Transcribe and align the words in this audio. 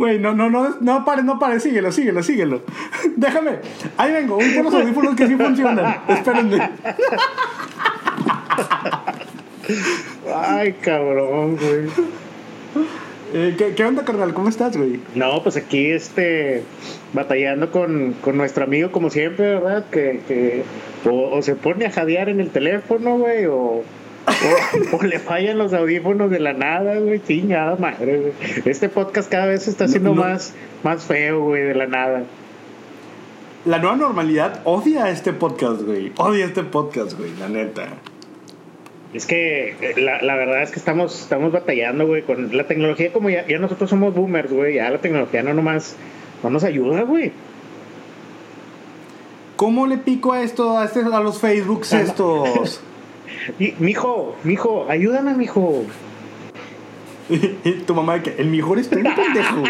Güey, 0.00 0.18
no, 0.18 0.32
no, 0.32 0.48
no, 0.48 0.76
no 0.80 1.04
pare, 1.04 1.22
no 1.22 1.38
pare, 1.38 1.60
síguelo, 1.60 1.92
síguelo, 1.92 2.22
síguelo. 2.22 2.62
Déjame. 3.16 3.58
Ahí 3.98 4.10
vengo, 4.10 4.36
voy 4.36 4.48
por 4.54 4.64
los 4.64 4.72
audífonos 4.72 5.14
que 5.14 5.26
sí 5.26 5.36
funcionan. 5.36 6.00
Espérenme. 6.08 6.70
Ay, 10.34 10.72
cabrón, 10.80 11.58
güey. 11.58 11.90
Eh, 13.34 13.54
¿qué, 13.58 13.74
¿Qué 13.74 13.84
onda, 13.84 14.02
carnal? 14.06 14.32
¿Cómo 14.32 14.48
estás, 14.48 14.74
güey? 14.74 15.00
No, 15.14 15.42
pues 15.42 15.58
aquí, 15.58 15.90
este, 15.90 16.62
batallando 17.12 17.70
con, 17.70 18.14
con 18.22 18.38
nuestro 18.38 18.64
amigo 18.64 18.90
como 18.92 19.10
siempre, 19.10 19.56
¿verdad? 19.56 19.84
Que, 19.90 20.22
que 20.26 20.62
o, 21.04 21.36
o 21.36 21.42
se 21.42 21.56
pone 21.56 21.84
a 21.84 21.90
jadear 21.90 22.30
en 22.30 22.40
el 22.40 22.48
teléfono, 22.48 23.18
güey, 23.18 23.44
o, 23.44 23.82
o, 24.92 24.96
o 24.96 25.02
le 25.02 25.18
fallan 25.18 25.58
los 25.58 25.72
audífonos 25.72 26.30
de 26.30 26.40
la 26.40 26.52
nada, 26.52 26.98
güey. 26.98 27.20
Chingada 27.22 27.76
madre, 27.76 28.18
güey. 28.18 28.32
Este 28.64 28.88
podcast 28.88 29.30
cada 29.30 29.46
vez 29.46 29.64
se 29.64 29.70
está 29.70 29.84
haciendo 29.84 30.14
No, 30.14 30.22
no. 30.22 30.28
más, 30.28 30.54
más 30.82 31.04
feo, 31.04 31.42
güey, 31.42 31.62
de 31.62 31.74
la 31.74 31.86
nada. 31.86 32.24
La 33.64 33.78
nueva 33.78 33.96
normalidad 33.96 34.62
odia 34.64 35.10
este 35.10 35.32
podcast, 35.32 35.82
güey. 35.82 36.12
Odia 36.16 36.46
este 36.46 36.62
podcast, 36.62 37.18
güey, 37.18 37.30
la 37.38 37.48
neta. 37.48 37.88
Es 39.12 39.26
que 39.26 39.76
eh, 39.80 40.00
la, 40.00 40.22
la 40.22 40.36
verdad 40.36 40.62
es 40.62 40.70
que 40.70 40.78
estamos, 40.78 41.20
estamos 41.20 41.52
batallando, 41.52 42.06
güey, 42.06 42.22
con 42.22 42.56
la 42.56 42.66
tecnología, 42.66 43.12
como 43.12 43.28
ya, 43.28 43.46
ya 43.46 43.58
nosotros 43.58 43.90
somos 43.90 44.14
boomers, 44.14 44.52
güey, 44.52 44.76
ya 44.76 44.88
la 44.88 44.98
tecnología 44.98 45.42
no 45.42 45.52
nomás 45.52 45.96
no 46.42 46.50
nos 46.50 46.64
ayuda, 46.64 47.02
güey. 47.02 47.32
¿Cómo 49.56 49.86
le 49.86 49.98
pico 49.98 50.32
a 50.32 50.42
esto, 50.42 50.78
a, 50.78 50.86
este, 50.86 51.00
a 51.00 51.20
los 51.20 51.38
Facebooks 51.38 51.92
estos? 51.92 52.80
Y, 53.58 53.74
mijo, 53.78 54.36
mijo, 54.44 54.86
ayúdame, 54.88 55.34
mijo. 55.34 55.84
Y 57.28 57.72
tu 57.86 57.94
mamá 57.94 58.14
de 58.14 58.22
que 58.22 58.42
el 58.42 58.48
mejor 58.48 58.78
es 58.78 58.88
tú, 58.88 58.96
pendejo. 58.96 59.62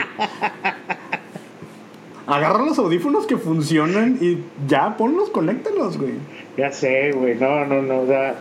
Agarra 2.26 2.64
los 2.64 2.78
audífonos 2.78 3.26
que 3.26 3.36
funcionan 3.36 4.18
y 4.20 4.38
ya, 4.68 4.96
ponlos, 4.96 5.30
conéctalos, 5.30 5.98
güey. 5.98 6.12
Ya 6.56 6.70
sé, 6.70 7.12
güey, 7.12 7.34
no, 7.34 7.66
no, 7.66 7.82
no, 7.82 8.00
o 8.00 8.06
sea. 8.06 8.36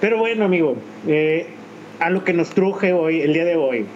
Pero 0.00 0.18
bueno, 0.18 0.44
amigo, 0.46 0.76
eh, 1.06 1.48
a 2.00 2.10
lo 2.10 2.24
que 2.24 2.32
nos 2.32 2.50
truje 2.50 2.92
hoy, 2.92 3.20
el 3.20 3.34
día 3.34 3.44
de 3.44 3.56
hoy. 3.56 3.86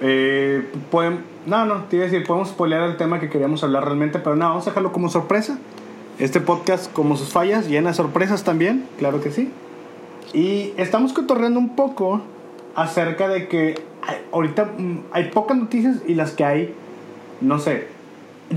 Eh, 0.00 0.66
pueden, 0.90 1.20
no, 1.46 1.66
no, 1.66 1.84
te 1.84 1.96
iba 1.96 2.06
a 2.06 2.08
decir, 2.08 2.26
podemos 2.26 2.48
spoilear 2.48 2.82
el 2.84 2.96
tema 2.96 3.20
que 3.20 3.28
queríamos 3.28 3.62
hablar 3.62 3.84
realmente, 3.84 4.18
pero 4.18 4.36
no, 4.36 4.48
vamos 4.48 4.66
a 4.66 4.70
dejarlo 4.70 4.92
como 4.92 5.08
sorpresa. 5.08 5.58
Este 6.18 6.40
podcast, 6.40 6.92
como 6.92 7.16
sus 7.16 7.30
fallas, 7.32 7.68
llena 7.68 7.90
de 7.90 7.94
sorpresas 7.94 8.44
también, 8.44 8.86
claro 8.98 9.20
que 9.20 9.30
sí. 9.30 9.50
Y 10.32 10.72
estamos 10.76 11.12
cotorreando 11.12 11.58
un 11.58 11.74
poco 11.74 12.20
acerca 12.74 13.28
de 13.28 13.48
que 13.48 13.74
ahorita 14.32 14.72
mm, 14.78 14.98
hay 15.12 15.24
pocas 15.30 15.56
noticias 15.56 15.96
y 16.06 16.14
las 16.14 16.32
que 16.32 16.44
hay, 16.44 16.74
no 17.40 17.58
sé, 17.58 17.88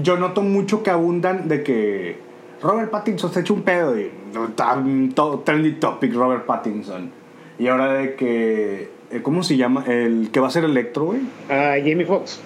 yo 0.04 0.18
noto 0.18 0.42
mucho 0.42 0.84
que 0.84 0.92
abundan 0.92 1.48
de 1.48 1.64
que 1.64 2.20
Robert 2.62 2.92
Pattinson 2.92 3.32
se 3.32 3.40
ha 3.40 3.42
hecho 3.42 3.54
un 3.54 3.62
pedo 3.64 3.98
y 4.00 4.10
está 4.50 4.76
un 4.76 5.12
to- 5.14 5.42
trendy 5.46 5.74
topic 5.74 6.14
Robert 6.14 6.46
Pattinson. 6.46 7.10
Y 7.60 7.68
ahora 7.68 7.94
de 7.94 8.16
que, 8.16 8.90
eh, 9.12 9.22
¿cómo 9.24 9.42
se 9.42 9.58
llama? 9.58 9.84
El 9.88 10.30
que 10.32 10.40
va 10.40 10.48
a 10.48 10.52
ser 10.52 10.64
Electro, 10.64 11.06
güey. 11.06 11.22
A 11.50 11.74
Jamie 11.80 12.06
Foxx. 12.06 12.40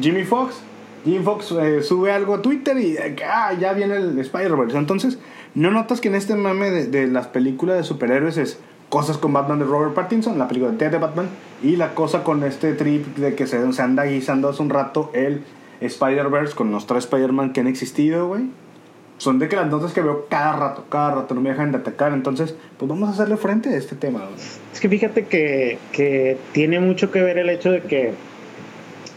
Jimmy 0.00 0.24
Fox. 0.24 0.24
Jimmy 0.24 0.24
Fox 0.24 0.62
eh, 1.04 1.82
sube 1.82 2.12
algo 2.12 2.34
a 2.34 2.42
Twitter 2.42 2.78
y 2.78 2.96
eh, 2.96 3.16
ah, 3.26 3.52
ya 3.58 3.72
viene 3.72 3.96
el 3.96 4.18
Spider-Verse. 4.18 4.76
Entonces, 4.76 5.18
¿no 5.54 5.70
notas 5.70 6.00
que 6.00 6.08
en 6.08 6.14
este 6.14 6.34
mame 6.34 6.70
de, 6.70 6.86
de 6.86 7.06
las 7.06 7.26
películas 7.28 7.76
de 7.76 7.84
superhéroes 7.84 8.36
es 8.36 8.58
cosas 8.92 9.16
con 9.16 9.32
Batman 9.32 9.58
de 9.58 9.64
Robert 9.64 9.94
Pattinson, 9.94 10.38
la 10.38 10.46
película 10.48 10.72
de 10.72 10.98
Batman, 10.98 11.30
y 11.62 11.76
la 11.76 11.94
cosa 11.94 12.22
con 12.22 12.44
este 12.44 12.74
trip 12.74 13.16
de 13.16 13.34
que 13.34 13.46
se, 13.46 13.72
se 13.72 13.82
anda 13.82 14.04
guisando 14.04 14.50
hace 14.50 14.62
un 14.62 14.68
rato 14.68 15.10
el 15.14 15.42
Spider-Verse 15.80 16.54
con 16.54 16.70
los 16.70 16.86
tres 16.86 17.04
Spider-Man 17.04 17.54
que 17.54 17.60
han 17.60 17.68
existido, 17.68 18.28
güey? 18.28 18.50
Son 19.16 19.38
de 19.38 19.48
que 19.48 19.56
las 19.56 19.70
notas 19.70 19.94
que 19.94 20.02
veo 20.02 20.26
cada 20.28 20.52
rato, 20.56 20.84
cada 20.90 21.14
rato, 21.14 21.34
no 21.34 21.40
me 21.40 21.48
dejan 21.48 21.72
de 21.72 21.78
atacar. 21.78 22.12
Entonces, 22.12 22.54
pues 22.76 22.88
vamos 22.88 23.08
a 23.08 23.12
hacerle 23.12 23.38
frente 23.38 23.70
a 23.70 23.76
este 23.76 23.96
tema, 23.96 24.20
güey. 24.20 24.34
Es 24.72 24.80
que 24.80 24.88
fíjate 24.90 25.24
que, 25.24 25.78
que 25.92 26.36
tiene 26.52 26.78
mucho 26.78 27.10
que 27.10 27.22
ver 27.22 27.38
el 27.38 27.48
hecho 27.48 27.70
de 27.70 27.80
que 27.80 28.12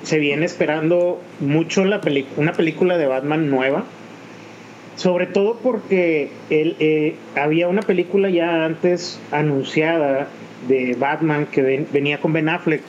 se 0.05 0.19
viene 0.19 0.45
esperando 0.45 1.21
mucho 1.39 1.83
la 1.85 1.99
una 2.37 2.53
película 2.53 2.97
de 2.97 3.07
Batman 3.07 3.49
nueva. 3.49 3.83
Sobre 4.95 5.25
todo 5.27 5.59
porque 5.61 6.29
él, 6.49 6.77
eh, 6.79 7.15
había 7.35 7.67
una 7.67 7.81
película 7.81 8.29
ya 8.29 8.63
antes 8.63 9.19
anunciada 9.31 10.29
de 10.69 10.95
Batman 10.97 11.47
que 11.47 11.61
ven- 11.61 11.87
venía 11.91 12.19
con 12.21 12.31
Ben 12.31 12.47
Affleck. 12.47 12.81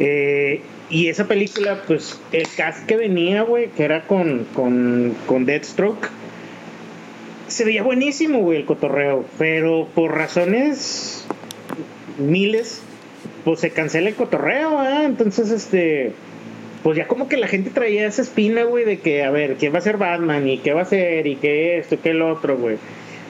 Eh, 0.00 0.62
y 0.90 1.08
esa 1.08 1.28
película, 1.28 1.82
pues 1.86 2.20
el 2.32 2.48
cast 2.56 2.86
que 2.86 2.96
venía, 2.96 3.42
güey, 3.42 3.68
que 3.68 3.84
era 3.84 4.02
con, 4.06 4.46
con, 4.52 5.14
con 5.26 5.46
Deathstroke, 5.46 6.08
se 7.46 7.64
veía 7.64 7.82
buenísimo, 7.82 8.40
güey, 8.40 8.58
el 8.58 8.64
cotorreo. 8.64 9.24
Pero 9.38 9.86
por 9.94 10.12
razones 10.14 11.24
miles, 12.18 12.81
pues 13.44 13.60
se 13.60 13.70
cancela 13.70 14.08
el 14.08 14.14
cotorreo, 14.14 14.78
¿ah? 14.78 15.04
Entonces, 15.04 15.50
este, 15.50 16.12
pues 16.82 16.96
ya 16.96 17.06
como 17.06 17.28
que 17.28 17.36
la 17.36 17.48
gente 17.48 17.70
traía 17.70 18.06
esa 18.06 18.22
espina, 18.22 18.64
güey, 18.64 18.84
de 18.84 18.98
que, 18.98 19.24
a 19.24 19.30
ver, 19.30 19.56
¿quién 19.58 19.74
va 19.74 19.78
a 19.78 19.82
ser 19.82 19.96
Batman? 19.96 20.48
¿Y 20.48 20.58
qué 20.58 20.72
va 20.72 20.82
a 20.82 20.86
ser? 20.86 21.26
¿Y 21.26 21.36
qué 21.36 21.78
esto? 21.78 21.96
¿Qué 22.02 22.10
el 22.10 22.22
otro, 22.22 22.56
güey? 22.56 22.76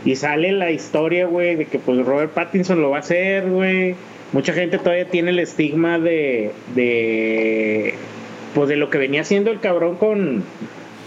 Y 0.05 0.17
sale 0.17 0.53
la 0.53 0.71
historia, 0.71 1.27
güey, 1.27 1.57
de 1.57 1.67
que 1.67 1.79
pues 1.79 2.05
Robert 2.05 2.33
Pattinson 2.33 2.81
lo 2.81 2.91
va 2.91 2.99
a 2.99 3.01
hacer, 3.01 3.49
güey. 3.49 3.95
Mucha 4.33 4.53
gente 4.53 4.79
todavía 4.79 5.09
tiene 5.09 5.31
el 5.31 5.39
estigma 5.39 5.99
de, 5.99 6.51
de, 6.75 7.95
pues 8.55 8.69
de 8.69 8.77
lo 8.77 8.91
que 8.91 8.99
venía 8.99 9.21
haciendo 9.21 9.51
el 9.51 9.61
cabrón 9.61 9.97
con, 9.97 10.43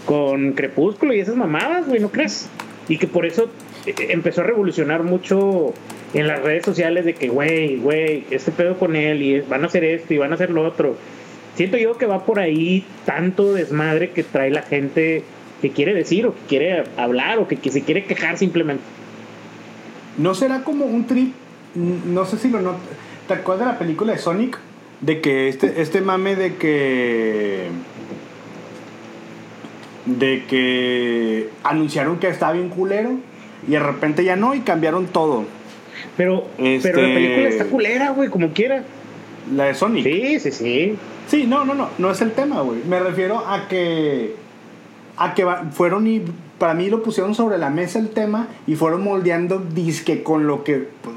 con 0.06 0.52
Crepúsculo 0.52 1.12
y 1.12 1.20
esas 1.20 1.36
mamadas, 1.36 1.88
güey, 1.88 2.00
¿no 2.00 2.10
crees? 2.10 2.48
Y 2.88 2.98
que 2.98 3.08
por 3.08 3.26
eso 3.26 3.50
eh, 3.86 3.94
empezó 4.10 4.42
a 4.42 4.44
revolucionar 4.44 5.02
mucho 5.02 5.74
en 6.14 6.26
las 6.28 6.42
redes 6.42 6.64
sociales 6.64 7.04
de 7.04 7.14
que, 7.14 7.28
güey, 7.28 7.76
güey, 7.76 8.24
este 8.30 8.52
pedo 8.52 8.78
con 8.78 8.96
él 8.96 9.22
y 9.22 9.40
van 9.40 9.64
a 9.64 9.66
hacer 9.66 9.84
esto 9.84 10.14
y 10.14 10.18
van 10.18 10.32
a 10.32 10.34
hacer 10.34 10.50
lo 10.50 10.64
otro. 10.64 10.96
Siento 11.54 11.76
yo 11.76 11.96
que 11.96 12.06
va 12.06 12.24
por 12.24 12.38
ahí 12.38 12.84
tanto 13.04 13.52
desmadre 13.52 14.10
que 14.10 14.22
trae 14.22 14.50
la 14.50 14.62
gente 14.62 15.24
que 15.62 15.70
quiere 15.70 15.94
decir 15.94 16.26
o 16.26 16.34
que 16.34 16.40
quiere 16.48 16.84
hablar 16.96 17.38
o 17.38 17.48
que, 17.48 17.56
que 17.56 17.70
se 17.70 17.82
quiere 17.82 18.04
quejar 18.04 18.38
simplemente. 18.38 18.84
¿No 20.18 20.34
será 20.34 20.64
como 20.64 20.84
un 20.86 21.06
trip? 21.06 21.32
No 21.74 22.24
sé 22.24 22.38
si 22.38 22.48
lo 22.48 22.60
not 22.60 22.76
¿Te 23.28 23.34
acuerdas 23.34 23.66
de 23.66 23.72
la 23.72 23.78
película 23.78 24.12
de 24.12 24.18
Sonic? 24.18 24.58
De 25.00 25.20
que 25.20 25.48
este, 25.48 25.80
este 25.82 26.00
mame 26.00 26.36
de 26.36 26.56
que. 26.56 27.68
De 30.06 30.44
que 30.44 31.50
anunciaron 31.64 32.18
que 32.18 32.28
estaba 32.28 32.52
bien 32.52 32.68
culero 32.68 33.18
y 33.66 33.72
de 33.72 33.80
repente 33.80 34.24
ya 34.24 34.36
no 34.36 34.54
y 34.54 34.60
cambiaron 34.60 35.06
todo. 35.06 35.44
Pero, 36.16 36.44
Este- 36.58 36.88
pero 36.90 37.02
la 37.06 37.14
película 37.14 37.48
está 37.48 37.64
culera, 37.66 38.10
güey, 38.10 38.28
como 38.28 38.52
quiera. 38.52 38.82
La 39.54 39.64
de 39.64 39.74
Sonic. 39.74 40.04
Sí, 40.04 40.40
sí, 40.40 40.50
sí. 40.50 40.98
Sí, 41.28 41.46
no, 41.46 41.64
no, 41.64 41.74
no, 41.74 41.88
no 41.98 42.10
es 42.10 42.20
el 42.20 42.32
tema, 42.32 42.60
güey. 42.62 42.80
Me 42.88 42.98
refiero 43.00 43.38
a 43.46 43.68
que 43.68 44.34
a 45.18 45.34
que 45.34 45.46
fueron 45.72 46.06
y 46.06 46.22
para 46.58 46.74
mí 46.74 46.90
lo 46.90 47.02
pusieron 47.02 47.34
sobre 47.34 47.56
la 47.58 47.70
mesa 47.70 47.98
el 47.98 48.10
tema 48.10 48.48
y 48.66 48.76
fueron 48.76 49.02
moldeando 49.02 49.58
disque 49.58 50.22
con 50.22 50.46
lo 50.46 50.62
que 50.62 50.88
pues, 51.02 51.16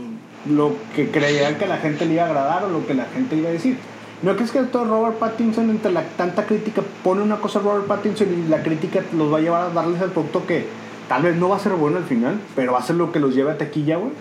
lo 0.50 0.74
que 0.96 1.10
creían 1.10 1.58
que 1.58 1.66
la 1.68 1.78
gente 1.78 2.06
le 2.06 2.14
iba 2.14 2.24
a 2.24 2.28
agradar 2.28 2.64
o 2.64 2.70
lo 2.70 2.86
que 2.88 2.94
la 2.94 3.06
gente 3.06 3.36
iba 3.36 3.50
a 3.50 3.52
decir. 3.52 3.78
¿No 4.22 4.36
crees 4.36 4.52
que 4.52 4.60
todo 4.64 4.86
Robert 4.86 5.18
Pattinson 5.18 5.70
entre 5.70 5.92
la 5.92 6.04
tanta 6.04 6.46
crítica 6.46 6.82
pone 7.04 7.22
una 7.22 7.38
cosa 7.38 7.60
a 7.60 7.62
Robert 7.62 7.86
Pattinson 7.88 8.28
y 8.46 8.50
la 8.50 8.64
crítica 8.64 9.02
los 9.18 9.32
va 9.34 9.38
a 9.38 9.42
llevar 9.42 9.64
a 9.64 9.70
darles 9.74 10.02
el 10.02 10.10
producto 10.12 10.46
que 10.46 10.66
tal 11.08 11.24
vez 11.24 11.36
no 11.36 11.50
va 11.50 11.56
a 11.58 11.60
ser 11.60 11.74
bueno 11.74 11.98
al 11.98 12.04
final, 12.06 12.40
pero 12.56 12.74
va 12.74 12.80
a 12.80 12.84
ser 12.84 12.96
lo 12.98 13.12
que 13.12 13.20
los 13.20 13.34
lleve 13.36 13.52
a 13.52 13.58
taquilla, 13.58 13.98
güey? 13.98 14.12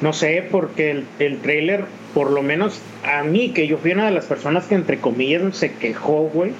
No 0.00 0.12
sé, 0.12 0.44
porque 0.50 0.90
el, 0.90 1.04
el 1.18 1.38
trailer, 1.38 1.84
por 2.14 2.30
lo 2.30 2.42
menos 2.42 2.80
a 3.04 3.22
mí, 3.24 3.50
que 3.50 3.66
yo 3.66 3.78
fui 3.78 3.92
una 3.92 4.06
de 4.06 4.12
las 4.12 4.26
personas 4.26 4.66
que 4.66 4.74
entre 4.74 4.98
comillas 4.98 5.56
se 5.56 5.72
quejó, 5.72 6.22
güey. 6.32 6.52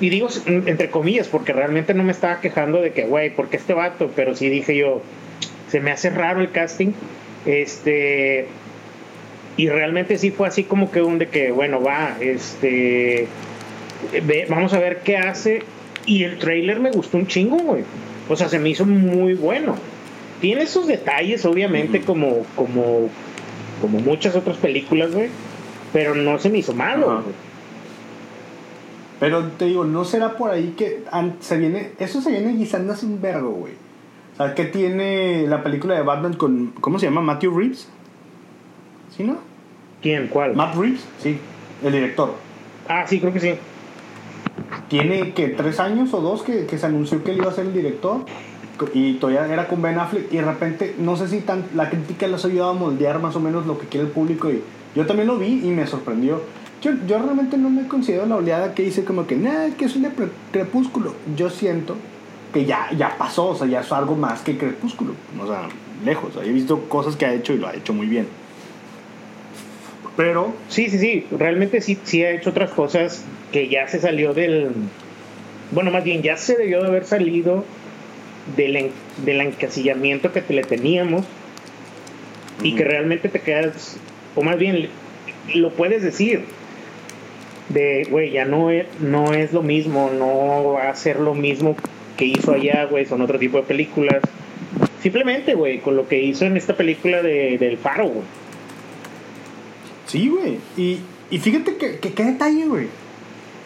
Y 0.00 0.08
digo 0.08 0.28
entre 0.46 0.90
comillas, 0.90 1.28
porque 1.28 1.52
realmente 1.52 1.94
no 1.94 2.02
me 2.02 2.12
estaba 2.12 2.40
quejando 2.40 2.80
de 2.80 2.92
que, 2.92 3.04
güey, 3.04 3.30
¿por 3.30 3.48
qué 3.48 3.56
este 3.58 3.74
vato? 3.74 4.10
Pero 4.16 4.34
sí 4.34 4.48
dije 4.48 4.76
yo, 4.76 5.00
se 5.70 5.80
me 5.80 5.92
hace 5.92 6.10
raro 6.10 6.40
el 6.40 6.50
casting. 6.50 6.92
Este. 7.46 8.46
Y 9.56 9.68
realmente 9.68 10.16
sí 10.18 10.30
fue 10.30 10.48
así 10.48 10.64
como 10.64 10.90
que 10.90 11.02
un 11.02 11.18
de 11.18 11.28
que, 11.28 11.52
bueno, 11.52 11.82
va, 11.82 12.16
este. 12.20 13.28
ve- 14.26 14.46
vamos 14.48 14.72
a 14.72 14.78
ver 14.80 15.00
qué 15.04 15.18
hace. 15.18 15.62
Y 16.06 16.24
el 16.24 16.38
trailer 16.38 16.80
me 16.80 16.90
gustó 16.90 17.18
un 17.18 17.26
chingo, 17.28 17.58
güey. 17.58 17.84
O 18.28 18.34
sea, 18.34 18.48
se 18.48 18.58
me 18.58 18.70
hizo 18.70 18.84
muy 18.86 19.34
bueno. 19.34 19.76
Tiene 20.42 20.62
esos 20.62 20.88
detalles, 20.88 21.44
obviamente, 21.44 22.00
como, 22.00 22.44
como, 22.56 23.08
como 23.80 24.00
muchas 24.00 24.34
otras 24.34 24.56
películas, 24.56 25.12
güey. 25.14 25.28
Pero 25.92 26.16
no 26.16 26.36
se 26.40 26.50
me 26.50 26.58
hizo 26.58 26.74
malo. 26.74 27.22
Güey. 27.22 27.34
Pero 29.20 29.44
te 29.50 29.66
digo, 29.66 29.84
no 29.84 30.04
será 30.04 30.36
por 30.36 30.50
ahí 30.50 30.74
que 30.76 31.04
se 31.38 31.58
viene. 31.58 31.92
Eso 32.00 32.20
se 32.20 32.32
viene 32.32 32.54
guisando 32.54 32.92
hace 32.92 33.06
un 33.06 33.22
vergo, 33.22 33.50
güey. 33.50 33.74
O 34.34 34.36
sea, 34.36 34.56
que 34.56 34.64
tiene 34.64 35.46
la 35.46 35.62
película 35.62 35.94
de 35.94 36.02
Batman 36.02 36.34
con. 36.34 36.72
¿Cómo 36.80 36.98
se 36.98 37.06
llama? 37.06 37.20
Matthew 37.20 37.56
Reeves. 37.56 37.88
¿Sí, 39.16 39.22
no? 39.22 39.38
¿Quién? 40.02 40.26
¿Cuál? 40.26 40.56
Matt 40.56 40.74
Reeves, 40.74 41.06
sí, 41.20 41.38
el 41.84 41.92
director. 41.92 42.34
Ah, 42.88 43.04
sí, 43.06 43.20
creo 43.20 43.32
que 43.32 43.38
sí. 43.38 43.54
Tiene 44.88 45.34
que 45.34 45.50
tres 45.50 45.78
años 45.78 46.12
o 46.12 46.20
dos 46.20 46.42
que, 46.42 46.66
que 46.66 46.78
se 46.78 46.86
anunció 46.86 47.22
que 47.22 47.30
él 47.30 47.36
iba 47.36 47.48
a 47.48 47.54
ser 47.54 47.66
el 47.66 47.74
director 47.74 48.24
y 48.92 49.14
todavía 49.14 49.52
era 49.52 49.68
con 49.68 49.82
Ben 49.82 49.98
Affleck 49.98 50.32
y 50.32 50.36
de 50.36 50.42
repente 50.42 50.94
no 50.98 51.16
sé 51.16 51.28
si 51.28 51.40
tan, 51.40 51.64
la 51.74 51.90
crítica 51.90 52.26
les 52.26 52.44
ha 52.44 52.48
ayudado 52.48 52.70
a 52.70 52.74
moldear 52.74 53.20
más 53.20 53.36
o 53.36 53.40
menos 53.40 53.66
lo 53.66 53.78
que 53.78 53.86
quiere 53.86 54.06
el 54.06 54.12
público 54.12 54.50
y 54.50 54.62
yo 54.94 55.06
también 55.06 55.28
lo 55.28 55.38
vi 55.38 55.60
y 55.64 55.70
me 55.70 55.86
sorprendió. 55.86 56.42
Yo, 56.82 56.92
yo 57.06 57.18
realmente 57.18 57.56
no 57.56 57.70
me 57.70 57.86
considero 57.86 58.26
la 58.26 58.36
oleada 58.36 58.74
que 58.74 58.82
dice 58.82 59.04
como 59.04 59.26
que 59.26 59.36
nada, 59.36 59.70
que 59.76 59.84
es 59.84 59.96
un 59.96 60.06
crepúsculo. 60.50 61.14
Yo 61.36 61.48
siento 61.48 61.96
que 62.52 62.64
ya, 62.64 62.90
ya 62.96 63.16
pasó, 63.16 63.48
o 63.48 63.54
sea, 63.54 63.66
ya 63.66 63.80
es 63.80 63.92
algo 63.92 64.16
más 64.16 64.42
que 64.42 64.58
crepúsculo. 64.58 65.14
O 65.40 65.46
sea, 65.46 65.68
lejos. 66.04 66.32
he 66.44 66.52
visto 66.52 66.88
cosas 66.88 67.16
que 67.16 67.24
ha 67.24 67.32
hecho 67.32 67.52
y 67.52 67.58
lo 67.58 67.68
ha 67.68 67.74
hecho 67.74 67.94
muy 67.94 68.06
bien. 68.06 68.26
Pero. 70.16 70.52
Sí, 70.68 70.90
sí, 70.90 70.98
sí. 70.98 71.26
Realmente 71.30 71.80
sí, 71.80 71.98
sí 72.04 72.22
ha 72.24 72.32
hecho 72.32 72.50
otras 72.50 72.70
cosas 72.72 73.24
que 73.50 73.68
ya 73.68 73.88
se 73.88 74.00
salió 74.00 74.34
del. 74.34 74.72
Bueno, 75.70 75.90
más 75.90 76.04
bien 76.04 76.22
ya 76.22 76.36
se 76.36 76.56
debió 76.56 76.82
de 76.82 76.88
haber 76.88 77.04
salido 77.04 77.64
del, 78.56 78.90
del 79.24 79.40
encasillamiento 79.40 80.32
que 80.32 80.42
te 80.42 80.54
le 80.54 80.62
teníamos 80.62 81.24
y 82.62 82.74
que 82.74 82.84
realmente 82.84 83.28
te 83.28 83.40
quedas, 83.40 83.96
o 84.34 84.42
más 84.42 84.58
bien 84.58 84.88
lo 85.54 85.70
puedes 85.70 86.02
decir, 86.02 86.44
de, 87.68 88.06
güey, 88.10 88.30
ya 88.30 88.44
no 88.44 88.70
es, 88.70 88.86
no 89.00 89.32
es 89.32 89.52
lo 89.52 89.62
mismo, 89.62 90.10
no 90.16 90.72
va 90.72 90.90
a 90.90 90.94
ser 90.94 91.18
lo 91.18 91.34
mismo 91.34 91.76
que 92.16 92.26
hizo 92.26 92.52
allá, 92.52 92.84
güey, 92.84 93.06
son 93.06 93.22
otro 93.22 93.38
tipo 93.38 93.56
de 93.56 93.64
películas. 93.64 94.22
Simplemente, 95.00 95.54
güey, 95.54 95.80
con 95.80 95.96
lo 95.96 96.06
que 96.06 96.22
hizo 96.22 96.44
en 96.44 96.56
esta 96.56 96.76
película 96.76 97.22
de, 97.22 97.58
del 97.58 97.78
Faro, 97.78 98.08
güey. 98.08 98.24
Sí, 100.06 100.28
güey. 100.28 100.58
Y, 100.76 100.98
y 101.30 101.38
fíjate 101.38 101.76
que, 101.76 101.98
que 101.98 102.12
qué 102.12 102.24
detalle, 102.24 102.66
güey. 102.66 102.86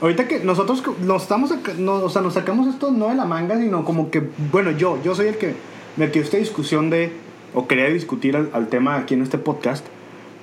Ahorita 0.00 0.28
que 0.28 0.40
nosotros 0.40 0.82
nos 1.00 1.22
estamos, 1.22 1.50
o 1.50 2.10
sea, 2.10 2.22
nos 2.22 2.34
sacamos 2.34 2.66
esto 2.66 2.90
no 2.90 3.08
de 3.08 3.14
la 3.14 3.24
manga, 3.24 3.58
sino 3.58 3.84
como 3.84 4.10
que, 4.10 4.22
bueno, 4.52 4.70
yo, 4.72 4.98
yo 5.02 5.14
soy 5.14 5.28
el 5.28 5.38
que 5.38 5.54
metió 5.96 6.20
esta 6.20 6.36
discusión 6.36 6.90
de, 6.90 7.12
o 7.54 7.66
quería 7.66 7.86
discutir 7.86 8.36
al, 8.36 8.68
tema 8.68 8.96
aquí 8.96 9.14
en 9.14 9.22
este 9.22 9.38
podcast, 9.38 9.86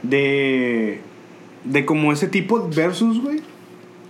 de, 0.01 1.01
de 1.65 1.85
como 1.85 2.11
ese 2.11 2.27
tipo 2.27 2.67
versus, 2.75 3.21
güey. 3.21 3.41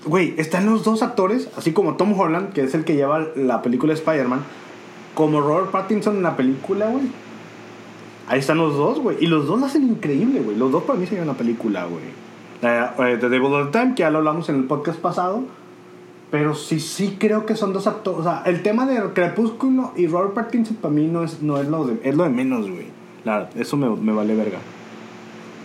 Güey, 0.05 0.33
están 0.37 0.65
los 0.65 0.83
dos 0.83 1.01
actores, 1.01 1.49
así 1.57 1.71
como 1.71 1.95
Tom 1.95 2.17
Holland, 2.17 2.53
que 2.53 2.61
es 2.61 2.73
el 2.73 2.85
que 2.85 2.95
lleva 2.95 3.27
la 3.35 3.61
película 3.61 3.93
Spider-Man, 3.93 4.43
como 5.13 5.41
Robert 5.41 5.71
Pattinson 5.71 6.17
en 6.17 6.23
la 6.23 6.37
película, 6.37 6.87
güey. 6.87 7.05
Ahí 8.27 8.39
están 8.39 8.57
los 8.57 8.75
dos, 8.75 8.99
güey. 8.99 9.17
Y 9.19 9.27
los 9.27 9.47
dos 9.47 9.59
lo 9.59 9.65
hacen 9.65 9.83
increíble, 9.83 10.39
güey. 10.39 10.57
Los 10.57 10.71
dos 10.71 10.83
para 10.83 10.97
mí 10.97 11.05
serían 11.05 11.27
una 11.27 11.37
película, 11.37 11.85
güey. 11.85 12.22
Eh, 12.63 12.85
eh, 12.97 13.17
The 13.19 13.27
Devil 13.27 13.53
of 13.53 13.71
the 13.71 13.77
Time, 13.77 13.93
que 13.93 14.01
ya 14.01 14.09
lo 14.09 14.19
hablamos 14.19 14.47
en 14.47 14.55
el 14.55 14.63
podcast 14.63 14.99
pasado. 14.99 15.43
Pero 16.31 16.55
sí, 16.55 16.79
sí 16.79 17.17
creo 17.19 17.45
que 17.45 17.55
son 17.55 17.73
dos 17.73 17.87
actores. 17.87 18.21
O 18.21 18.23
sea, 18.23 18.41
el 18.45 18.63
tema 18.63 18.85
de 18.85 18.99
Crepúsculo 19.13 19.91
y 19.95 20.07
Robert 20.07 20.33
Pattinson 20.33 20.77
para 20.77 20.93
mí 20.93 21.05
no 21.07 21.23
es, 21.23 21.41
no 21.43 21.59
es, 21.59 21.67
lo, 21.67 21.85
de, 21.85 21.99
es 22.03 22.15
lo 22.15 22.23
de 22.23 22.29
menos, 22.29 22.69
güey. 22.69 22.87
Claro, 23.23 23.49
eso 23.55 23.77
me, 23.77 23.89
me 23.89 24.13
vale 24.13 24.33
verga. 24.35 24.59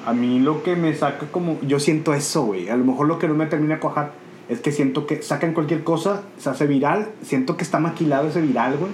A 0.06 0.12
mí 0.12 0.40
lo 0.40 0.62
que 0.62 0.74
me 0.76 0.92
saca 0.94 1.26
como. 1.30 1.58
Yo 1.62 1.78
siento 1.78 2.12
eso, 2.14 2.42
güey. 2.42 2.68
A 2.68 2.76
lo 2.76 2.84
mejor 2.84 3.06
lo 3.06 3.18
que 3.18 3.28
no 3.28 3.34
me 3.34 3.46
termina 3.46 3.76
de 3.76 3.80
cuajar 3.80 4.12
es 4.48 4.60
que 4.60 4.72
siento 4.72 5.06
que 5.06 5.22
sacan 5.22 5.54
cualquier 5.54 5.84
cosa, 5.84 6.22
se 6.36 6.50
hace 6.50 6.66
viral. 6.66 7.08
Siento 7.22 7.56
que 7.56 7.62
está 7.62 7.78
maquilado 7.78 8.28
ese 8.28 8.42
viral, 8.42 8.76
güey. 8.76 8.90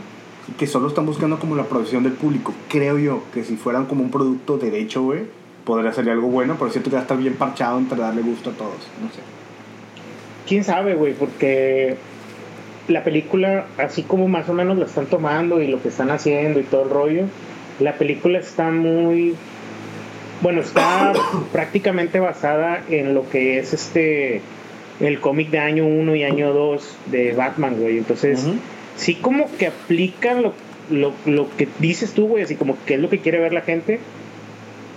Y 0.48 0.52
que 0.52 0.66
solo 0.66 0.88
están 0.88 1.06
buscando 1.06 1.38
como 1.38 1.56
la 1.56 1.64
producción 1.64 2.02
del 2.02 2.12
público. 2.12 2.52
Creo 2.68 2.98
yo 2.98 3.22
que 3.32 3.44
si 3.44 3.56
fueran 3.56 3.86
como 3.86 4.04
un 4.04 4.10
producto 4.10 4.58
derecho, 4.58 5.02
güey 5.02 5.43
podría 5.64 5.92
salir 5.92 6.12
algo 6.12 6.28
bueno, 6.28 6.56
pero 6.58 6.70
siento 6.70 6.90
que 6.90 6.96
va 6.96 7.00
a 7.00 7.02
estar 7.02 7.18
bien 7.18 7.34
parchado 7.34 7.78
entre 7.78 7.98
darle 7.98 8.22
gusto 8.22 8.50
a 8.50 8.52
todos. 8.52 8.88
No 9.00 9.08
sé. 9.08 9.20
Quién 10.46 10.62
sabe, 10.62 10.94
güey, 10.94 11.14
porque 11.14 11.96
la 12.88 13.02
película, 13.02 13.66
así 13.78 14.02
como 14.02 14.28
más 14.28 14.48
o 14.48 14.52
menos 14.52 14.78
la 14.78 14.84
están 14.84 15.06
tomando 15.06 15.62
y 15.62 15.68
lo 15.68 15.80
que 15.80 15.88
están 15.88 16.10
haciendo 16.10 16.60
y 16.60 16.64
todo 16.64 16.84
el 16.84 16.90
rollo, 16.90 17.24
la 17.80 17.94
película 17.94 18.38
está 18.38 18.70
muy. 18.70 19.34
Bueno, 20.42 20.60
está 20.60 21.14
prácticamente 21.52 22.20
basada 22.20 22.82
en 22.90 23.14
lo 23.14 23.28
que 23.28 23.58
es 23.58 23.72
este. 23.72 24.42
El 25.00 25.18
cómic 25.18 25.50
de 25.50 25.58
año 25.58 25.86
1 25.86 26.14
y 26.14 26.22
año 26.22 26.52
2 26.52 26.96
de 27.06 27.32
Batman, 27.32 27.74
güey. 27.80 27.98
Entonces, 27.98 28.46
sí, 28.96 29.16
como 29.16 29.50
que 29.56 29.66
aplican 29.66 30.40
lo, 30.40 30.52
lo, 30.88 31.12
lo 31.26 31.48
que 31.56 31.66
dices 31.80 32.12
tú, 32.12 32.28
güey, 32.28 32.44
así 32.44 32.54
como 32.54 32.76
que 32.86 32.94
es 32.94 33.00
lo 33.00 33.10
que 33.10 33.18
quiere 33.18 33.40
ver 33.40 33.52
la 33.52 33.62
gente 33.62 33.98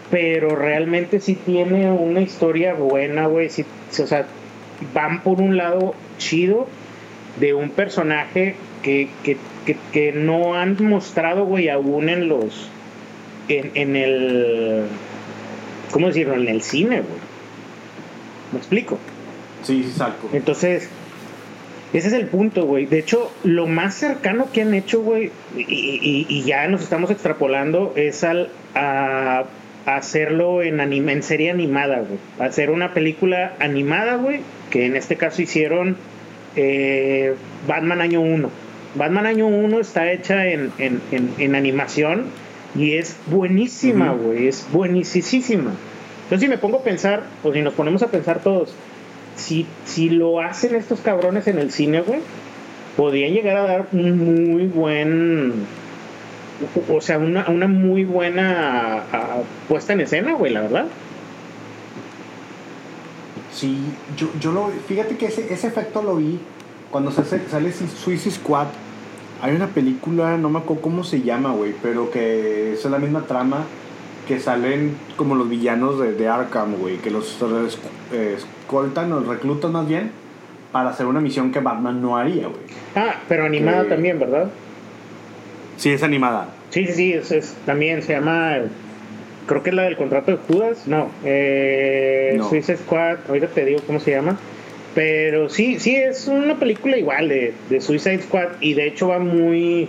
pero 0.09 0.55
realmente 0.55 1.19
sí 1.19 1.35
tiene 1.35 1.91
una 1.91 2.21
historia 2.21 2.73
buena, 2.73 3.27
güey. 3.27 3.49
Sí, 3.49 3.65
o 4.01 4.07
sea, 4.07 4.25
van 4.93 5.21
por 5.23 5.41
un 5.41 5.57
lado 5.57 5.95
chido 6.17 6.67
de 7.39 7.53
un 7.53 7.69
personaje 7.69 8.55
que, 8.83 9.09
que, 9.23 9.37
que, 9.91 10.11
no 10.13 10.55
han 10.55 10.77
mostrado, 10.83 11.45
güey, 11.45 11.69
aún 11.69 12.09
en 12.09 12.29
los. 12.29 12.69
En, 13.49 13.71
en 13.75 13.95
el. 13.95 14.85
¿Cómo 15.91 16.07
decirlo? 16.07 16.35
En 16.35 16.47
el 16.47 16.61
cine, 16.61 17.01
güey. 17.01 17.19
¿Me 18.51 18.59
explico? 18.59 18.97
Sí, 19.63 19.83
exacto. 19.85 20.29
Entonces, 20.31 20.89
ese 21.93 22.07
es 22.07 22.13
el 22.13 22.27
punto, 22.27 22.65
güey. 22.65 22.85
De 22.85 22.99
hecho, 22.99 23.31
lo 23.43 23.67
más 23.67 23.95
cercano 23.95 24.47
que 24.53 24.61
han 24.61 24.73
hecho, 24.73 25.01
güey, 25.01 25.31
y, 25.55 26.25
y, 26.29 26.43
ya 26.43 26.67
nos 26.67 26.81
estamos 26.81 27.11
extrapolando, 27.11 27.93
es 27.95 28.23
al, 28.23 28.49
a 28.75 29.45
hacerlo 29.95 30.61
en, 30.61 30.81
anime, 30.81 31.13
en 31.13 31.23
serie 31.23 31.49
animada, 31.49 31.99
güey. 31.99 32.19
Hacer 32.39 32.69
una 32.69 32.93
película 32.93 33.53
animada, 33.59 34.15
güey, 34.17 34.41
que 34.69 34.85
en 34.85 34.97
este 34.97 35.15
caso 35.15 35.41
hicieron 35.41 35.95
eh, 36.57 37.35
Batman 37.67 38.01
Año 38.01 38.21
1. 38.21 38.49
Batman 38.95 39.25
Año 39.25 39.47
1 39.47 39.79
está 39.79 40.11
hecha 40.11 40.45
en, 40.47 40.71
animación 41.55 42.25
y 42.75 42.95
es 42.95 43.15
buenísima, 43.27 44.11
güey, 44.11 44.47
es 44.47 44.67
buenísima. 44.71 45.71
Entonces 46.23 46.41
si 46.41 46.47
me 46.49 46.57
pongo 46.57 46.79
a 46.79 46.83
pensar, 46.83 47.23
o 47.43 47.53
si 47.53 47.61
nos 47.61 47.73
ponemos 47.73 48.03
a 48.03 48.07
pensar 48.07 48.41
todos, 48.43 48.73
si, 49.37 49.65
si 49.85 50.09
lo 50.09 50.41
hacen 50.41 50.75
estos 50.75 50.99
cabrones 50.99 51.47
en 51.47 51.59
el 51.59 51.71
cine, 51.71 52.01
güey, 52.01 52.19
podrían 52.97 53.31
llegar 53.31 53.55
a 53.55 53.61
dar 53.61 53.87
un 53.93 54.17
muy 54.51 54.65
buen 54.65 55.53
o 56.89 57.01
sea, 57.01 57.17
una, 57.17 57.47
una 57.49 57.67
muy 57.67 58.03
buena 58.03 59.03
puesta 59.67 59.93
en 59.93 60.01
escena, 60.01 60.33
güey, 60.33 60.53
la 60.53 60.61
verdad. 60.61 60.85
Sí, 63.51 63.79
yo, 64.15 64.27
yo 64.39 64.51
lo 64.51 64.69
fíjate 64.87 65.17
que 65.17 65.27
ese, 65.27 65.51
ese 65.51 65.67
efecto 65.67 66.01
lo 66.03 66.15
vi 66.15 66.39
cuando 66.91 67.11
se 67.11 67.23
sale 67.23 67.71
Suicide 67.71 68.35
Squad. 68.35 68.67
Hay 69.41 69.55
una 69.55 69.67
película, 69.67 70.37
no 70.37 70.49
me 70.49 70.59
acuerdo 70.59 70.81
cómo 70.81 71.03
se 71.03 71.21
llama, 71.21 71.51
güey, 71.51 71.73
pero 71.81 72.09
que 72.09 72.73
es 72.73 72.85
la 72.85 72.97
misma 72.97 73.21
trama 73.21 73.65
que 74.27 74.39
salen 74.39 74.95
como 75.15 75.35
los 75.35 75.47
villanos 75.47 75.99
de, 75.99 76.13
de 76.13 76.27
Arkham, 76.27 76.75
güey, 76.75 76.97
que 76.97 77.11
los 77.11 77.37
eh, 78.11 78.37
escoltan, 78.37 79.09
los 79.09 79.25
reclutan 79.25 79.71
más 79.71 79.87
bien, 79.87 80.11
para 80.71 80.89
hacer 80.89 81.05
una 81.05 81.21
misión 81.21 81.51
que 81.51 81.59
Batman 81.59 82.01
no 82.01 82.17
haría, 82.17 82.47
güey. 82.47 82.61
Ah, 82.95 83.15
pero 83.27 83.45
animada 83.45 83.87
también, 83.87 84.19
¿verdad? 84.19 84.49
Sí, 85.77 85.91
es 85.91 86.03
animada. 86.03 86.49
Sí, 86.71 86.85
sí, 86.87 86.93
sí, 86.93 87.13
es, 87.13 87.55
también 87.65 88.01
se 88.01 88.13
llama, 88.13 88.57
creo 89.45 89.63
que 89.63 89.69
es 89.69 89.75
la 89.75 89.83
del 89.83 89.95
contrato 89.95 90.31
de 90.31 90.37
Judas, 90.37 90.87
no, 90.87 91.09
eh, 91.23 92.39
Suicide 92.49 92.77
Squad, 92.77 93.19
ahorita 93.27 93.47
te 93.47 93.65
digo 93.65 93.79
cómo 93.85 93.99
se 93.99 94.11
llama, 94.11 94.37
pero 94.95 95.49
sí, 95.49 95.79
sí, 95.79 95.95
es 95.95 96.27
una 96.27 96.55
película 96.59 96.97
igual 96.97 97.29
de, 97.29 97.53
de 97.69 97.81
Suicide 97.81 98.23
Squad 98.23 98.49
y 98.59 98.73
de 98.73 98.87
hecho 98.87 99.09
va 99.09 99.19
muy, 99.19 99.87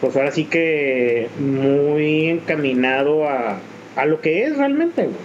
pues 0.00 0.16
ahora 0.16 0.32
sí 0.32 0.44
que 0.44 1.28
muy 1.38 2.28
encaminado 2.28 3.28
a, 3.28 3.60
a 3.94 4.06
lo 4.06 4.20
que 4.20 4.44
es 4.44 4.56
realmente, 4.56 5.04
güey. 5.04 5.16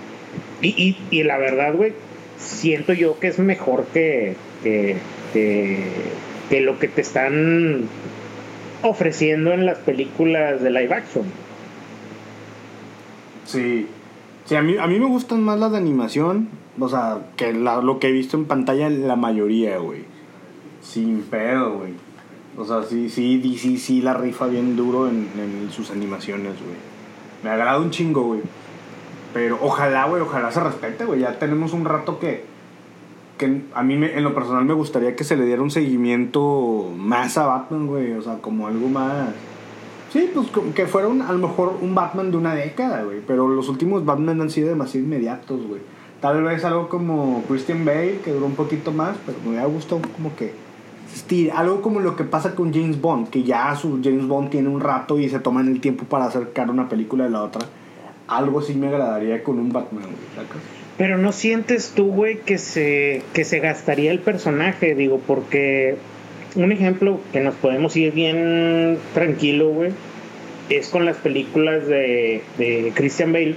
Y, 0.61 0.67
y, 0.81 0.97
y 1.11 1.23
la 1.23 1.37
verdad, 1.37 1.73
güey, 1.73 1.93
siento 2.37 2.93
yo 2.93 3.19
que 3.19 3.27
es 3.27 3.39
mejor 3.39 3.85
que, 3.93 4.35
que, 4.63 4.97
que 5.33 6.61
lo 6.61 6.79
que 6.79 6.87
te 6.87 7.01
están 7.01 7.87
ofreciendo 8.84 9.51
en 9.51 9.65
las 9.65 9.77
películas 9.79 10.62
de 10.62 10.69
live 10.69 10.93
action. 10.93 11.25
Sí. 13.46 13.88
Sí, 14.46 14.55
a 14.55 14.62
mí, 14.62 14.77
a 14.77 14.88
mí 14.88 15.00
me 15.00 15.07
gustan 15.07 15.43
más 15.43 15.60
las 15.60 15.72
de 15.72 15.77
animación, 15.77 16.48
o 16.79 16.88
sea, 16.88 17.19
que 17.36 17.51
lo 17.51 18.00
que 18.00 18.07
he 18.07 18.12
visto 18.12 18.38
en 18.38 18.46
pantalla 18.46 18.89
la 18.89 19.15
mayoría, 19.15 19.77
güey. 19.77 20.05
Sin 20.81 21.22
pedo, 21.24 21.79
güey. 21.79 21.93
O 22.57 22.63
sea, 22.63 22.84
sí, 22.84 23.10
sí, 23.10 23.38
DC 23.38 23.77
sí 23.77 24.01
la 24.01 24.13
rifa 24.13 24.48
bien 24.48 24.75
duro 24.75 25.07
en, 25.07 25.29
en 25.38 25.69
sus 25.72 25.91
animaciones, 25.91 26.53
güey. 26.53 26.77
Me 27.43 27.50
agrada 27.50 27.79
un 27.79 27.91
chingo, 27.91 28.24
güey. 28.24 28.41
Pero 29.34 29.60
ojalá, 29.62 30.05
güey, 30.05 30.22
ojalá 30.22 30.51
se 30.51 30.62
respete, 30.62 31.05
güey. 31.05 31.19
Ya 31.19 31.38
tenemos 31.38 31.74
un 31.74 31.86
rato 31.86 32.19
que 32.19 32.46
que 33.38 33.62
a 33.74 33.84
mí 33.84 33.96
me, 33.96 34.17
en 34.17 34.24
lo 34.24 34.34
personal 34.34 34.65
me 34.65 34.74
gustaría 34.74 35.15
que 35.15 35.24
se 35.24 35.38
le 35.38 35.46
diera 35.46 35.62
un 35.62 35.72
seguimiento 35.72 36.91
más 36.98 37.38
a 37.38 37.46
Batman, 37.46 37.88
güey. 37.88 38.13
O 38.13 38.22
sea, 38.22 38.38
como 38.39 38.67
algo 38.67 38.88
más. 38.89 39.29
Sí, 40.12 40.29
pues 40.34 40.48
que 40.74 40.86
fuera 40.88 41.08
a 41.08 41.32
lo 41.32 41.48
mejor 41.48 41.77
un 41.82 41.94
Batman 41.94 42.32
de 42.32 42.38
una 42.38 42.56
década, 42.56 43.03
güey. 43.03 43.22
Pero 43.25 43.48
los 43.48 43.70
últimos 43.70 44.06
Batman 44.06 44.41
han 44.41 44.50
sido 44.50 44.70
demasiado 44.70 45.06
inmediatos, 45.06 45.65
güey. 45.67 45.82
Tal 46.22 46.44
vez 46.44 46.65
algo 46.65 46.89
como 46.89 47.44
Christian 47.48 47.86
Bale, 47.86 48.20
que 48.24 48.32
duró 48.32 48.48
un 48.48 48.56
poquito 48.56 48.91
más, 48.91 49.15
pero 49.25 49.38
me 49.44 49.50
hubiera 49.50 49.67
gustado 49.67 50.01
como 50.15 50.36
que 50.36 50.53
algo 51.53 51.82
como 51.82 52.00
lo 52.00 52.15
que 52.15 52.24
pasa 52.24 52.56
con 52.56 52.74
James 52.74 53.00
Bond, 53.01 53.29
que 53.29 53.44
ya 53.44 53.75
su 53.75 54.00
James 54.03 54.27
Bond 54.27 54.50
tiene 54.50 54.70
un 54.70 54.79
rato 54.79 55.20
y 55.20 55.29
se 55.29 55.39
toman 55.39 55.67
el 55.67 55.79
tiempo 55.79 56.06
para 56.06 56.25
acercar 56.25 56.70
una 56.70 56.89
película 56.89 57.25
de 57.25 57.29
la 57.32 57.44
otra. 57.44 57.65
Algo 58.27 58.62
sí 58.62 58.74
me 58.75 58.88
agradaría 58.88 59.44
con 59.44 59.60
un 59.60 59.72
Batman, 59.72 60.06
Pero 60.97 61.17
no 61.17 61.31
sientes 61.31 61.93
tú, 61.95 62.11
güey, 62.11 62.39
que 62.39 62.57
se, 62.57 63.21
que 63.33 63.43
se 63.43 63.59
gastaría 63.59 64.11
el 64.11 64.19
personaje, 64.19 64.95
digo, 64.95 65.21
porque 65.25 65.95
un 66.55 66.71
ejemplo 66.71 67.19
que 67.31 67.39
nos 67.39 67.53
podemos 67.55 67.95
ir 67.95 68.13
bien 68.13 68.97
tranquilo, 69.13 69.69
güey, 69.69 69.91
es 70.69 70.89
con 70.89 71.05
las 71.05 71.17
películas 71.17 71.87
de, 71.87 72.41
de 72.57 72.91
Christian 72.95 73.31
Bale. 73.31 73.55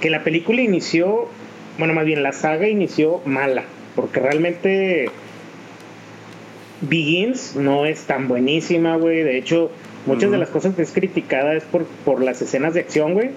Que 0.00 0.08
la 0.08 0.24
película 0.24 0.62
inició, 0.62 1.28
bueno, 1.78 1.92
más 1.92 2.06
bien 2.06 2.22
la 2.22 2.32
saga 2.32 2.68
inició 2.68 3.20
mala, 3.26 3.64
porque 3.94 4.20
realmente 4.20 5.10
Begins 6.80 7.56
no 7.56 7.84
es 7.84 8.04
tan 8.04 8.28
buenísima, 8.28 8.96
güey. 8.96 9.22
De 9.22 9.36
hecho, 9.36 9.70
muchas 10.06 10.30
de 10.30 10.38
las 10.38 10.48
cosas 10.48 10.74
que 10.74 10.82
es 10.82 10.92
criticada 10.92 11.54
es 11.54 11.64
por, 11.64 11.84
por 12.04 12.22
las 12.22 12.40
escenas 12.40 12.74
de 12.74 12.80
acción, 12.80 13.14
güey. 13.14 13.30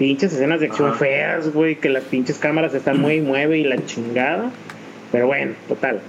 Pinches 0.00 0.32
escenas 0.32 0.60
de 0.60 0.66
acción 0.68 0.94
feas, 0.94 1.52
güey, 1.52 1.76
que 1.76 1.90
las 1.90 2.04
pinches 2.04 2.38
cámaras 2.38 2.72
están 2.72 2.98
muy 2.98 3.20
mueve 3.20 3.58
y 3.58 3.64
la 3.64 3.76
chingada. 3.84 4.50
Pero 5.12 5.26
bueno, 5.26 5.52
total. 5.68 6.00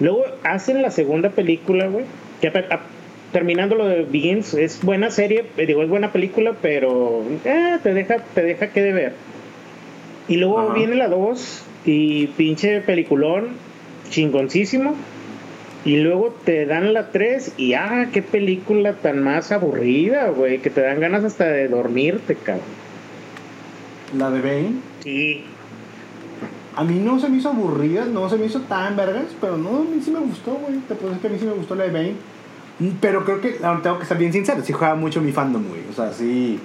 Luego 0.00 0.24
hacen 0.42 0.80
la 0.80 0.90
segunda 0.90 1.28
película, 1.28 1.86
güey. 1.88 2.06
Que 2.40 2.50
terminando 3.30 3.74
lo 3.74 3.86
de 3.86 4.04
Begins, 4.04 4.54
es 4.54 4.82
buena 4.82 5.10
serie, 5.10 5.44
eh, 5.58 5.66
digo, 5.66 5.82
es 5.82 5.90
buena 5.90 6.12
película, 6.12 6.54
pero 6.62 7.22
eh, 7.44 7.76
te 7.82 7.92
deja, 7.92 8.24
te 8.34 8.42
deja 8.42 8.68
que 8.68 8.80
deber. 8.80 9.12
Y 10.26 10.36
luego 10.38 10.72
viene 10.72 10.94
la 10.94 11.08
2 11.08 11.64
y 11.84 12.28
pinche 12.28 12.80
peliculón, 12.80 13.48
chingoncísimo 14.08 14.96
y 15.84 15.96
luego 15.96 16.34
te 16.46 16.64
dan 16.64 16.94
la 16.94 17.10
3 17.10 17.56
y 17.58 17.74
ah, 17.74 18.08
qué 18.14 18.22
película 18.22 18.94
tan 18.94 19.22
más 19.22 19.52
aburrida, 19.52 20.30
güey, 20.30 20.60
que 20.60 20.70
te 20.70 20.80
dan 20.80 21.00
ganas 21.00 21.22
hasta 21.22 21.44
de 21.44 21.68
dormirte, 21.68 22.34
cabrón. 22.34 22.64
¿La 24.16 24.30
de 24.30 24.40
Bane? 24.40 24.74
Sí. 25.02 25.44
A 26.76 26.84
mí 26.84 26.98
no 26.98 27.18
se 27.18 27.28
me 27.28 27.38
hizo 27.38 27.48
aburrida, 27.50 28.04
no 28.04 28.28
se 28.28 28.36
me 28.36 28.46
hizo 28.46 28.60
tan 28.62 28.96
vergas, 28.96 29.26
pero 29.40 29.56
no, 29.56 29.68
a 29.68 29.80
mí 29.80 30.00
sí 30.02 30.10
me 30.10 30.20
gustó, 30.20 30.52
güey. 30.52 30.78
Te 30.88 30.94
puedo 30.94 31.08
decir 31.08 31.22
que 31.22 31.28
a 31.28 31.30
mí 31.30 31.38
sí 31.38 31.44
me 31.44 31.52
gustó 31.52 31.74
la 31.74 31.84
de 31.84 31.90
Bane. 31.90 32.14
Pero 33.00 33.24
creo 33.24 33.40
que, 33.40 33.60
tengo 33.82 33.98
que 33.98 34.06
ser 34.06 34.16
bien 34.16 34.32
sincero, 34.32 34.62
sí 34.64 34.72
juega 34.72 34.94
mucho 34.94 35.20
mi 35.20 35.32
fandom, 35.32 35.68
güey. 35.68 35.82
O 35.90 35.92
sea, 35.92 36.12
sí. 36.12 36.58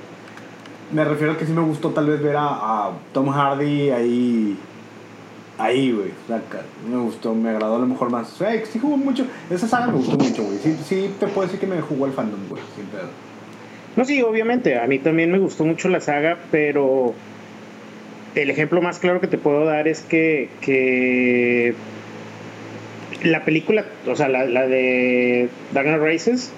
Me 0.92 1.04
refiero 1.04 1.34
a 1.34 1.38
que 1.38 1.46
sí 1.46 1.52
me 1.52 1.62
gustó 1.62 1.90
tal 1.90 2.08
vez 2.08 2.22
ver 2.22 2.38
a, 2.38 2.48
a 2.48 2.92
Tom 3.12 3.30
Hardy 3.30 3.90
ahí 3.90 4.58
ahí, 5.58 5.92
güey. 5.92 6.12
me 6.90 6.98
gustó, 6.98 7.34
me 7.34 7.50
agradó 7.50 7.76
a 7.76 7.80
lo 7.80 7.88
mejor 7.88 8.10
más. 8.10 8.42
O 8.42 8.46
sí 8.66 8.80
jugó 8.80 8.98
mucho. 8.98 9.26
Esa 9.50 9.68
saga 9.68 9.88
me 9.88 9.94
gustó 9.94 10.18
mucho, 10.18 10.44
güey. 10.44 10.58
Sí, 10.60 10.78
sí 10.86 11.16
te 11.20 11.28
puedo 11.28 11.48
decir 11.48 11.60
que 11.60 11.68
me 11.68 11.82
jugó 11.82 12.06
el 12.06 12.14
fandom, 12.14 12.40
güey. 12.50 12.62
No, 13.96 14.06
sí, 14.06 14.22
obviamente. 14.22 14.80
A 14.80 14.88
mí 14.88 15.00
también 15.00 15.32
me 15.32 15.40
gustó 15.40 15.64
mucho 15.64 15.90
la 15.90 16.02
saga, 16.02 16.38
pero 16.52 17.14
el 18.36 18.50
ejemplo 18.50 18.82
más 18.82 19.00
claro 19.00 19.22
que 19.22 19.28
te 19.28 19.38
puedo 19.38 19.66
dar 19.66 19.88
es 19.88 20.02
que, 20.02 20.50
que 20.62 21.74
la 23.24 23.46
película, 23.46 23.86
o 24.08 24.16
sea, 24.16 24.28
la, 24.28 24.46
la 24.46 24.68
de 24.68 25.50
Dark 25.74 26.02
Races 26.02 26.54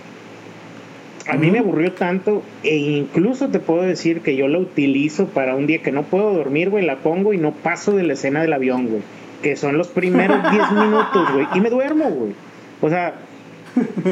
a 1.27 1.35
mí 1.35 1.51
me 1.51 1.59
aburrió 1.59 1.91
tanto 1.91 2.41
e 2.63 2.77
incluso 2.77 3.49
te 3.49 3.59
puedo 3.59 3.81
decir 3.81 4.21
que 4.21 4.35
yo 4.35 4.47
la 4.47 4.59
utilizo 4.59 5.27
para 5.27 5.55
un 5.55 5.67
día 5.67 5.79
que 5.79 5.91
no 5.91 6.03
puedo 6.03 6.33
dormir, 6.33 6.69
güey, 6.69 6.85
la 6.85 6.97
pongo 6.97 7.33
y 7.33 7.37
no 7.37 7.51
paso 7.51 7.95
de 7.95 8.03
la 8.03 8.13
escena 8.13 8.41
del 8.41 8.53
avión, 8.53 8.87
güey. 8.87 9.01
Que 9.43 9.55
son 9.55 9.77
los 9.77 9.89
primeros 9.89 10.39
10 10.51 10.71
minutos, 10.71 11.31
güey. 11.33 11.47
Y 11.53 11.59
me 11.59 11.69
duermo, 11.69 12.09
güey. 12.09 12.31
O 12.81 12.89
sea, 12.89 13.15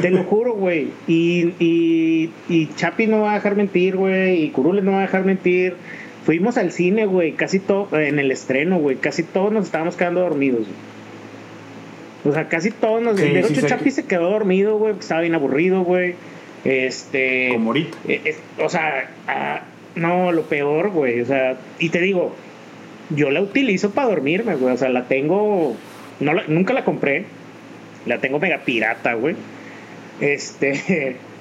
te 0.00 0.10
lo 0.10 0.24
juro, 0.24 0.54
güey. 0.54 0.88
Y, 1.06 1.54
y, 1.58 2.30
y 2.48 2.66
Chapi 2.76 3.06
no 3.06 3.22
va 3.22 3.32
a 3.32 3.34
dejar 3.34 3.56
mentir, 3.56 3.96
güey. 3.96 4.44
Y 4.44 4.50
Curules 4.50 4.84
no 4.84 4.92
va 4.92 4.98
a 4.98 5.02
dejar 5.02 5.24
mentir. 5.24 5.74
Fuimos 6.26 6.58
al 6.58 6.72
cine, 6.72 7.06
güey, 7.06 7.34
casi 7.34 7.60
todo, 7.60 7.96
en 8.00 8.18
el 8.18 8.32
estreno, 8.32 8.78
güey. 8.78 8.96
Casi 8.96 9.22
todos 9.22 9.52
nos 9.52 9.66
estábamos 9.66 9.94
quedando 9.94 10.22
dormidos. 10.22 10.66
O 12.24 12.32
sea, 12.32 12.48
casi 12.48 12.72
todos 12.72 13.00
nos... 13.00 13.16
de 13.16 13.38
hecho, 13.38 13.64
Chapi 13.64 13.92
se 13.92 14.06
quedó 14.06 14.30
dormido, 14.30 14.76
güey, 14.76 14.94
estaba 14.98 15.20
bien 15.20 15.36
aburrido, 15.36 15.82
güey. 15.82 16.16
Este. 16.64 17.50
Como 17.52 17.70
ahorita. 17.70 17.96
Eh, 18.08 18.36
o 18.58 18.68
sea, 18.68 19.08
ah, 19.28 19.60
no, 19.94 20.32
lo 20.32 20.42
peor, 20.42 20.90
güey. 20.90 21.20
O 21.20 21.26
sea, 21.26 21.58
y 21.78 21.90
te 21.90 22.00
digo, 22.00 22.34
yo 23.10 23.30
la 23.30 23.40
utilizo 23.40 23.90
para 23.92 24.08
dormirme, 24.08 24.56
güey. 24.56 24.74
O 24.74 24.76
sea, 24.76 24.88
la 24.88 25.06
tengo. 25.06 25.76
No 26.18 26.32
nunca 26.48 26.74
la 26.74 26.84
compré. 26.84 27.26
La 28.04 28.18
tengo 28.18 28.40
mega 28.40 28.62
pirata, 28.64 29.14
güey. 29.14 29.36
Este. 30.20 31.18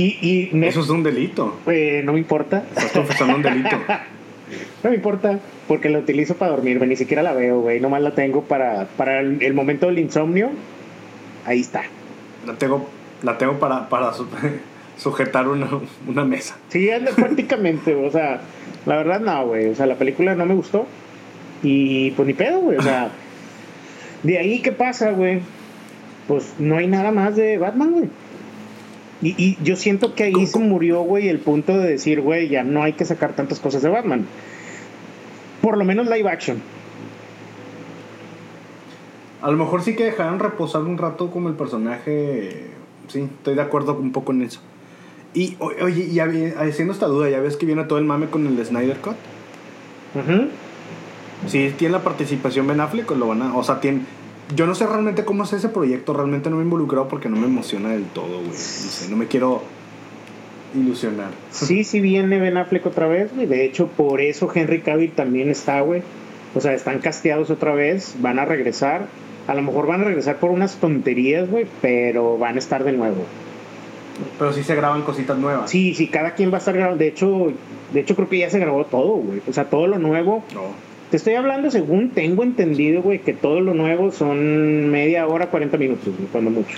Y, 0.00 0.50
y 0.52 0.64
Eso 0.64 0.80
es 0.80 0.88
un 0.90 1.02
delito. 1.02 1.58
Eh, 1.66 2.02
no 2.04 2.12
me 2.12 2.18
importa. 2.18 2.64
Estás 2.70 2.92
confesando 2.92 3.36
un 3.36 3.42
delito. 3.42 3.76
no 4.84 4.90
me 4.90 4.96
importa, 4.96 5.40
porque 5.66 5.88
la 5.88 5.98
utilizo 5.98 6.36
para 6.36 6.52
dormirme, 6.52 6.86
ni 6.86 6.96
siquiera 6.96 7.22
la 7.22 7.32
veo, 7.32 7.60
güey. 7.60 7.80
Nomás 7.80 8.02
la 8.02 8.14
tengo 8.14 8.44
para, 8.44 8.86
para 8.96 9.20
el 9.20 9.54
momento 9.54 9.86
del 9.86 9.98
insomnio. 9.98 10.50
Ahí 11.44 11.60
está. 11.60 11.82
La 12.46 12.54
tengo 12.54 12.88
la 13.22 13.38
tengo 13.38 13.58
para, 13.58 13.88
para 13.88 14.12
sujetar 14.96 15.48
una, 15.48 15.68
una 16.06 16.24
mesa. 16.24 16.56
Sí, 16.68 16.88
prácticamente, 17.16 17.94
o 17.94 18.10
sea, 18.10 18.40
la 18.86 18.96
verdad 18.96 19.20
no, 19.20 19.46
güey. 19.46 19.68
O 19.68 19.74
sea, 19.74 19.86
la 19.86 19.96
película 19.96 20.34
no 20.34 20.46
me 20.46 20.54
gustó. 20.54 20.86
Y 21.62 22.12
pues 22.12 22.26
ni 22.26 22.34
pedo, 22.34 22.60
güey. 22.60 22.78
O 22.78 22.82
sea, 22.82 23.10
de 24.22 24.38
ahí, 24.38 24.60
¿qué 24.60 24.72
pasa, 24.72 25.10
güey? 25.10 25.40
Pues 26.26 26.54
no 26.58 26.76
hay 26.76 26.86
nada 26.86 27.10
más 27.10 27.36
de 27.36 27.58
Batman, 27.58 27.92
güey. 27.92 28.08
Y, 29.20 29.34
y, 29.36 29.58
yo 29.62 29.76
siento 29.76 30.14
que 30.14 30.24
ahí 30.24 30.46
se 30.46 30.58
murió, 30.60 31.02
güey, 31.02 31.28
el 31.28 31.40
punto 31.40 31.76
de 31.76 31.88
decir, 31.88 32.20
güey, 32.20 32.48
ya 32.48 32.62
no 32.62 32.82
hay 32.82 32.92
que 32.92 33.04
sacar 33.04 33.34
tantas 33.34 33.58
cosas 33.58 33.82
de 33.82 33.88
Batman. 33.88 34.26
Por 35.60 35.76
lo 35.76 35.84
menos 35.84 36.06
live 36.08 36.28
action. 36.28 36.62
A 39.42 39.50
lo 39.50 39.56
mejor 39.56 39.82
sí 39.82 39.96
que 39.96 40.04
dejaron 40.04 40.38
reposar 40.38 40.82
un 40.82 40.98
rato 40.98 41.30
como 41.30 41.48
el 41.48 41.54
personaje 41.54 42.68
sí, 43.08 43.28
estoy 43.38 43.54
de 43.54 43.62
acuerdo 43.62 43.94
un 43.94 44.12
poco 44.12 44.32
en 44.32 44.42
eso. 44.42 44.60
Y, 45.34 45.56
oye, 45.60 46.06
y 46.06 46.18
haciendo 46.20 46.92
esta 46.92 47.06
duda, 47.06 47.28
¿ya 47.28 47.40
ves 47.40 47.56
que 47.56 47.66
viene 47.66 47.84
todo 47.84 47.98
el 47.98 48.04
mame 48.04 48.28
con 48.28 48.46
el 48.46 48.64
Snyder 48.64 48.98
Cut? 48.98 49.16
Si 51.46 51.70
tiene 51.70 51.92
la 51.92 52.02
participación 52.02 52.66
Ben 52.66 52.80
Affleck 52.80 53.10
o 53.10 53.14
lo 53.14 53.28
van 53.28 53.42
a... 53.42 53.56
O 53.56 53.62
sea, 53.62 53.80
tiene... 53.80 54.00
Yo 54.54 54.66
no 54.66 54.74
sé 54.74 54.86
realmente 54.86 55.24
cómo 55.24 55.44
es 55.44 55.52
ese 55.52 55.68
proyecto, 55.68 56.14
realmente 56.14 56.48
no 56.48 56.56
me 56.56 56.62
he 56.62 56.64
involucrado 56.64 57.08
porque 57.08 57.28
no 57.28 57.36
me 57.36 57.46
emociona 57.46 57.90
del 57.90 58.04
todo, 58.04 58.38
güey. 58.38 58.50
No, 58.50 59.10
no 59.10 59.16
me 59.16 59.26
quiero 59.26 59.62
ilusionar. 60.74 61.30
Sí, 61.50 61.84
sí 61.84 62.00
viene 62.00 62.38
Ben 62.38 62.56
Affleck 62.56 62.86
otra 62.86 63.06
vez, 63.06 63.34
güey. 63.34 63.46
De 63.46 63.64
hecho, 63.64 63.88
por 63.88 64.20
eso 64.20 64.50
Henry 64.54 64.80
Cavill 64.80 65.12
también 65.12 65.50
está, 65.50 65.80
güey. 65.80 66.02
O 66.54 66.60
sea, 66.60 66.72
están 66.72 67.00
casteados 67.00 67.50
otra 67.50 67.74
vez, 67.74 68.16
van 68.20 68.38
a 68.38 68.44
regresar. 68.44 69.06
A 69.46 69.54
lo 69.54 69.62
mejor 69.62 69.86
van 69.86 70.02
a 70.02 70.04
regresar 70.04 70.38
por 70.38 70.50
unas 70.50 70.76
tonterías, 70.76 71.48
güey, 71.48 71.66
pero 71.80 72.38
van 72.38 72.56
a 72.56 72.58
estar 72.58 72.84
de 72.84 72.92
nuevo. 72.92 73.24
Pero 74.38 74.52
sí 74.52 74.62
se 74.62 74.74
graban 74.74 75.02
cositas 75.02 75.38
nuevas. 75.38 75.70
Sí, 75.70 75.94
sí, 75.94 76.08
cada 76.08 76.34
quien 76.34 76.50
va 76.50 76.56
a 76.56 76.58
estar 76.58 76.74
grabando. 76.74 76.98
De 76.98 77.08
hecho, 77.08 77.52
de 77.92 78.00
hecho 78.00 78.16
creo 78.16 78.28
que 78.28 78.38
ya 78.38 78.50
se 78.50 78.58
grabó 78.58 78.84
todo, 78.84 79.16
güey. 79.16 79.40
O 79.46 79.52
sea, 79.52 79.70
todo 79.70 79.86
lo 79.86 79.98
nuevo. 79.98 80.44
No. 80.54 80.87
Te 81.10 81.16
estoy 81.16 81.34
hablando, 81.34 81.70
según 81.70 82.10
tengo 82.10 82.42
entendido, 82.42 83.02
güey, 83.02 83.20
que 83.20 83.32
todo 83.32 83.60
lo 83.60 83.74
nuevo 83.74 84.12
son 84.12 84.90
media 84.90 85.26
hora, 85.26 85.46
40 85.46 85.76
minutos, 85.78 86.14
güey, 86.16 86.28
cuando 86.30 86.50
mucho. 86.50 86.76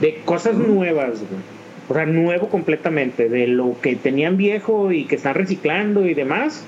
De 0.00 0.20
cosas 0.24 0.56
nuevas, 0.56 1.20
güey. 1.20 1.42
O 1.88 1.94
sea, 1.94 2.06
nuevo 2.06 2.48
completamente. 2.48 3.28
De 3.28 3.46
lo 3.46 3.76
que 3.80 3.96
tenían 3.96 4.36
viejo 4.36 4.92
y 4.92 5.04
que 5.04 5.16
están 5.16 5.34
reciclando 5.34 6.06
y 6.06 6.14
demás 6.14 6.64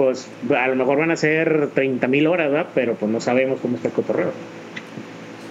pues 0.00 0.30
a 0.56 0.66
lo 0.68 0.76
mejor 0.76 0.96
van 0.96 1.10
a 1.10 1.16
ser 1.16 1.72
30 1.74 2.08
mil 2.08 2.26
horas, 2.26 2.50
¿verdad? 2.50 2.70
Pero 2.74 2.94
pues 2.94 3.12
no 3.12 3.20
sabemos 3.20 3.60
cómo 3.60 3.76
está 3.76 3.88
el 3.88 3.94
cotorreo. 3.94 4.32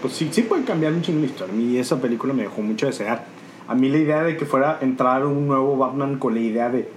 Pues 0.01 0.13
sí, 0.13 0.29
sí 0.31 0.41
pueden 0.41 0.65
cambiar 0.65 0.91
un 0.91 1.03
chingo 1.03 1.21
de 1.21 1.27
historia. 1.27 1.53
A 1.53 1.55
mí 1.55 1.77
esa 1.77 2.01
película 2.01 2.33
me 2.33 2.41
dejó 2.41 2.63
mucho 2.63 2.87
desear. 2.87 3.25
A 3.67 3.75
mí 3.75 3.89
la 3.89 3.99
idea 3.99 4.23
de 4.23 4.37
que 4.37 4.47
fuera 4.47 4.79
entrar 4.81 5.23
un 5.27 5.47
nuevo 5.47 5.77
Batman 5.77 6.17
con 6.17 6.33
la 6.33 6.39
idea 6.39 6.69
de 6.69 6.89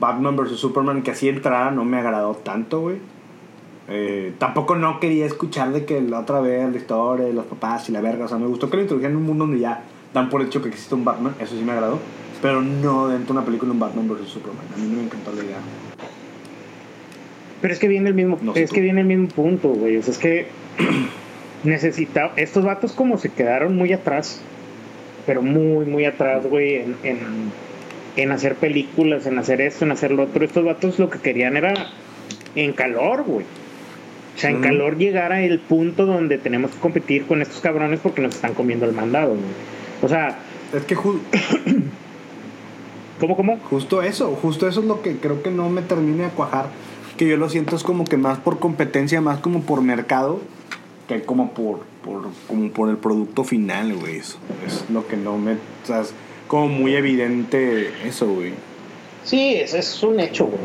Batman 0.00 0.34
vs. 0.34 0.56
Superman, 0.56 1.02
que 1.02 1.12
así 1.12 1.28
entrara, 1.28 1.70
no 1.70 1.84
me 1.84 1.98
agradó 1.98 2.34
tanto, 2.34 2.80
güey. 2.80 2.96
Eh, 3.88 4.34
tampoco 4.38 4.76
no 4.76 5.00
quería 5.00 5.26
escuchar 5.26 5.72
de 5.72 5.84
que 5.84 6.00
la 6.00 6.20
otra 6.20 6.40
vez 6.40 6.70
la 6.70 6.76
historia 6.76 7.26
de 7.26 7.32
los 7.32 7.44
papás 7.44 7.88
y 7.88 7.92
la 7.92 8.00
verga. 8.00 8.24
O 8.24 8.28
sea, 8.28 8.38
me 8.38 8.46
gustó 8.46 8.70
que 8.70 8.76
lo 8.76 8.82
introdujeran 8.82 9.12
en 9.12 9.18
un 9.18 9.26
mundo 9.26 9.44
donde 9.46 9.60
ya 9.60 9.82
dan 10.14 10.30
por 10.30 10.42
hecho 10.42 10.62
que 10.62 10.68
existe 10.68 10.94
un 10.94 11.04
Batman. 11.04 11.34
Eso 11.38 11.56
sí 11.56 11.62
me 11.62 11.72
agradó. 11.72 11.98
Pero 12.40 12.62
no 12.62 13.08
dentro 13.08 13.34
de 13.34 13.40
una 13.40 13.44
película 13.44 13.72
un 13.72 13.78
Batman 13.78 14.08
vs. 14.08 14.28
Superman. 14.28 14.64
A 14.74 14.78
mí 14.78 14.88
no 14.88 14.96
me 14.96 15.02
encantó 15.02 15.32
la 15.32 15.44
idea. 15.44 15.58
Pero 17.60 17.74
es 17.74 17.78
que 17.78 17.88
viene 17.88 18.08
el 18.08 18.14
mismo, 18.14 18.38
es 18.54 18.70
que 18.70 18.80
viene 18.80 19.02
el 19.02 19.06
mismo 19.06 19.28
punto, 19.28 19.68
güey. 19.68 19.96
O 19.98 20.02
sea, 20.02 20.12
es 20.12 20.18
que 20.18 20.46
necesita, 21.64 22.32
estos 22.36 22.64
vatos 22.64 22.92
como 22.92 23.18
se 23.18 23.28
quedaron 23.28 23.76
muy 23.76 23.92
atrás. 23.92 24.40
pero 25.26 25.42
muy, 25.42 25.84
muy 25.84 26.04
atrás, 26.06 26.46
güey, 26.46 26.76
en, 26.76 26.96
en, 27.02 27.18
en 28.16 28.32
hacer 28.32 28.56
películas, 28.56 29.26
en 29.26 29.38
hacer 29.38 29.60
esto, 29.60 29.84
en 29.84 29.92
hacer 29.92 30.10
lo 30.10 30.24
otro. 30.24 30.44
Estos 30.44 30.64
vatos 30.64 30.98
lo 30.98 31.10
que 31.10 31.18
querían 31.18 31.56
era 31.56 31.74
en 32.54 32.72
calor, 32.72 33.22
güey. 33.24 33.44
O 34.36 34.38
sea, 34.40 34.50
en 34.50 34.60
calor 34.62 34.96
llegar 34.96 35.32
a 35.32 35.42
el 35.42 35.58
punto 35.58 36.06
donde 36.06 36.38
tenemos 36.38 36.70
que 36.70 36.78
competir 36.80 37.26
con 37.26 37.42
estos 37.42 37.60
cabrones 37.60 38.00
porque 38.00 38.22
nos 38.22 38.34
están 38.34 38.54
comiendo 38.54 38.86
el 38.86 38.92
mandado, 38.92 39.30
güey. 39.30 39.40
O 40.02 40.08
sea, 40.08 40.38
Es 40.74 40.84
que 40.84 40.96
ju- 40.96 41.20
¿cómo, 43.20 43.36
cómo? 43.36 43.58
justo 43.68 44.02
eso, 44.02 44.34
justo 44.40 44.66
eso 44.68 44.80
es 44.80 44.86
lo 44.86 45.02
que 45.02 45.16
creo 45.16 45.42
que 45.42 45.50
no 45.50 45.68
me 45.68 45.82
termina 45.82 46.24
de 46.24 46.30
cuajar. 46.30 46.66
Que 47.16 47.28
yo 47.28 47.36
lo 47.36 47.50
siento 47.50 47.76
es 47.76 47.82
como 47.82 48.04
que 48.04 48.16
más 48.16 48.38
por 48.38 48.58
competencia, 48.60 49.20
más 49.20 49.40
como 49.40 49.60
por 49.62 49.82
mercado, 49.82 50.40
que 51.06 51.22
como 51.22 51.52
por, 51.52 51.80
por, 52.02 52.28
como 52.48 52.70
por 52.70 52.88
el 52.88 52.96
producto 52.96 53.44
final, 53.44 53.94
güey. 53.94 54.16
Eso 54.16 54.38
es 54.66 54.84
lo 54.90 55.06
que 55.06 55.16
no 55.18 55.36
me. 55.36 55.52
O 55.54 55.56
sea, 55.86 56.02
como 56.50 56.66
muy 56.66 56.96
evidente 56.96 57.90
eso, 58.04 58.26
güey. 58.34 58.54
Sí, 59.22 59.54
eso 59.54 59.76
es 59.76 60.02
un 60.02 60.18
hecho, 60.18 60.46
güey. 60.46 60.58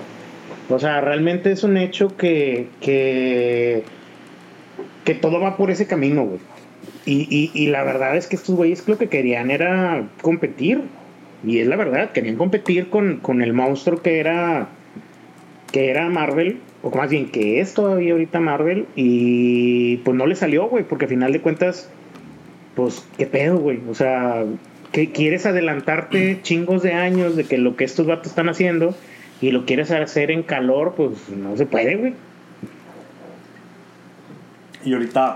O 0.68 0.80
sea, 0.80 1.00
realmente 1.00 1.52
es 1.52 1.64
un 1.64 1.78
hecho 1.78 2.18
que, 2.18 2.70
que, 2.82 3.84
que 5.04 5.14
todo 5.14 5.40
va 5.40 5.58
por 5.58 5.70
ese 5.70 5.86
camino, 5.86 6.24
güey. 6.24 6.40
Y, 7.06 7.28
y, 7.30 7.52
y 7.54 7.68
la 7.68 7.84
verdad 7.84 8.18
es 8.18 8.26
que 8.26 8.36
estos 8.36 8.56
güeyes 8.56 8.88
lo 8.88 8.98
que 8.98 9.10
querían 9.10 9.52
era 9.52 10.10
competir. 10.24 10.82
Y 11.46 11.60
es 11.60 11.68
la 11.68 11.76
verdad, 11.76 12.14
querían 12.14 12.38
competir 12.38 12.90
con, 12.90 13.18
con 13.18 13.44
el 13.44 13.54
monstruo 13.54 14.02
que 14.02 14.20
era, 14.20 14.70
que 15.72 15.92
era 15.92 16.10
Marvel, 16.10 16.62
o 16.82 16.90
más 16.90 17.12
bien 17.12 17.30
que 17.30 17.62
es 17.62 17.76
todavía 17.76 18.14
ahorita 18.14 18.40
Marvel. 18.40 18.88
Y 18.96 19.98
pues 19.98 20.18
no 20.18 20.26
le 20.26 20.36
salió, 20.36 20.68
güey, 20.68 20.84
porque 20.84 21.06
al 21.06 21.10
final 21.10 21.32
de 21.32 21.42
cuentas, 21.42 21.92
pues, 22.76 23.06
¿qué 23.20 23.28
pedo, 23.28 23.60
güey? 23.60 23.82
O 23.88 23.94
sea, 23.94 24.46
que 24.96 25.12
quieres 25.12 25.46
adelantarte 25.46 26.40
chingos 26.42 26.82
de 26.82 26.94
años 26.94 27.36
de 27.36 27.44
que 27.44 27.58
lo 27.58 27.76
que 27.76 27.84
estos 27.84 28.08
vatos 28.08 28.28
están 28.28 28.48
haciendo 28.48 28.96
y 29.42 29.52
lo 29.52 29.66
quieres 29.66 29.92
hacer 29.92 30.32
en 30.32 30.42
calor, 30.42 30.94
pues 30.96 31.28
no 31.36 31.58
se 31.58 31.66
puede, 31.66 31.98
güey. 31.98 32.14
Y 34.86 34.94
ahorita, 34.94 35.36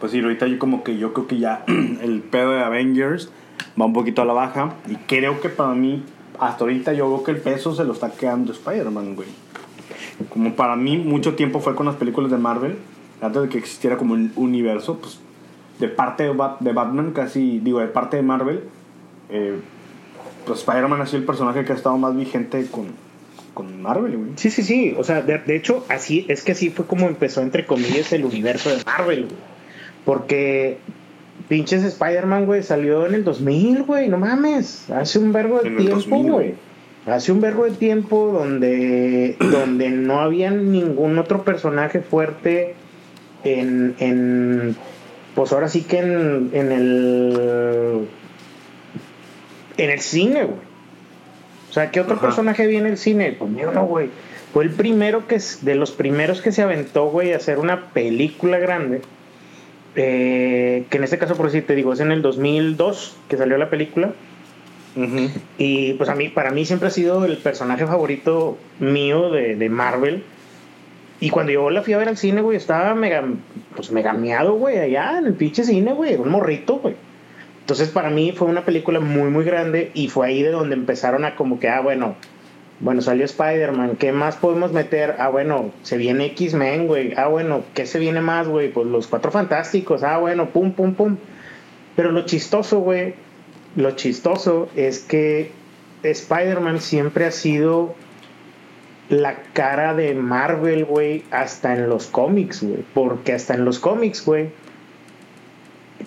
pues 0.00 0.10
sí, 0.10 0.20
ahorita 0.20 0.48
yo 0.48 0.58
como 0.58 0.82
que 0.82 0.98
yo 0.98 1.12
creo 1.12 1.28
que 1.28 1.38
ya 1.38 1.64
el 2.02 2.22
pedo 2.22 2.50
de 2.52 2.60
Avengers 2.62 3.30
va 3.80 3.84
un 3.86 3.92
poquito 3.92 4.22
a 4.22 4.24
la 4.24 4.32
baja. 4.32 4.74
Y 4.88 4.96
creo 5.06 5.40
que 5.40 5.48
para 5.48 5.74
mí, 5.74 6.02
hasta 6.40 6.64
ahorita 6.64 6.92
yo 6.92 7.08
veo 7.08 7.22
que 7.22 7.30
el 7.30 7.36
peso 7.38 7.76
se 7.76 7.84
lo 7.84 7.92
está 7.92 8.10
quedando 8.10 8.50
Spider-Man, 8.52 9.14
güey. 9.14 9.28
Como 10.30 10.54
para 10.54 10.74
mí 10.74 10.98
mucho 10.98 11.36
tiempo 11.36 11.60
fue 11.60 11.76
con 11.76 11.86
las 11.86 11.94
películas 11.94 12.32
de 12.32 12.38
Marvel, 12.38 12.76
antes 13.20 13.42
de 13.42 13.48
que 13.48 13.58
existiera 13.58 13.96
como 13.96 14.14
un 14.14 14.32
universo, 14.34 14.98
pues 14.98 15.20
de 15.78 15.86
parte 15.86 16.24
de, 16.24 16.30
Bat- 16.30 16.58
de 16.58 16.72
Batman, 16.72 17.12
casi, 17.12 17.60
digo, 17.60 17.78
de 17.78 17.86
parte 17.86 18.16
de 18.16 18.22
Marvel, 18.24 18.64
eh, 19.30 19.58
pues 20.46 20.60
Spider-Man 20.60 21.00
ha 21.00 21.06
sido 21.06 21.18
el 21.18 21.24
personaje 21.24 21.64
que 21.64 21.72
ha 21.72 21.76
estado 21.76 21.98
más 21.98 22.16
vigente 22.16 22.66
con, 22.70 22.86
con 23.54 23.82
Marvel, 23.82 24.16
güey. 24.16 24.30
Sí, 24.36 24.50
sí, 24.50 24.62
sí. 24.62 24.94
O 24.98 25.04
sea, 25.04 25.22
de, 25.22 25.38
de 25.38 25.56
hecho, 25.56 25.84
así 25.88 26.24
es 26.28 26.42
que 26.42 26.52
así 26.52 26.70
fue 26.70 26.86
como 26.86 27.06
empezó, 27.06 27.42
entre 27.42 27.66
comillas, 27.66 28.12
el 28.12 28.24
universo 28.24 28.70
de 28.70 28.82
Marvel, 28.84 29.24
güey. 29.24 29.36
Porque 30.04 30.78
pinches 31.48 31.84
Spider-Man, 31.84 32.46
güey, 32.46 32.62
salió 32.62 33.06
en 33.06 33.14
el 33.14 33.24
2000, 33.24 33.82
güey, 33.82 34.08
no 34.08 34.18
mames. 34.18 34.90
Hace 34.90 35.18
un 35.18 35.32
vergo 35.32 35.60
de 35.60 35.68
En 35.68 35.76
tiempo, 35.76 35.96
2000, 35.96 36.32
güey. 36.32 36.54
Hace 37.06 37.32
un 37.32 37.40
vergo 37.40 37.64
de 37.64 37.72
tiempo 37.72 38.30
donde, 38.32 39.36
donde 39.40 39.90
no 39.90 40.20
había 40.20 40.50
ningún 40.50 41.18
otro 41.18 41.44
personaje 41.44 42.00
fuerte 42.00 42.74
en, 43.44 43.94
en 43.98 44.76
pues 45.34 45.52
ahora 45.52 45.68
sí 45.68 45.82
que 45.82 45.98
en, 45.98 46.50
en 46.52 46.72
el 46.72 48.08
en 49.78 49.90
el 49.90 50.00
cine, 50.00 50.44
güey. 50.44 50.58
O 51.70 51.72
sea, 51.72 51.90
¿qué 51.90 52.00
otro 52.00 52.14
Ajá. 52.16 52.22
personaje 52.26 52.66
vi 52.66 52.76
en 52.76 52.86
el 52.86 52.98
cine? 52.98 53.32
Pues 53.38 53.50
ni 53.50 53.64
uno, 53.64 53.86
güey. 53.86 54.10
Fue 54.52 54.64
el 54.64 54.70
primero 54.70 55.26
que, 55.26 55.34
es- 55.36 55.64
de 55.64 55.74
los 55.74 55.90
primeros 55.92 56.40
que 56.42 56.52
se 56.52 56.62
aventó, 56.62 57.06
güey, 57.10 57.32
a 57.32 57.36
hacer 57.36 57.58
una 57.58 57.86
película 57.92 58.58
grande. 58.58 59.02
Eh, 59.96 60.84
que 60.90 60.96
en 60.98 61.04
este 61.04 61.18
caso, 61.18 61.34
por 61.36 61.46
decir, 61.46 61.66
te 61.66 61.74
digo, 61.74 61.92
es 61.92 62.00
en 62.00 62.12
el 62.12 62.22
2002 62.22 63.16
que 63.28 63.36
salió 63.36 63.56
la 63.58 63.70
película. 63.70 64.12
Y 65.58 65.92
pues 65.94 66.08
a 66.08 66.14
mí, 66.16 66.28
para 66.28 66.50
mí 66.50 66.64
siempre 66.64 66.88
ha 66.88 66.90
sido 66.90 67.24
el 67.24 67.36
personaje 67.36 67.86
favorito 67.86 68.58
mío 68.80 69.30
de, 69.30 69.54
de 69.54 69.68
Marvel. 69.68 70.24
Y 71.20 71.30
cuando 71.30 71.52
yo 71.52 71.70
la 71.70 71.82
fui 71.82 71.92
a 71.92 71.98
ver 71.98 72.08
al 72.08 72.16
cine, 72.16 72.40
güey, 72.40 72.56
estaba 72.56 72.94
mega, 72.94 73.22
pues 73.76 73.92
mega 73.92 74.12
meado, 74.12 74.54
güey, 74.54 74.78
allá 74.78 75.18
en 75.18 75.26
el 75.26 75.34
pinche 75.34 75.62
cine, 75.64 75.92
güey, 75.92 76.16
un 76.16 76.30
morrito, 76.30 76.76
güey. 76.78 76.94
Entonces 77.68 77.90
para 77.90 78.08
mí 78.08 78.32
fue 78.32 78.48
una 78.48 78.64
película 78.64 78.98
muy, 78.98 79.28
muy 79.28 79.44
grande 79.44 79.90
y 79.92 80.08
fue 80.08 80.26
ahí 80.26 80.42
de 80.42 80.50
donde 80.50 80.74
empezaron 80.74 81.26
a 81.26 81.36
como 81.36 81.60
que, 81.60 81.68
ah, 81.68 81.82
bueno, 81.82 82.14
bueno, 82.80 83.02
salió 83.02 83.26
Spider-Man, 83.26 83.96
¿qué 83.96 84.10
más 84.10 84.36
podemos 84.36 84.72
meter? 84.72 85.16
Ah, 85.18 85.28
bueno, 85.28 85.70
se 85.82 85.98
viene 85.98 86.24
X-Men, 86.28 86.86
güey. 86.86 87.12
Ah, 87.14 87.26
bueno, 87.26 87.64
¿qué 87.74 87.84
se 87.84 87.98
viene 87.98 88.22
más, 88.22 88.48
güey? 88.48 88.72
Pues 88.72 88.86
los 88.86 89.06
Cuatro 89.06 89.30
Fantásticos. 89.30 90.02
Ah, 90.02 90.16
bueno, 90.16 90.48
pum, 90.48 90.72
pum, 90.72 90.94
pum. 90.94 91.18
Pero 91.94 92.10
lo 92.10 92.22
chistoso, 92.24 92.80
güey, 92.80 93.12
lo 93.76 93.90
chistoso 93.90 94.70
es 94.74 95.00
que 95.00 95.52
Spider-Man 96.02 96.80
siempre 96.80 97.26
ha 97.26 97.30
sido 97.32 97.94
la 99.10 99.42
cara 99.52 99.92
de 99.92 100.14
Marvel, 100.14 100.86
güey, 100.86 101.22
hasta 101.30 101.74
en 101.74 101.90
los 101.90 102.06
cómics, 102.06 102.62
güey. 102.62 102.82
Porque 102.94 103.34
hasta 103.34 103.52
en 103.52 103.66
los 103.66 103.78
cómics, 103.78 104.24
güey, 104.24 104.52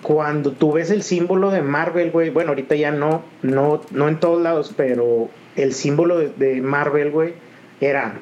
cuando 0.02 0.52
tú 0.52 0.72
ves 0.72 0.90
el 0.90 1.02
símbolo 1.02 1.50
de 1.50 1.62
Marvel, 1.62 2.10
güey, 2.10 2.30
bueno, 2.30 2.50
ahorita 2.50 2.74
ya 2.74 2.90
no, 2.90 3.22
no, 3.42 3.80
no 3.92 4.08
en 4.08 4.18
todos 4.20 4.42
lados, 4.42 4.72
pero 4.76 5.28
el 5.56 5.72
símbolo 5.74 6.18
de, 6.18 6.28
de 6.30 6.60
Marvel, 6.60 7.10
güey, 7.10 7.34
era 7.80 8.18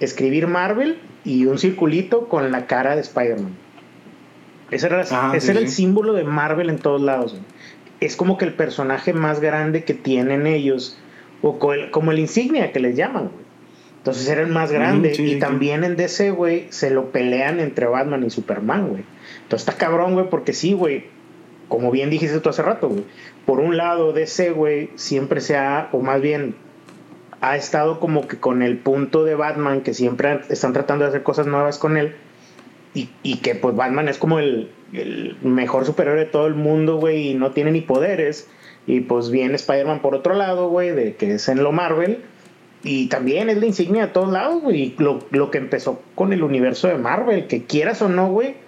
escribir 0.00 0.46
Marvel 0.46 0.98
y 1.24 1.46
un 1.46 1.58
circulito 1.58 2.28
con 2.28 2.52
la 2.52 2.66
cara 2.66 2.94
de 2.94 3.00
Spider-Man. 3.02 3.56
Ese 4.70 4.86
era, 4.86 5.00
Ajá, 5.00 5.36
ese 5.36 5.46
sí, 5.46 5.50
era 5.52 5.60
el 5.60 5.68
sí. 5.68 5.76
símbolo 5.76 6.12
de 6.14 6.24
Marvel 6.24 6.68
en 6.70 6.78
todos 6.78 7.00
lados. 7.00 7.32
güey. 7.32 7.44
Es 8.00 8.16
como 8.16 8.36
que 8.38 8.44
el 8.44 8.52
personaje 8.54 9.12
más 9.12 9.40
grande 9.40 9.84
que 9.84 9.94
tienen 9.94 10.46
ellos, 10.46 10.98
o 11.42 11.58
co- 11.58 11.72
como 11.90 12.12
el 12.12 12.18
insignia 12.18 12.72
que 12.72 12.80
les 12.80 12.96
llaman, 12.96 13.24
güey. 13.32 13.44
Entonces 13.98 14.28
era 14.28 14.42
el 14.42 14.48
más 14.48 14.70
grande. 14.70 15.14
Sí, 15.14 15.22
y 15.22 15.32
sí. 15.34 15.38
también 15.38 15.82
en 15.84 15.96
DC, 15.96 16.30
güey, 16.32 16.66
se 16.68 16.90
lo 16.90 17.10
pelean 17.10 17.60
entre 17.60 17.86
Batman 17.86 18.22
y 18.24 18.28
Superman, 18.30 18.88
güey. 18.88 19.04
Entonces 19.44 19.66
está 19.66 19.78
cabrón, 19.82 20.12
güey, 20.12 20.28
porque 20.28 20.52
sí, 20.52 20.74
güey. 20.74 21.04
Como 21.74 21.90
bien 21.90 22.08
dijiste 22.08 22.38
tú 22.38 22.50
hace 22.50 22.62
rato, 22.62 22.88
güey. 22.88 23.02
Por 23.46 23.58
un 23.58 23.76
lado, 23.76 24.12
DC, 24.12 24.52
güey, 24.52 24.90
siempre 24.94 25.40
se 25.40 25.56
ha, 25.56 25.88
o 25.90 26.02
más 26.02 26.20
bien, 26.20 26.54
ha 27.40 27.56
estado 27.56 27.98
como 27.98 28.28
que 28.28 28.38
con 28.38 28.62
el 28.62 28.78
punto 28.78 29.24
de 29.24 29.34
Batman, 29.34 29.80
que 29.80 29.92
siempre 29.92 30.38
están 30.50 30.72
tratando 30.72 31.04
de 31.04 31.08
hacer 31.08 31.24
cosas 31.24 31.48
nuevas 31.48 31.78
con 31.78 31.96
él. 31.96 32.14
Y, 32.94 33.08
y 33.24 33.38
que 33.38 33.56
pues 33.56 33.74
Batman 33.74 34.08
es 34.08 34.18
como 34.18 34.38
el, 34.38 34.70
mejor 35.42 35.84
superhéroe 35.84 36.20
de 36.20 36.26
todo 36.26 36.46
el 36.46 36.54
mundo, 36.54 36.98
güey, 36.98 37.30
y 37.30 37.34
no 37.34 37.50
tiene 37.50 37.72
ni 37.72 37.80
poderes. 37.80 38.48
Y 38.86 39.00
pues 39.00 39.32
viene 39.32 39.56
Spider-Man 39.56 40.00
por 40.00 40.14
otro 40.14 40.34
lado, 40.34 40.68
güey, 40.68 40.92
de 40.92 41.16
que 41.16 41.34
es 41.34 41.48
en 41.48 41.60
lo 41.60 41.72
Marvel. 41.72 42.22
Y 42.84 43.08
también 43.08 43.50
es 43.50 43.56
la 43.56 43.66
insignia 43.66 44.06
de 44.06 44.12
todos 44.12 44.30
lados, 44.30 44.62
güey. 44.62 44.80
y 44.80 44.94
Lo, 44.98 45.18
lo 45.32 45.50
que 45.50 45.58
empezó 45.58 46.00
con 46.14 46.32
el 46.32 46.44
universo 46.44 46.86
de 46.86 46.98
Marvel, 46.98 47.48
que 47.48 47.64
quieras 47.64 48.00
o 48.00 48.08
no, 48.08 48.28
güey. 48.28 48.62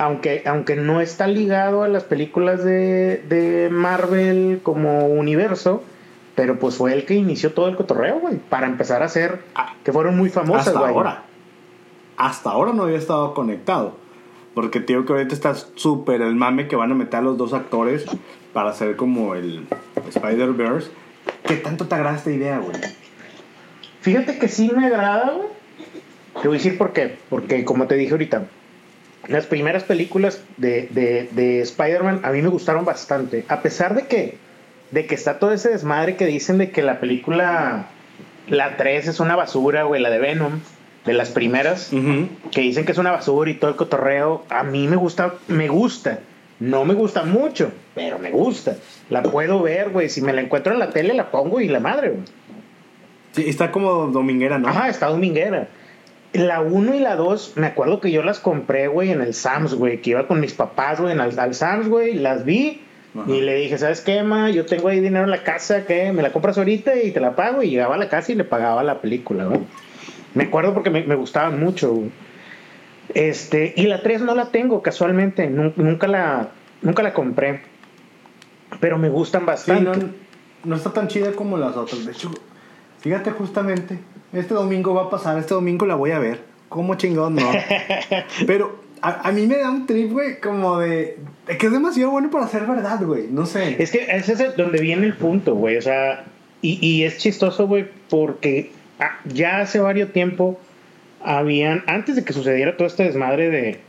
Aunque, 0.00 0.42
aunque 0.46 0.76
no 0.76 1.02
está 1.02 1.26
ligado 1.26 1.82
a 1.82 1.88
las 1.88 2.04
películas 2.04 2.64
de, 2.64 3.18
de 3.28 3.68
Marvel 3.70 4.60
como 4.62 5.06
universo, 5.08 5.82
pero 6.34 6.58
pues 6.58 6.76
fue 6.76 6.94
el 6.94 7.04
que 7.04 7.14
inició 7.14 7.52
todo 7.52 7.68
el 7.68 7.76
cotorreo, 7.76 8.18
güey. 8.18 8.36
Para 8.36 8.66
empezar 8.66 9.02
a 9.02 9.06
hacer 9.06 9.40
Ah, 9.54 9.74
que 9.84 9.92
fueron 9.92 10.16
muy 10.16 10.30
famosas, 10.30 10.68
hasta 10.68 10.80
güey. 10.80 10.92
ahora. 10.94 11.24
Hasta 12.16 12.50
ahora 12.50 12.72
no 12.72 12.84
había 12.84 12.96
estado 12.96 13.34
conectado. 13.34 13.94
Porque 14.54 14.80
digo 14.80 15.04
que 15.04 15.12
ahorita 15.12 15.34
está 15.34 15.54
súper 15.54 16.22
el 16.22 16.34
mame 16.34 16.66
que 16.66 16.76
van 16.76 16.92
a 16.92 16.94
meter 16.94 17.20
a 17.20 17.22
los 17.22 17.36
dos 17.36 17.52
actores 17.52 18.06
para 18.54 18.70
hacer 18.70 18.96
como 18.96 19.34
el 19.34 19.66
Spider-Verse. 20.08 20.90
¿Qué 21.46 21.56
tanto 21.56 21.86
te 21.86 21.94
agrada 21.94 22.16
esta 22.16 22.30
idea, 22.30 22.58
güey? 22.58 22.72
Fíjate 24.00 24.38
que 24.38 24.48
sí 24.48 24.72
me 24.74 24.86
agrada, 24.86 25.32
güey. 25.32 25.48
Te 26.40 26.48
voy 26.48 26.56
a 26.56 26.58
decir 26.58 26.78
por 26.78 26.92
qué. 26.94 27.18
Porque, 27.28 27.64
como 27.66 27.86
te 27.86 27.96
dije 27.96 28.12
ahorita, 28.12 28.46
las 29.28 29.46
primeras 29.46 29.84
películas 29.84 30.42
de, 30.56 30.88
de, 30.90 31.28
de 31.32 31.60
Spider-Man 31.60 32.20
a 32.24 32.30
mí 32.30 32.42
me 32.42 32.48
gustaron 32.48 32.84
bastante. 32.84 33.44
A 33.48 33.60
pesar 33.62 33.94
de 33.94 34.06
que, 34.06 34.38
de 34.90 35.06
que 35.06 35.14
está 35.14 35.38
todo 35.38 35.52
ese 35.52 35.70
desmadre 35.70 36.16
que 36.16 36.26
dicen 36.26 36.58
de 36.58 36.70
que 36.70 36.82
la 36.82 37.00
película, 37.00 37.86
la 38.48 38.76
3 38.76 39.08
es 39.08 39.20
una 39.20 39.36
basura, 39.36 39.84
güey, 39.84 40.00
la 40.00 40.10
de 40.10 40.18
Venom, 40.18 40.60
de 41.04 41.12
las 41.12 41.30
primeras, 41.30 41.90
que 42.50 42.60
dicen 42.60 42.84
que 42.84 42.92
es 42.92 42.98
una 42.98 43.10
basura 43.10 43.50
y 43.50 43.54
todo 43.54 43.70
el 43.70 43.76
cotorreo. 43.76 44.44
A 44.48 44.64
mí 44.64 44.88
me 44.88 44.96
gusta, 44.96 45.34
me 45.48 45.68
gusta. 45.68 46.20
No 46.58 46.84
me 46.84 46.92
gusta 46.92 47.24
mucho, 47.24 47.72
pero 47.94 48.18
me 48.18 48.30
gusta. 48.30 48.76
La 49.08 49.22
puedo 49.22 49.62
ver, 49.62 49.88
güey. 49.90 50.10
Si 50.10 50.20
me 50.20 50.34
la 50.34 50.42
encuentro 50.42 50.74
en 50.74 50.78
la 50.78 50.90
tele, 50.90 51.14
la 51.14 51.30
pongo 51.30 51.58
y 51.60 51.68
la 51.68 51.80
madre, 51.80 52.10
güey. 52.10 52.22
Sí, 53.32 53.48
está 53.48 53.70
como 53.70 54.08
dominguera, 54.08 54.58
¿no? 54.58 54.68
Ajá, 54.68 54.90
está 54.90 55.06
dominguera. 55.06 55.68
La 56.32 56.60
1 56.60 56.94
y 56.94 57.00
la 57.00 57.16
2, 57.16 57.54
me 57.56 57.66
acuerdo 57.66 58.00
que 58.00 58.12
yo 58.12 58.22
las 58.22 58.38
compré, 58.38 58.86
güey, 58.86 59.10
en 59.10 59.20
el 59.20 59.34
Sams, 59.34 59.74
güey, 59.74 60.00
que 60.00 60.10
iba 60.10 60.28
con 60.28 60.38
mis 60.40 60.52
papás, 60.54 61.00
güey, 61.00 61.12
en 61.12 61.20
el- 61.20 61.38
al 61.38 61.54
Sams, 61.54 61.88
güey, 61.88 62.14
las 62.14 62.44
vi 62.44 62.82
Y 63.26 63.40
le 63.40 63.56
dije, 63.56 63.76
¿sabes 63.76 64.00
qué, 64.02 64.22
ma? 64.22 64.50
Yo 64.50 64.66
tengo 64.66 64.86
ahí 64.86 65.00
dinero 65.00 65.24
en 65.24 65.32
la 65.32 65.42
casa, 65.42 65.84
que 65.84 66.12
me 66.12 66.22
la 66.22 66.30
compras 66.30 66.56
ahorita 66.58 66.94
y 67.02 67.10
te 67.10 67.18
la 67.18 67.34
pago. 67.34 67.60
Y 67.64 67.70
llegaba 67.70 67.96
a 67.96 67.98
la 67.98 68.08
casa 68.08 68.30
y 68.30 68.36
le 68.36 68.44
pagaba 68.44 68.84
la 68.84 69.00
película, 69.00 69.42
¿no? 69.42 69.66
Me 70.34 70.44
acuerdo 70.44 70.72
porque 70.74 70.90
me, 70.90 71.02
me 71.02 71.16
gustaban 71.16 71.58
mucho. 71.58 72.04
Este, 73.14 73.72
y 73.76 73.88
la 73.88 74.02
3 74.02 74.22
no 74.22 74.36
la 74.36 74.50
tengo 74.52 74.80
casualmente, 74.82 75.48
nunca 75.48 76.06
la, 76.06 76.50
nunca 76.82 77.02
la 77.02 77.12
compré. 77.12 77.62
Pero 78.78 78.96
me 78.98 79.08
gustan 79.08 79.44
bastante. 79.44 79.98
no, 79.98 80.08
no, 80.64 80.76
está 80.76 80.92
tan 80.92 81.08
chida 81.08 81.32
como 81.32 81.58
las 81.58 81.76
otras. 81.76 82.06
De 82.06 82.12
hecho, 82.12 82.30
fíjate 83.00 83.32
justamente, 83.32 83.98
este 84.32 84.54
domingo 84.54 84.94
va 84.94 85.02
a 85.02 85.10
pasar, 85.10 85.38
este 85.38 85.54
domingo 85.54 85.86
la 85.86 85.94
voy 85.94 86.12
a 86.12 86.18
ver. 86.18 86.40
¿Cómo 86.68 86.94
chingón 86.94 87.34
no? 87.34 87.50
Pero 88.46 88.78
a, 89.02 89.32
mí 89.32 89.46
me 89.46 89.58
da 89.58 89.70
un 89.70 89.86
trip, 89.86 90.12
güey, 90.12 90.38
como 90.38 90.78
de, 90.78 91.18
que 91.58 91.66
es 91.66 91.72
demasiado 91.72 92.12
bueno 92.12 92.30
para 92.30 92.46
ser 92.46 92.66
verdad, 92.66 93.02
güey. 93.02 93.26
No 93.28 93.46
sé. 93.46 93.82
Es 93.82 93.90
que 93.90 94.06
ese 94.08 94.32
es 94.32 94.56
donde 94.56 94.80
viene 94.80 95.06
el 95.06 95.14
punto, 95.14 95.54
güey. 95.54 95.76
O 95.76 95.82
sea, 95.82 96.24
y, 96.62 96.78
y 96.86 97.04
es 97.04 97.18
chistoso, 97.18 97.66
güey, 97.66 97.86
porque 98.08 98.70
ah, 99.00 99.18
ya 99.24 99.60
hace 99.60 99.80
varios 99.80 100.12
tiempo 100.12 100.60
habían, 101.22 101.82
antes 101.86 102.16
de 102.16 102.24
que 102.24 102.32
sucediera 102.32 102.76
todo 102.76 102.86
este 102.86 103.04
desmadre 103.04 103.50
de, 103.50 103.80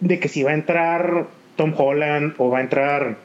de 0.00 0.18
que 0.18 0.28
si 0.28 0.42
va 0.42 0.50
a 0.50 0.54
entrar 0.54 1.26
Tom 1.56 1.72
Holland 1.76 2.34
o 2.38 2.50
va 2.50 2.58
a 2.58 2.60
entrar, 2.62 3.16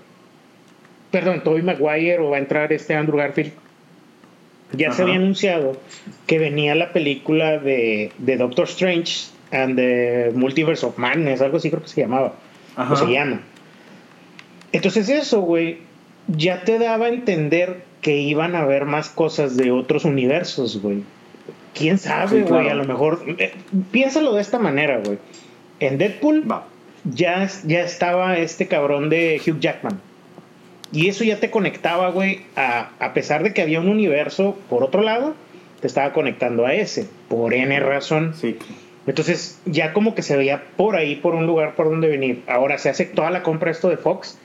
perdón, 1.12 1.43
Tobey 1.43 1.62
Maguire 1.62 2.19
o 2.19 2.30
va 2.30 2.38
a 2.38 2.39
entrar 2.39 2.71
este 2.73 2.95
Andrew 2.95 3.17
Garfield, 3.17 3.54
ya 4.73 4.91
se 4.91 5.03
había 5.03 5.15
anunciado 5.15 5.77
que 6.27 6.39
venía 6.39 6.75
la 6.75 6.93
película 6.93 7.57
de, 7.57 8.12
de, 8.17 8.38
Doctor 8.38 8.65
Strange 8.65 9.27
and 9.51 9.75
the 9.75 10.31
Multiverse 10.34 10.86
of 10.86 10.97
Madness, 10.97 11.41
algo 11.41 11.57
así 11.57 11.69
creo 11.69 11.81
que 11.81 11.89
se 11.89 12.01
llamaba, 12.01 12.34
o 12.77 12.95
se 12.95 13.05
llama. 13.12 13.41
Entonces 14.71 15.10
eso, 15.10 15.41
güey, 15.41 15.79
ya 16.27 16.63
te 16.63 16.79
daba 16.79 17.07
a 17.07 17.10
entender 17.10 17.84
que 18.01 18.17
iban 18.17 18.55
a 18.55 18.62
haber 18.62 18.86
más 18.86 19.10
cosas 19.10 19.57
de 19.57 19.71
otros 19.71 20.05
universos, 20.05 20.81
güey. 20.81 21.03
¿Quién 21.73 21.97
sabe, 21.97 22.43
güey? 22.43 22.69
A 22.69 22.73
lo 22.73 22.86
mejor... 22.86 23.23
Eh, 23.38 23.53
piénsalo 23.91 24.34
de 24.34 24.41
esta 24.41 24.60
manera, 24.60 25.01
güey. 25.03 25.17
En 25.79 25.97
Deadpool 25.97 26.45
Ya, 27.05 27.47
ya 27.65 27.81
estaba 27.81 28.38
este 28.38 28.67
cabrón 28.67 29.10
de 29.10 29.41
Hugh 29.45 29.60
Jackman. 29.60 29.99
Y 30.91 31.08
eso 31.08 31.23
ya 31.23 31.39
te 31.39 31.49
conectaba, 31.49 32.10
güey, 32.10 32.41
a, 32.56 32.91
a 32.99 33.13
pesar 33.13 33.43
de 33.43 33.54
que 33.54 33.62
había 33.62 33.80
un 33.80 33.88
universo 33.88 34.58
por 34.69 34.84
otro 34.84 35.01
lado, 35.01 35.36
te 35.80 35.88
estaba 35.88 36.13
conectando 36.13 36.65
a 36.65 36.73
ese, 36.73 37.08
por 37.30 37.54
N 37.54 37.80
razón. 37.80 38.34
Sí. 38.36 38.58
Entonces, 39.08 39.60
ya 39.65 39.93
como 39.93 40.13
que 40.15 40.21
se 40.21 40.38
veía 40.38 40.63
por 40.77 40.95
ahí, 40.95 41.15
por 41.15 41.34
un 41.34 41.47
lugar 41.47 41.75
por 41.75 41.89
donde 41.89 42.08
venir. 42.08 42.41
Ahora 42.47 42.77
se 42.77 42.89
hace 42.89 43.06
toda 43.06 43.32
la 43.32 43.41
compra 43.41 43.71
esto 43.71 43.89
de 43.89 43.97
Fox 43.97 44.38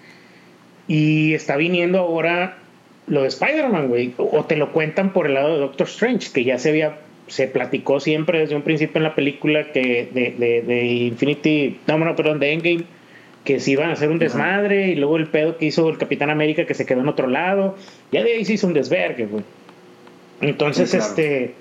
y 0.88 1.34
está 1.34 1.56
viniendo 1.56 1.98
ahora 1.98 2.58
lo 3.06 3.22
de 3.22 3.28
Spider-Man, 3.28 3.88
güey. 3.88 4.14
O 4.16 4.44
te 4.44 4.56
lo 4.56 4.72
cuentan 4.72 5.12
por 5.12 5.26
el 5.26 5.34
lado 5.34 5.54
de 5.54 5.60
Doctor 5.60 5.86
Strange, 5.88 6.30
que 6.32 6.44
ya 6.44 6.58
se 6.58 6.70
había 6.70 6.98
se 7.26 7.48
platicó 7.48 7.98
siempre 7.98 8.38
desde 8.38 8.54
un 8.54 8.62
principio 8.62 8.98
en 8.98 9.02
la 9.02 9.14
película 9.14 9.72
que 9.72 10.08
de, 10.12 10.62
de, 10.62 10.84
Infinity, 10.84 11.80
no, 11.88 11.98
no, 11.98 12.14
perdón, 12.14 12.38
de 12.38 12.52
Endgame, 12.52 12.84
que 13.46 13.60
se 13.60 13.70
iban 13.70 13.88
a 13.88 13.94
hacer 13.94 14.10
un 14.10 14.18
desmadre 14.18 14.88
y 14.88 14.96
luego 14.96 15.16
el 15.16 15.28
pedo 15.28 15.56
que 15.56 15.64
hizo 15.64 15.88
el 15.88 15.96
Capitán 15.96 16.28
América 16.28 16.66
que 16.66 16.74
se 16.74 16.84
quedó 16.84 17.00
en 17.00 17.08
otro 17.08 17.28
lado, 17.28 17.76
ya 18.12 18.22
de 18.22 18.34
ahí 18.34 18.44
se 18.44 18.54
hizo 18.54 18.66
un 18.66 18.74
desvergue, 18.74 19.24
güey. 19.24 19.44
Entonces, 20.42 20.92
este, 20.92 21.54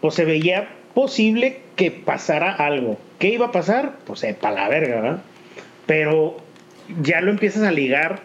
pues 0.00 0.14
se 0.14 0.24
veía 0.24 0.70
posible 0.94 1.58
que 1.76 1.90
pasara 1.92 2.52
algo. 2.52 2.98
¿Qué 3.20 3.28
iba 3.28 3.46
a 3.46 3.52
pasar? 3.52 3.98
Pues 4.04 4.20
sepa 4.20 4.50
la 4.50 4.68
verga, 4.68 5.00
¿verdad? 5.00 5.22
Pero 5.86 6.38
ya 7.02 7.20
lo 7.20 7.30
empiezas 7.30 7.62
a 7.62 7.70
ligar 7.70 8.20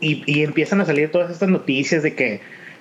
y, 0.00 0.22
y 0.26 0.44
empiezan 0.44 0.80
a 0.80 0.84
salir 0.84 1.10
todas 1.10 1.30
estas 1.30 1.48
noticias 1.48 2.02
de 2.02 2.14
que 2.14 2.40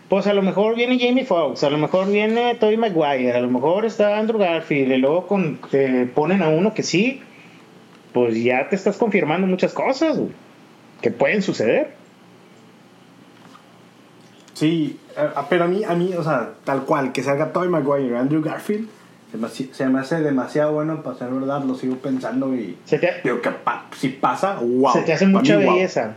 pues 0.10 0.26
a 0.26 0.34
lo 0.34 0.42
mejor 0.42 0.76
viene 0.76 1.00
Jamie 1.00 1.24
Foxx, 1.24 1.64
a 1.64 1.70
lo 1.70 1.78
mejor 1.78 2.12
viene 2.12 2.56
Tobey 2.56 2.78
Maguire, 2.78 3.32
a 3.34 3.42
lo 3.42 3.50
mejor 3.50 3.86
está 3.86 4.18
Andrew 4.18 4.40
Garfield, 4.40 4.92
y 4.92 4.98
luego 4.98 5.28
con, 5.28 5.60
te 5.70 6.08
ponen 6.08 6.42
a 6.42 6.50
uno 6.50 6.74
que 6.74 6.82
sí, 6.82 7.22
pues 8.14 8.36
ya 8.42 8.70
te 8.70 8.76
estás 8.76 8.98
confirmando 8.98 9.48
muchas 9.48 9.74
cosas 9.74 10.18
que 11.02 11.12
pueden 11.12 11.42
suceder. 11.42 11.94
Sí, 14.54 15.00
pero 15.50 15.66
a 15.66 15.68
mí, 15.68 15.84
a 15.84 15.96
mí, 15.96 16.14
o 16.18 16.24
sea, 16.24 16.52
tal 16.66 16.84
cual, 16.84 17.14
que 17.14 17.24
salga 17.24 17.54
Tobey 17.54 17.70
Maguire, 17.70 18.18
Andrew 18.18 18.42
Garfield, 18.42 18.90
se 19.72 19.88
me, 19.88 20.00
hace 20.00 20.22
demasiado 20.22 20.74
bueno 20.74 21.04
para 21.04 21.16
ser 21.18 21.30
verdad, 21.30 21.64
lo 21.64 21.76
sigo 21.76 21.98
pensando 21.98 22.56
y 22.56 22.78
digo 23.24 23.42
que 23.42 23.52
si 23.96 24.10
pasa, 24.10 24.56
wow. 24.60 24.92
Se 24.92 25.02
te 25.04 25.14
hace 25.14 25.28
mucha 25.28 25.58
belleza. 25.58 26.16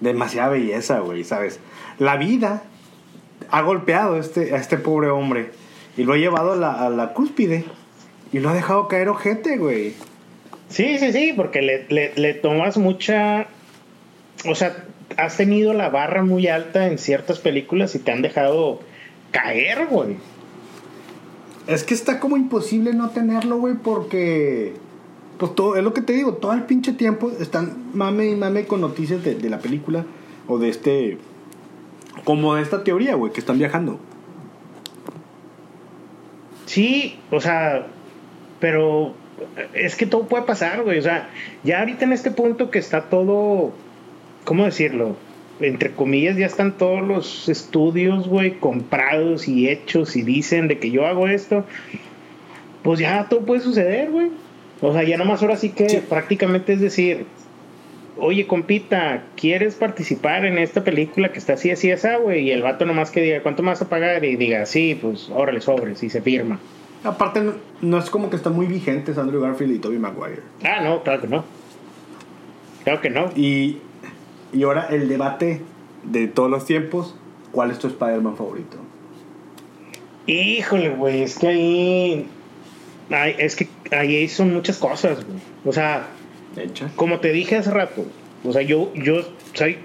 Demasiada 0.00 0.48
belleza, 0.48 1.00
güey, 1.00 1.24
¿sabes? 1.24 1.60
La 1.98 2.16
vida 2.16 2.62
ha 3.50 3.60
golpeado 3.60 4.14
a 4.14 4.18
este, 4.18 4.54
a 4.54 4.56
este 4.56 4.78
pobre 4.78 5.10
hombre 5.10 5.50
y 5.96 6.04
lo 6.04 6.14
ha 6.14 6.16
llevado 6.16 6.52
a 6.52 6.88
la, 6.88 7.12
cúspide 7.12 7.64
y 8.32 8.38
lo 8.38 8.48
ha 8.48 8.54
dejado 8.54 8.88
caer 8.88 9.10
ojete, 9.10 9.58
güey. 9.58 9.94
Sí, 10.70 10.98
sí, 10.98 11.12
sí, 11.12 11.32
porque 11.36 11.60
le, 11.62 12.14
le, 12.14 12.34
tomas 12.34 12.78
mucha. 12.78 13.48
O 14.48 14.54
sea, 14.54 14.84
has 15.16 15.36
tenido 15.36 15.74
la 15.74 15.90
barra 15.90 16.22
muy 16.22 16.46
alta 16.46 16.86
en 16.86 16.96
ciertas 16.96 17.40
películas 17.40 17.94
y 17.96 17.98
te 17.98 18.12
han 18.12 18.22
dejado 18.22 18.80
caer, 19.32 19.86
güey. 19.88 20.16
Es 21.66 21.82
que 21.82 21.92
está 21.92 22.20
como 22.20 22.36
imposible 22.36 22.94
no 22.94 23.10
tenerlo, 23.10 23.58
güey, 23.58 23.74
porque. 23.74 24.74
Pues 25.38 25.54
todo, 25.54 25.76
es 25.76 25.82
lo 25.82 25.92
que 25.94 26.02
te 26.02 26.12
digo, 26.12 26.34
todo 26.34 26.52
el 26.52 26.64
pinche 26.64 26.92
tiempo 26.92 27.32
están 27.40 27.90
mame 27.94 28.26
y 28.26 28.36
mame 28.36 28.66
con 28.66 28.82
noticias 28.82 29.24
de, 29.24 29.34
de 29.34 29.48
la 29.48 29.58
película 29.58 30.04
o 30.46 30.58
de 30.58 30.68
este 30.68 31.18
como 32.24 32.56
esta 32.58 32.84
teoría, 32.84 33.14
güey, 33.14 33.32
que 33.32 33.40
están 33.40 33.58
viajando. 33.58 33.98
Sí, 36.66 37.18
o 37.30 37.40
sea, 37.40 37.86
pero 38.60 39.14
es 39.74 39.96
que 39.96 40.06
todo 40.06 40.26
puede 40.26 40.44
pasar, 40.44 40.82
güey. 40.82 40.98
O 40.98 41.02
sea, 41.02 41.30
ya 41.64 41.80
ahorita 41.80 42.04
en 42.04 42.12
este 42.12 42.30
punto 42.30 42.70
que 42.70 42.78
está 42.78 43.02
todo, 43.02 43.72
¿cómo 44.44 44.64
decirlo? 44.64 45.16
Entre 45.60 45.90
comillas, 45.92 46.36
ya 46.36 46.46
están 46.46 46.78
todos 46.78 47.06
los 47.06 47.48
estudios, 47.48 48.28
güey, 48.28 48.52
comprados 48.58 49.48
y 49.48 49.68
hechos 49.68 50.16
y 50.16 50.22
dicen 50.22 50.68
de 50.68 50.78
que 50.78 50.90
yo 50.90 51.06
hago 51.06 51.28
esto. 51.28 51.64
Pues 52.82 52.98
ya 52.98 53.26
todo 53.28 53.40
puede 53.40 53.60
suceder, 53.60 54.10
güey. 54.10 54.30
O 54.80 54.92
sea, 54.92 55.02
ya 55.02 55.18
nomás 55.18 55.42
ahora 55.42 55.56
sí 55.56 55.70
que 55.70 56.02
prácticamente 56.08 56.72
es 56.72 56.80
decir, 56.80 57.26
oye, 58.16 58.46
compita, 58.46 59.24
¿quieres 59.36 59.74
participar 59.74 60.46
en 60.46 60.58
esta 60.58 60.82
película 60.84 61.32
que 61.32 61.38
está 61.38 61.54
así, 61.54 61.70
así, 61.70 61.90
esa, 61.90 62.16
güey? 62.16 62.48
Y 62.48 62.50
el 62.52 62.62
vato 62.62 62.86
nomás 62.86 63.10
que 63.10 63.20
diga, 63.20 63.42
¿cuánto 63.42 63.62
vas 63.62 63.82
a 63.82 63.88
pagar? 63.88 64.24
Y 64.24 64.36
diga, 64.36 64.64
sí, 64.64 64.98
pues, 65.00 65.28
órale, 65.30 65.60
sobres, 65.60 66.02
y 66.02 66.08
se 66.08 66.22
firma. 66.22 66.58
Aparte, 67.02 67.42
no, 67.80 67.98
es 67.98 68.10
como 68.10 68.28
que 68.28 68.36
están 68.36 68.54
muy 68.54 68.66
vigentes 68.66 69.16
Andrew 69.16 69.40
Garfield 69.40 69.74
y 69.74 69.78
Tobey 69.78 69.98
Maguire. 69.98 70.42
Ah, 70.62 70.80
no, 70.82 71.02
claro 71.02 71.20
que 71.22 71.28
no. 71.28 71.44
Claro 72.84 73.00
que 73.00 73.10
no. 73.10 73.30
Y, 73.34 73.78
y 74.52 74.62
ahora 74.64 74.86
el 74.90 75.08
debate 75.08 75.62
de 76.04 76.28
todos 76.28 76.50
los 76.50 76.64
tiempos, 76.66 77.14
¿cuál 77.52 77.70
es 77.70 77.78
tu 77.78 77.86
Spider-Man 77.86 78.36
favorito? 78.36 78.76
Híjole, 80.26 80.90
güey, 80.90 81.22
es 81.22 81.38
que 81.38 81.48
ahí... 81.48 82.26
es 83.38 83.56
que 83.56 83.68
ahí 83.90 84.28
son 84.28 84.52
muchas 84.52 84.78
cosas, 84.78 85.24
güey. 85.24 85.38
O 85.64 85.72
sea, 85.72 86.06
como 86.96 87.20
te 87.20 87.32
dije 87.32 87.56
hace 87.56 87.70
rato, 87.70 88.04
o 88.44 88.52
sea, 88.52 88.62
yo, 88.62 88.92
yo 88.94 89.22
soy, 89.54 89.78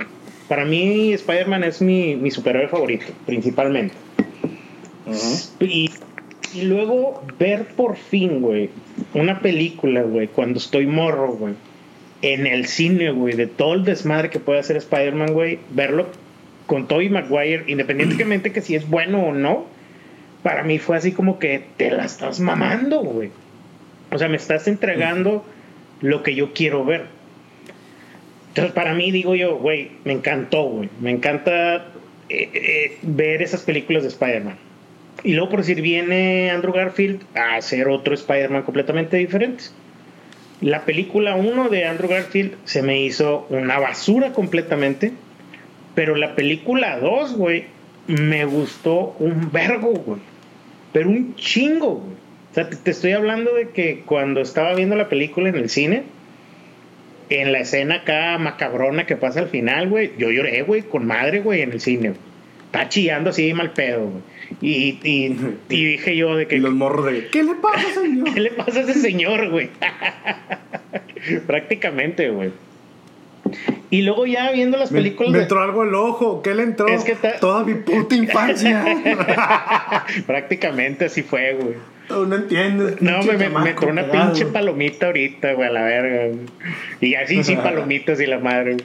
para 0.48 0.66
mí 0.66 1.14
Spider-Man 1.14 1.64
es 1.64 1.82
mi, 1.82 2.16
mi 2.16 2.32
superhéroe 2.32 2.68
favorito, 2.68 3.06
principalmente. 3.26 3.96
y, 5.60 5.90
y, 6.56 6.64
luego 6.64 7.24
ver 7.40 7.66
por 7.76 7.98
fin, 7.98 8.42
güey, 8.42 8.70
una 9.14 9.40
película, 9.40 10.02
güey, 10.04 10.28
cuando 10.28 10.60
estoy 10.60 10.86
morro, 10.86 11.34
güey, 11.34 11.54
en 12.22 12.48
el 12.48 12.66
cine, 12.66 13.12
güey, 13.12 13.36
de 13.36 13.48
todo 13.48 13.74
el 13.74 13.84
desmadre 13.84 14.30
que 14.30 14.40
puede 14.40 14.60
hacer 14.60 14.78
Spider-Man, 14.78 15.34
güey, 15.34 15.60
verlo 15.72 16.08
con 16.66 16.88
Tobey 16.88 17.10
Maguire, 17.10 17.64
independientemente 17.68 18.52
que 18.52 18.62
si 18.62 18.76
es 18.76 18.90
bueno 18.90 19.28
o 19.28 19.34
no, 19.34 19.66
para 20.44 20.64
mí 20.64 20.80
fue 20.80 20.98
así 20.98 21.12
como 21.12 21.40
que 21.40 21.64
te 21.78 21.92
la 21.92 22.06
estás 22.06 22.40
mamando, 22.40 23.02
güey. 23.02 23.32
O 24.12 24.18
sea, 24.18 24.28
me 24.28 24.38
estás 24.38 24.68
entregando 24.68 25.44
lo 26.02 26.24
que 26.24 26.36
yo 26.36 26.54
quiero 26.54 26.86
ver. 26.86 27.06
Entonces, 28.50 28.74
para 28.74 28.94
mí, 28.94 29.12
digo 29.12 29.36
yo, 29.36 29.58
güey, 29.58 29.92
me 30.04 30.14
encantó, 30.14 30.64
güey. 30.64 30.90
Me 31.02 31.12
encanta 31.12 31.88
eh, 32.30 32.50
eh, 32.54 32.98
ver 33.02 33.42
esas 33.42 33.64
películas 33.64 34.04
de 34.04 34.10
Spider-Man. 34.10 34.58
Y 35.24 35.34
luego, 35.34 35.50
por 35.50 35.60
decir, 35.60 35.82
viene 35.82 36.52
Andrew 36.52 36.74
Garfield 36.74 37.24
a 37.36 37.56
hacer 37.56 37.88
otro 37.88 38.14
Spider-Man 38.14 38.64
completamente 38.64 39.18
diferente. 39.18 39.66
La 40.62 40.86
película 40.86 41.36
1 41.36 41.70
de 41.70 41.86
Andrew 41.86 42.10
Garfield 42.10 42.56
se 42.66 42.82
me 42.82 43.02
hizo 43.02 43.48
una 43.50 43.80
basura 43.80 44.34
completamente. 44.34 45.14
Pero 45.96 46.16
la 46.16 46.36
película 46.36 47.00
2, 47.00 47.38
güey, 47.38 47.66
me 48.08 48.46
gustó 48.46 49.16
un 49.20 49.52
vergo, 49.52 49.92
güey. 49.92 50.20
Pero 50.92 51.10
un 51.10 51.36
chingo, 51.36 51.96
güey. 51.96 52.16
O 52.52 52.54
sea, 52.54 52.70
te, 52.70 52.92
estoy 52.92 53.12
hablando 53.12 53.54
de 53.54 53.70
que 53.70 54.04
cuando 54.06 54.42
estaba 54.42 54.74
viendo 54.76 54.96
la 54.96 55.10
película 55.10 55.50
en 55.50 55.56
el 55.56 55.70
cine, 55.70 56.04
en 57.30 57.52
la 57.52 57.60
escena 57.60 57.96
acá 57.96 58.38
macabrona 58.38 59.06
que 59.06 59.18
pasa 59.18 59.40
al 59.40 59.50
final, 59.50 59.90
güey, 59.90 60.12
yo 60.18 60.32
lloré, 60.32 60.62
güey, 60.62 60.84
con 60.84 61.06
madre, 61.06 61.42
güey, 61.42 61.62
en 61.62 61.74
el 61.74 61.82
cine. 61.82 62.14
Está 62.76 62.90
chillando 62.90 63.30
así 63.30 63.54
mal 63.54 63.72
pedo, 63.72 64.02
güey. 64.02 64.24
Y, 64.62 65.00
y, 65.04 65.56
y, 65.70 65.86
dije 65.86 66.16
yo 66.16 66.36
de 66.36 66.48
que... 66.48 66.58
Y 66.58 66.60
los 66.60 66.74
morros 66.74 67.06
de... 67.06 67.28
¿Qué 67.28 67.44
le 67.44 67.56
pasa, 67.56 67.86
señor? 67.94 68.26
¿Qué 68.34 68.40
le 68.42 68.52
pasa 68.52 68.80
a 68.80 68.84
ese 68.84 68.94
señor, 68.96 69.50
güey? 69.50 69.70
Prácticamente, 71.48 72.30
güey. 72.30 72.52
Y 73.90 74.02
luego 74.02 74.26
ya 74.26 74.52
viendo 74.52 74.78
las 74.78 74.92
películas. 74.92 75.32
Me, 75.32 75.44
entró 75.44 75.62
algo 75.62 75.84
al 75.84 75.96
ojo. 75.96 76.42
¿Qué 76.42 76.54
le 76.54 76.64
entró? 76.64 76.88
Es 76.88 77.04
que 77.04 77.16
Toda 77.40 77.64
mi 77.64 77.76
puta 77.76 78.16
infancia. 78.16 78.84
Prácticamente 80.28 81.06
así 81.06 81.22
fue, 81.22 81.54
güey. 81.54 81.76
No 82.10 82.36
entiendes. 82.36 83.02
No, 83.02 83.24
me, 83.24 83.38
me, 83.38 83.70
entró 83.70 83.90
una 83.90 84.12
pinche 84.12 84.46
palomita 84.48 85.08
ahorita, 85.08 85.54
güey, 85.54 85.70
a 85.70 85.72
la 85.72 85.84
verga. 85.84 86.38
Y 87.02 87.16
así 87.16 87.44
sí 87.44 87.56
palomitas 87.56 88.20
y 88.20 88.26
la 88.26 88.40
madre. 88.40 88.78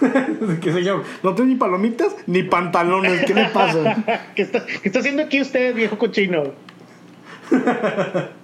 ¿Qué 0.60 0.72
señor? 0.72 1.04
No 1.22 1.34
tengo 1.34 1.48
ni 1.48 1.56
palomitas 1.56 2.16
ni 2.26 2.42
pantalones. 2.42 3.24
¿Qué 3.24 3.34
le 3.34 3.46
pasa? 3.46 4.30
¿Qué 4.34 4.42
está, 4.42 4.64
¿Qué 4.66 4.80
está 4.84 5.00
haciendo 5.00 5.22
aquí 5.22 5.40
usted, 5.40 5.74
viejo 5.74 5.98
cochino? 5.98 6.52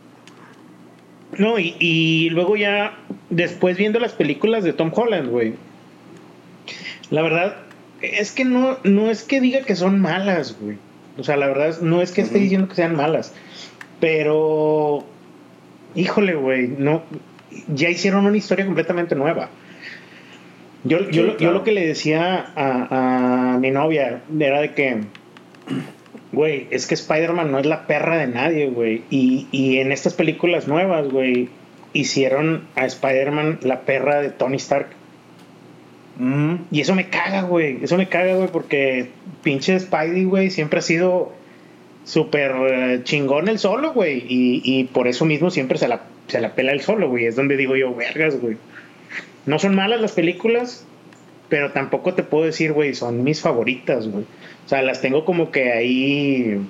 No, 1.39 1.59
y, 1.59 1.77
y, 1.79 2.29
luego 2.29 2.57
ya, 2.57 2.99
después 3.31 3.79
viendo 3.79 3.99
las 3.99 4.13
películas 4.13 4.65
de 4.65 4.75
Tom 4.75 4.93
Holland, 4.95 5.31
güey. 5.31 5.55
La 7.09 7.23
verdad, 7.23 7.57
es 8.03 8.33
que 8.33 8.45
no, 8.45 8.77
no 8.85 9.11
es 9.11 9.23
que 9.23 9.41
diga 9.41 9.63
que 9.63 9.75
son 9.75 9.99
malas, 9.99 10.55
güey. 10.61 10.77
O 11.17 11.25
sea, 11.25 11.37
la 11.37 11.47
verdad, 11.47 11.81
no 11.81 12.03
es 12.03 12.13
que 12.13 12.21
esté 12.21 12.39
diciendo 12.39 12.69
que 12.69 12.75
sean 12.75 12.97
malas. 12.97 13.33
Pero, 13.99 15.05
híjole, 15.95 16.35
güey, 16.35 16.69
no, 16.69 17.03
ya 17.69 17.89
hicieron 17.89 18.27
una 18.27 18.37
historia 18.37 18.67
completamente 18.67 19.15
nueva. 19.15 19.49
Yo, 20.85 21.11
yo, 21.11 21.37
yo 21.39 21.53
lo 21.53 21.63
que 21.63 21.73
le 21.73 21.87
decía 21.87 22.53
a, 22.57 23.55
a 23.55 23.59
mi 23.59 23.71
novia 23.71 24.23
era 24.39 24.61
de 24.61 24.73
que 24.73 25.03
Güey, 26.33 26.67
es 26.71 26.87
que 26.87 26.95
Spider-Man 26.95 27.53
no 27.53 27.59
es 27.59 27.67
la 27.67 27.87
perra 27.87 28.17
de 28.17 28.27
nadie, 28.27 28.69
güey. 28.69 29.03
Y, 29.11 29.47
y 29.53 29.79
en 29.79 29.93
estas 29.93 30.15
películas 30.15 30.67
nuevas, 30.67 31.09
güey, 31.09 31.51
hicieron 31.93 32.65
a 32.75 32.87
Spider-Man 32.87 33.59
la 33.63 33.83
perra 33.83 34.23
de 34.23 34.31
Tony 34.31 34.57
Stark. 34.57 34.89
Y 36.71 36.81
eso 36.81 36.95
me 36.95 37.09
caga, 37.09 37.43
güey. 37.43 37.79
Eso 37.83 37.99
me 37.99 38.09
caga, 38.09 38.35
güey, 38.35 38.49
porque 38.49 39.09
pinche 39.43 39.79
Spidey, 39.79 40.25
güey, 40.25 40.51
siempre 40.51 40.79
ha 40.79 40.83
sido 40.83 41.33
súper 42.05 42.53
eh, 42.71 43.01
chingón 43.03 43.49
el 43.49 43.59
solo, 43.59 43.93
güey. 43.93 44.25
Y, 44.27 44.63
y, 44.65 44.85
por 44.85 45.09
eso 45.09 45.25
mismo 45.27 45.51
siempre 45.51 45.79
se 45.79 45.89
la, 45.89 46.03
se 46.29 46.41
la 46.41 46.55
pela 46.55 46.73
el 46.73 46.81
solo, 46.81 47.09
güey. 47.09 47.27
Es 47.27 47.37
donde 47.37 47.57
digo 47.57 47.77
yo, 47.77 47.95
vergas, 47.95 48.41
güey. 48.41 48.57
No 49.47 49.59
son 49.59 49.75
malas 49.75 50.01
las 50.01 50.13
películas, 50.13 50.87
pero 51.49 51.73
tampoco 51.73 52.15
te 52.15 52.23
puedo 52.23 52.45
decir, 52.45 52.73
güey, 52.73 52.95
son 52.95 53.25
mis 53.25 53.41
favoritas, 53.41 54.09
güey. 54.09 54.25
O 54.65 54.69
sea, 54.69 54.83
las 54.83 55.01
tengo 55.01 55.25
como 55.25 55.51
que 55.51 55.73
ahí. 55.73 56.61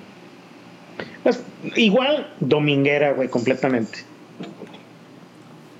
Pues, 1.23 1.43
igual 1.75 2.33
dominguera, 2.39 3.13
güey, 3.13 3.29
completamente. 3.29 3.99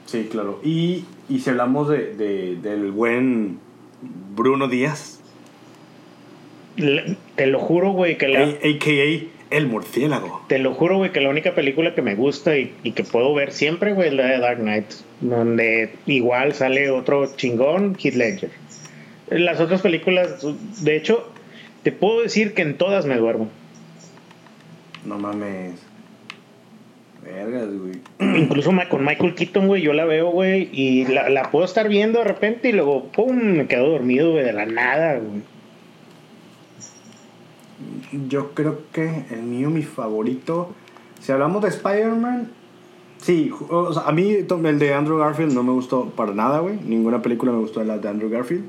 Sí, 0.05 0.27
claro. 0.31 0.61
Y, 0.63 1.05
y 1.27 1.39
si 1.39 1.49
hablamos 1.49 1.89
de, 1.89 2.13
de, 2.13 2.55
del 2.57 2.91
buen 2.91 3.59
Bruno 4.35 4.67
Díaz. 4.67 5.19
te 7.35 7.47
lo 7.47 7.59
juro, 7.59 7.91
güey, 7.91 8.17
que 8.17 8.27
la. 8.27 8.43
AKA 8.43 9.32
El 9.53 9.67
Murciélago. 9.67 10.43
Te 10.47 10.57
lo 10.57 10.73
juro, 10.73 10.97
güey, 10.97 11.11
que 11.11 11.21
la 11.21 11.29
única 11.29 11.53
película 11.53 11.93
que 11.93 12.01
me 12.01 12.15
gusta 12.15 12.57
y, 12.57 12.73
y 12.83 12.93
que 12.93 13.03
puedo 13.03 13.33
ver 13.33 13.51
siempre, 13.51 13.93
güey, 13.93 14.09
es 14.09 14.13
la 14.15 14.25
de 14.25 14.39
Dark 14.39 14.59
Knight. 14.59 14.85
Donde 15.21 15.93
igual 16.07 16.53
sale 16.53 16.89
otro 16.89 17.35
chingón, 17.35 17.95
Heath 18.01 18.15
Ledger. 18.15 18.51
Las 19.29 19.59
otras 19.59 19.81
películas, 19.81 20.45
de 20.83 20.95
hecho, 20.95 21.31
te 21.83 21.91
puedo 21.91 22.21
decir 22.21 22.53
que 22.53 22.61
en 22.61 22.77
todas 22.77 23.05
me 23.05 23.15
duermo. 23.15 23.49
No 25.05 25.19
mames. 25.19 25.73
Vergas, 27.23 27.67
güey. 27.67 28.39
Incluso 28.41 28.71
con 28.89 29.05
Michael 29.05 29.35
Keaton, 29.35 29.67
güey, 29.67 29.81
yo 29.81 29.93
la 29.93 30.05
veo, 30.05 30.31
güey, 30.31 30.69
y 30.73 31.05
la, 31.05 31.51
puedo 31.51 31.65
estar 31.65 31.87
viendo 31.87 32.19
de 32.19 32.25
repente 32.25 32.69
y 32.69 32.73
luego, 32.73 33.05
¡pum! 33.11 33.35
Me 33.35 33.67
quedo 33.67 33.89
dormido, 33.89 34.31
güey, 34.31 34.43
de 34.43 34.53
la 34.53 34.65
nada, 34.65 35.19
güey. 35.19 35.41
Yo 38.27 38.51
creo 38.53 38.79
que 38.91 39.25
el 39.31 39.43
mío, 39.43 39.69
mi 39.69 39.83
favorito, 39.83 40.73
si 41.19 41.31
hablamos 41.31 41.61
de 41.61 41.69
Spider-Man, 41.69 42.51
sí, 43.17 43.51
o 43.69 43.93
sea, 43.93 44.03
a 44.03 44.11
mí 44.11 44.31
el 44.31 44.79
de 44.79 44.93
Andrew 44.93 45.17
Garfield 45.17 45.53
no 45.53 45.63
me 45.63 45.71
gustó 45.71 46.09
para 46.09 46.33
nada, 46.33 46.59
güey. 46.59 46.79
Ninguna 46.83 47.21
película 47.21 47.51
me 47.51 47.59
gustó 47.59 47.79
de 47.79 47.85
la 47.85 47.97
de 47.97 48.09
Andrew 48.09 48.29
Garfield. 48.29 48.65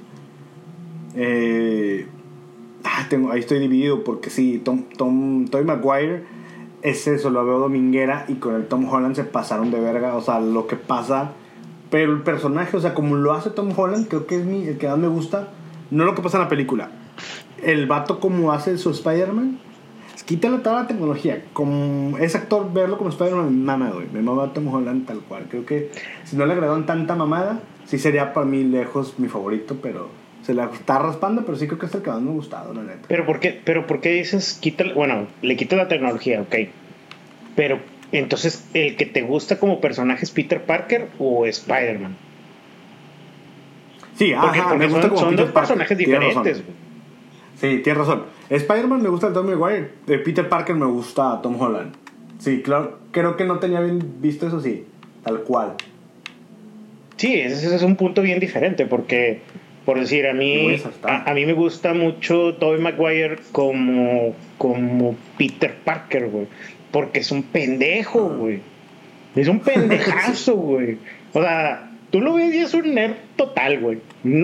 Eh, 1.16 2.06
ah, 2.84 3.06
tengo, 3.08 3.30
ahí 3.30 3.40
estoy 3.40 3.58
dividido 3.58 4.04
porque 4.04 4.30
sí, 4.30 4.60
Tom, 4.64 4.84
Tom, 4.96 5.46
Toy 5.46 5.64
Maguire 5.64 6.24
es 6.84 7.06
eso, 7.06 7.30
lo 7.30 7.44
veo 7.46 7.58
dominguera 7.58 8.26
y 8.28 8.34
con 8.34 8.54
el 8.54 8.66
Tom 8.66 8.87
Holland 8.87 9.16
se 9.16 9.24
pasaron 9.24 9.70
de 9.70 9.80
verga, 9.80 10.16
o 10.16 10.20
sea, 10.20 10.38
lo 10.38 10.66
que 10.66 10.76
pasa, 10.76 11.32
pero 11.90 12.12
el 12.12 12.20
personaje, 12.20 12.76
o 12.76 12.80
sea, 12.80 12.92
como 12.92 13.16
lo 13.16 13.32
hace 13.32 13.48
Tom 13.48 13.72
Holland, 13.74 14.06
creo 14.06 14.26
que 14.26 14.37
es 14.37 14.44
mi, 14.44 14.68
el 14.68 14.76
que 14.76 14.87
más 14.87 14.98
me 14.98 15.08
gusta, 15.08 15.48
no 15.90 16.04
lo 16.04 16.14
que 16.14 16.20
pasa 16.20 16.37
en 16.37 16.44
la 16.44 16.50
película, 16.50 16.90
el 17.64 17.87
vato 17.87 18.20
como 18.20 18.53
hace 18.53 18.79
su 18.79 18.90
Spider-Man, 18.90 19.59
quítale 20.27 20.59
toda 20.59 20.83
la 20.83 20.87
tecnología, 20.87 21.44
como 21.53 22.16
ese 22.18 22.38
actor, 22.38 22.72
verlo 22.72 22.96
como 22.98 23.11
Spider-Man, 23.11 23.59
me 23.59 23.64
mama, 23.64 23.90
güey, 23.90 24.07
me 24.12 24.22
mama 24.22 24.53
Tom 24.53 24.72
Holland 24.72 25.07
tal 25.07 25.20
cual, 25.20 25.46
creo 25.50 25.66
que 25.66 25.90
si 26.24 26.37
no 26.37 26.46
le 26.46 26.55
agregaron 26.55 26.87
tanta 26.87 27.14
mamada, 27.14 27.61
sí 27.87 27.98
sería 27.98 28.33
para 28.33 28.46
mí 28.46 28.64
lejos 28.64 29.18
mi 29.18 29.29
favorito, 29.29 29.77
pero 29.83 30.09
se 30.42 30.55
la 30.55 30.64
está 30.66 30.98
raspando, 30.98 31.44
pero 31.44 31.57
sí 31.59 31.66
creo 31.66 31.79
que 31.79 31.87
es 31.87 31.94
el 31.94 32.03
que 32.03 32.11
más 32.11 32.20
me 32.20 32.31
ha 32.31 32.35
gustado, 32.35 32.74
la 32.74 32.83
neta. 32.83 33.07
Pero 33.09 33.27
¿por 33.27 33.40
qué, 33.40 33.61
pero 33.64 33.87
¿por 33.87 34.00
qué 34.00 34.11
dices, 34.11 34.59
quita, 34.61 34.85
bueno, 34.94 35.27
le 35.42 35.57
quita 35.57 35.77
la 35.77 35.88
tecnología, 35.88 36.40
ok? 36.40 36.55
Pero 37.57 37.79
entonces, 38.12 38.66
¿el 38.74 38.96
que 38.96 39.07
te 39.07 39.22
gusta 39.22 39.59
como 39.59 39.81
personaje 39.81 40.24
es 40.24 40.31
Peter 40.31 40.62
Parker 40.62 41.09
o 41.18 41.46
Spider-Man? 41.46 42.16
Sí, 44.16 44.33
porque, 44.40 44.61
ajá, 44.61 44.74
me 44.74 44.87
gusta 44.87 45.03
son, 45.03 45.11
como 45.11 45.20
son 45.20 45.37
dos 45.37 45.50
personajes 45.50 45.98
diferentes. 45.98 46.62
Sí, 47.64 47.79
tienes 47.79 47.96
razón. 47.96 48.24
Spider-Man 48.50 49.00
me 49.00 49.09
gusta 49.09 49.29
el 49.29 49.33
Tom 49.33 49.46
Maguire, 49.46 49.88
de 50.07 50.18
Peter 50.18 50.46
Parker 50.46 50.77
me 50.77 50.85
gusta 50.85 51.40
Tom 51.40 51.59
Holland. 51.59 51.94
Sí, 52.38 52.61
claro, 52.61 52.98
creo 53.11 53.38
que 53.38 53.44
no 53.44 53.59
tenía 53.59 53.81
bien 53.81 54.20
visto 54.20 54.46
eso, 54.46 54.61
sí, 54.61 54.85
tal 55.22 55.40
cual. 55.44 55.72
Sí, 57.16 57.33
ese 57.40 57.74
es 57.74 57.83
un 57.83 57.96
punto 57.96 58.20
bien 58.20 58.38
diferente, 58.38 58.85
porque 58.85 59.40
por 59.87 59.98
decir, 59.98 60.27
a 60.27 60.35
mí, 60.35 60.77
a, 61.05 61.33
mí 61.33 61.46
me 61.46 61.55
gusta 61.55 61.94
mucho 61.94 62.55
Tobey 62.57 62.83
Maguire 62.83 63.38
como, 63.50 64.35
como 64.59 65.16
Peter 65.38 65.74
Parker, 65.74 66.29
güey. 66.29 66.46
Porque 66.90 67.20
es 67.20 67.33
un 67.33 67.44
pendejo, 67.44 68.29
güey. 68.29 68.61
Es 69.35 69.48
un 69.48 69.61
pendejazo, 69.61 70.55
güey. 70.57 70.98
O 71.33 71.40
sea, 71.40 71.93
tú 72.14 72.20
lo 72.20 72.35
ves 72.35 72.55
y 72.55 72.59
es 72.59 72.72
un 72.74 72.94
nerd 72.94 73.14
total, 73.35 73.81
güey. 73.81 73.98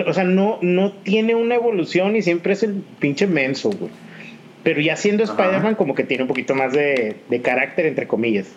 o 0.05 0.13
sea, 0.13 0.25
no, 0.25 0.59
no 0.61 0.91
tiene 0.91 1.37
una 1.37 1.55
evolución 1.55 2.17
y 2.17 2.23
siempre 2.23 2.55
es 2.55 2.65
el 2.65 2.83
pinche 2.99 3.29
menso, 3.29 3.71
güey. 3.71 3.93
Pero 4.65 4.81
ya 4.81 4.97
siendo 4.97 5.23
Spider-Man, 5.23 5.77
como 5.77 5.95
que 5.95 6.03
tiene 6.03 6.25
un 6.25 6.29
poquito 6.29 6.57
más 6.57 6.73
de, 6.73 7.15
de 7.29 7.41
carácter, 7.43 7.87
entre 7.87 8.09
comillas. 8.09 8.53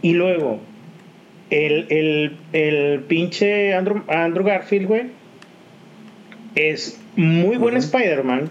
Y 0.00 0.12
luego, 0.12 0.60
el, 1.50 1.86
el, 1.90 2.36
el 2.52 3.00
pinche 3.00 3.74
Andrew, 3.74 4.04
Andrew 4.06 4.44
Garfield, 4.44 4.86
güey 4.86 5.06
es 6.54 7.00
muy 7.16 7.56
buen 7.56 7.76
Spider-Man, 7.76 8.48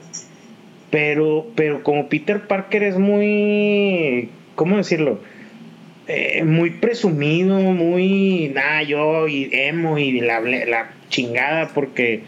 pero, 0.89 1.47
pero 1.55 1.83
como 1.83 2.09
Peter 2.09 2.47
Parker 2.47 2.83
es 2.83 2.97
muy, 2.97 4.27
¿cómo 4.55 4.75
decirlo? 4.75 5.19
Eh, 6.07 6.43
muy 6.43 6.71
presumido, 6.71 7.57
muy, 7.59 8.51
nada, 8.53 8.83
yo 8.83 9.27
y 9.27 9.49
emo 9.53 9.97
y 9.97 10.19
la, 10.19 10.41
la 10.41 10.91
chingada 11.07 11.69
porque, 11.73 12.23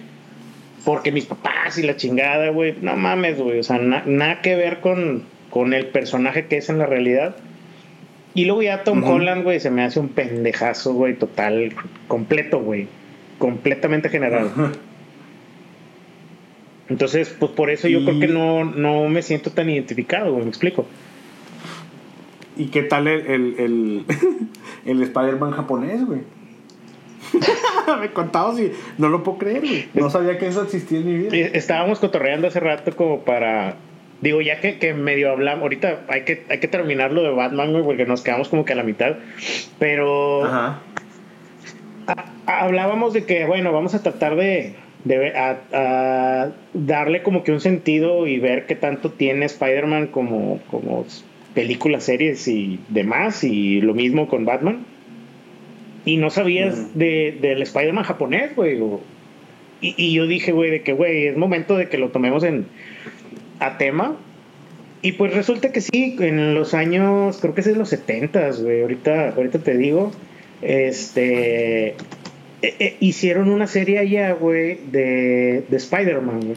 porque 0.86 1.12
mis 1.12 1.26
papás 1.26 1.78
y 1.78 1.84
la 1.84 1.98
chingada, 1.98 2.50
güey, 2.52 2.76
no 2.82 2.96
mames, 2.96 3.38
güey, 3.38 3.60
o 3.60 3.64
sea, 3.64 3.78
nada 3.78 4.42
que 4.42 4.56
ver 4.56 4.80
con, 4.80 5.24
con 5.50 5.74
el 5.74 5.88
personaje 5.88 6.46
que 6.46 6.58
es 6.58 6.70
en 6.70 6.78
la 6.78 6.86
realidad. 6.86 7.36
Y 8.34 8.46
luego 8.46 8.62
ya 8.62 8.84
Tom 8.84 9.04
Holland, 9.04 9.44
güey, 9.44 9.60
se 9.60 9.72
me 9.72 9.84
hace 9.84 10.00
un 10.00 10.10
pendejazo, 10.10 10.94
güey, 10.94 11.16
total, 11.16 11.74
completo, 12.08 12.60
güey, 12.62 12.88
completamente 13.40 14.08
general. 14.08 14.52
Entonces, 16.88 17.36
pues 17.38 17.52
por 17.52 17.70
eso 17.70 17.88
yo 17.90 18.06
creo 18.06 18.20
que 18.20 18.28
no, 18.28 18.64
no 18.64 19.10
me 19.10 19.22
siento 19.22 19.52
tan 19.52 19.70
identificado, 19.70 20.38
me 20.38 20.48
explico. 20.48 20.86
¿Y 22.58 22.68
qué 22.68 22.84
tal 22.84 23.08
el, 23.08 23.26
el, 23.60 24.06
el, 24.86 25.02
Spider-Man 25.04 25.52
japonés, 25.52 26.06
güey? 26.06 26.22
me 28.00 28.12
contaba 28.12 28.56
si 28.56 28.72
no 28.98 29.10
lo 29.10 29.24
puedo 29.24 29.40
creer, 29.40 29.62
güey. 29.62 29.90
No 29.94 30.10
sabía 30.10 30.38
que 30.38 30.48
eso 30.48 30.64
existía 30.64 31.00
en 31.00 31.06
mi 31.06 31.18
vida. 31.18 31.36
Estábamos 31.54 32.00
cotorreando 32.00 32.48
hace 32.48 32.60
rato 32.60 32.96
como 32.96 33.22
para. 33.22 33.76
Digo, 34.22 34.42
ya 34.42 34.62
que, 34.62 34.80
que 34.80 34.94
medio 34.94 35.30
hablamos, 35.32 35.64
ahorita 35.64 36.06
hay 36.08 36.24
que, 36.24 36.46
hay 36.50 36.60
que 36.60 36.68
terminar 36.68 37.12
lo 37.12 37.22
de 37.22 37.32
Batman, 37.32 37.74
güey, 37.74 37.84
porque 37.84 38.06
nos 38.06 38.22
quedamos 38.22 38.48
como 38.48 38.64
que 38.64 38.74
a 38.74 38.76
la 38.76 38.84
mitad. 38.84 39.16
Pero. 39.78 40.46
Ajá. 40.46 40.80
hablábamos 42.46 43.14
de 43.14 43.26
que, 43.26 43.46
bueno, 43.46 43.74
vamos 43.74 43.94
a 43.94 44.02
tratar 44.02 44.36
de, 44.36 44.76
a, 45.36 46.52
darle 46.74 47.24
como 47.24 47.44
que 47.44 47.52
un 47.52 47.60
sentido 47.60 48.28
y 48.28 48.40
ver 48.40 48.66
qué 48.66 48.76
tanto 48.76 49.12
tiene 49.12 49.46
Spider-Man 49.46 50.08
como, 50.08 50.60
como 50.72 51.06
películas, 51.56 52.04
series 52.04 52.48
y 52.48 52.80
demás, 52.90 53.44
y 53.44 53.82
lo 53.82 53.96
mismo 53.96 54.28
con 54.28 54.46
Batman. 54.46 54.86
Y 56.06 56.18
no 56.18 56.30
sabías 56.30 56.96
de, 56.96 57.36
del 57.42 57.64
Spider-Man 57.64 58.04
japonés, 58.04 58.56
güey. 58.56 58.80
Y, 59.82 59.96
y, 59.98 60.14
yo 60.14 60.28
dije, 60.28 60.52
güey, 60.52 60.70
de 60.70 60.84
que, 60.84 60.94
güey, 60.94 61.28
es 61.28 61.38
momento 61.38 61.76
de 61.78 61.90
que 61.90 61.98
lo 61.98 62.10
tomemos 62.10 62.44
en 62.44 62.68
a 63.60 63.78
tema. 63.80 64.18
Y 65.02 65.14
pues 65.14 65.34
resulta 65.34 65.72
que 65.72 65.82
sí, 65.82 66.16
en 66.20 66.54
los 66.54 66.74
años, 66.74 67.40
creo 67.42 67.54
que 67.54 67.62
es 67.62 67.68
de 67.68 67.76
los 67.76 67.90
70, 67.90 68.52
güey, 68.62 68.82
ahorita, 68.82 69.30
ahorita 69.36 69.60
te 69.60 69.78
digo, 69.78 70.12
este, 70.62 71.90
e, 71.90 71.96
e, 72.62 72.96
hicieron 73.00 73.50
una 73.50 73.68
serie 73.68 74.00
allá, 74.00 74.34
güey, 74.34 74.80
de, 74.92 75.64
de 75.70 75.78
Spider-Man. 75.78 76.56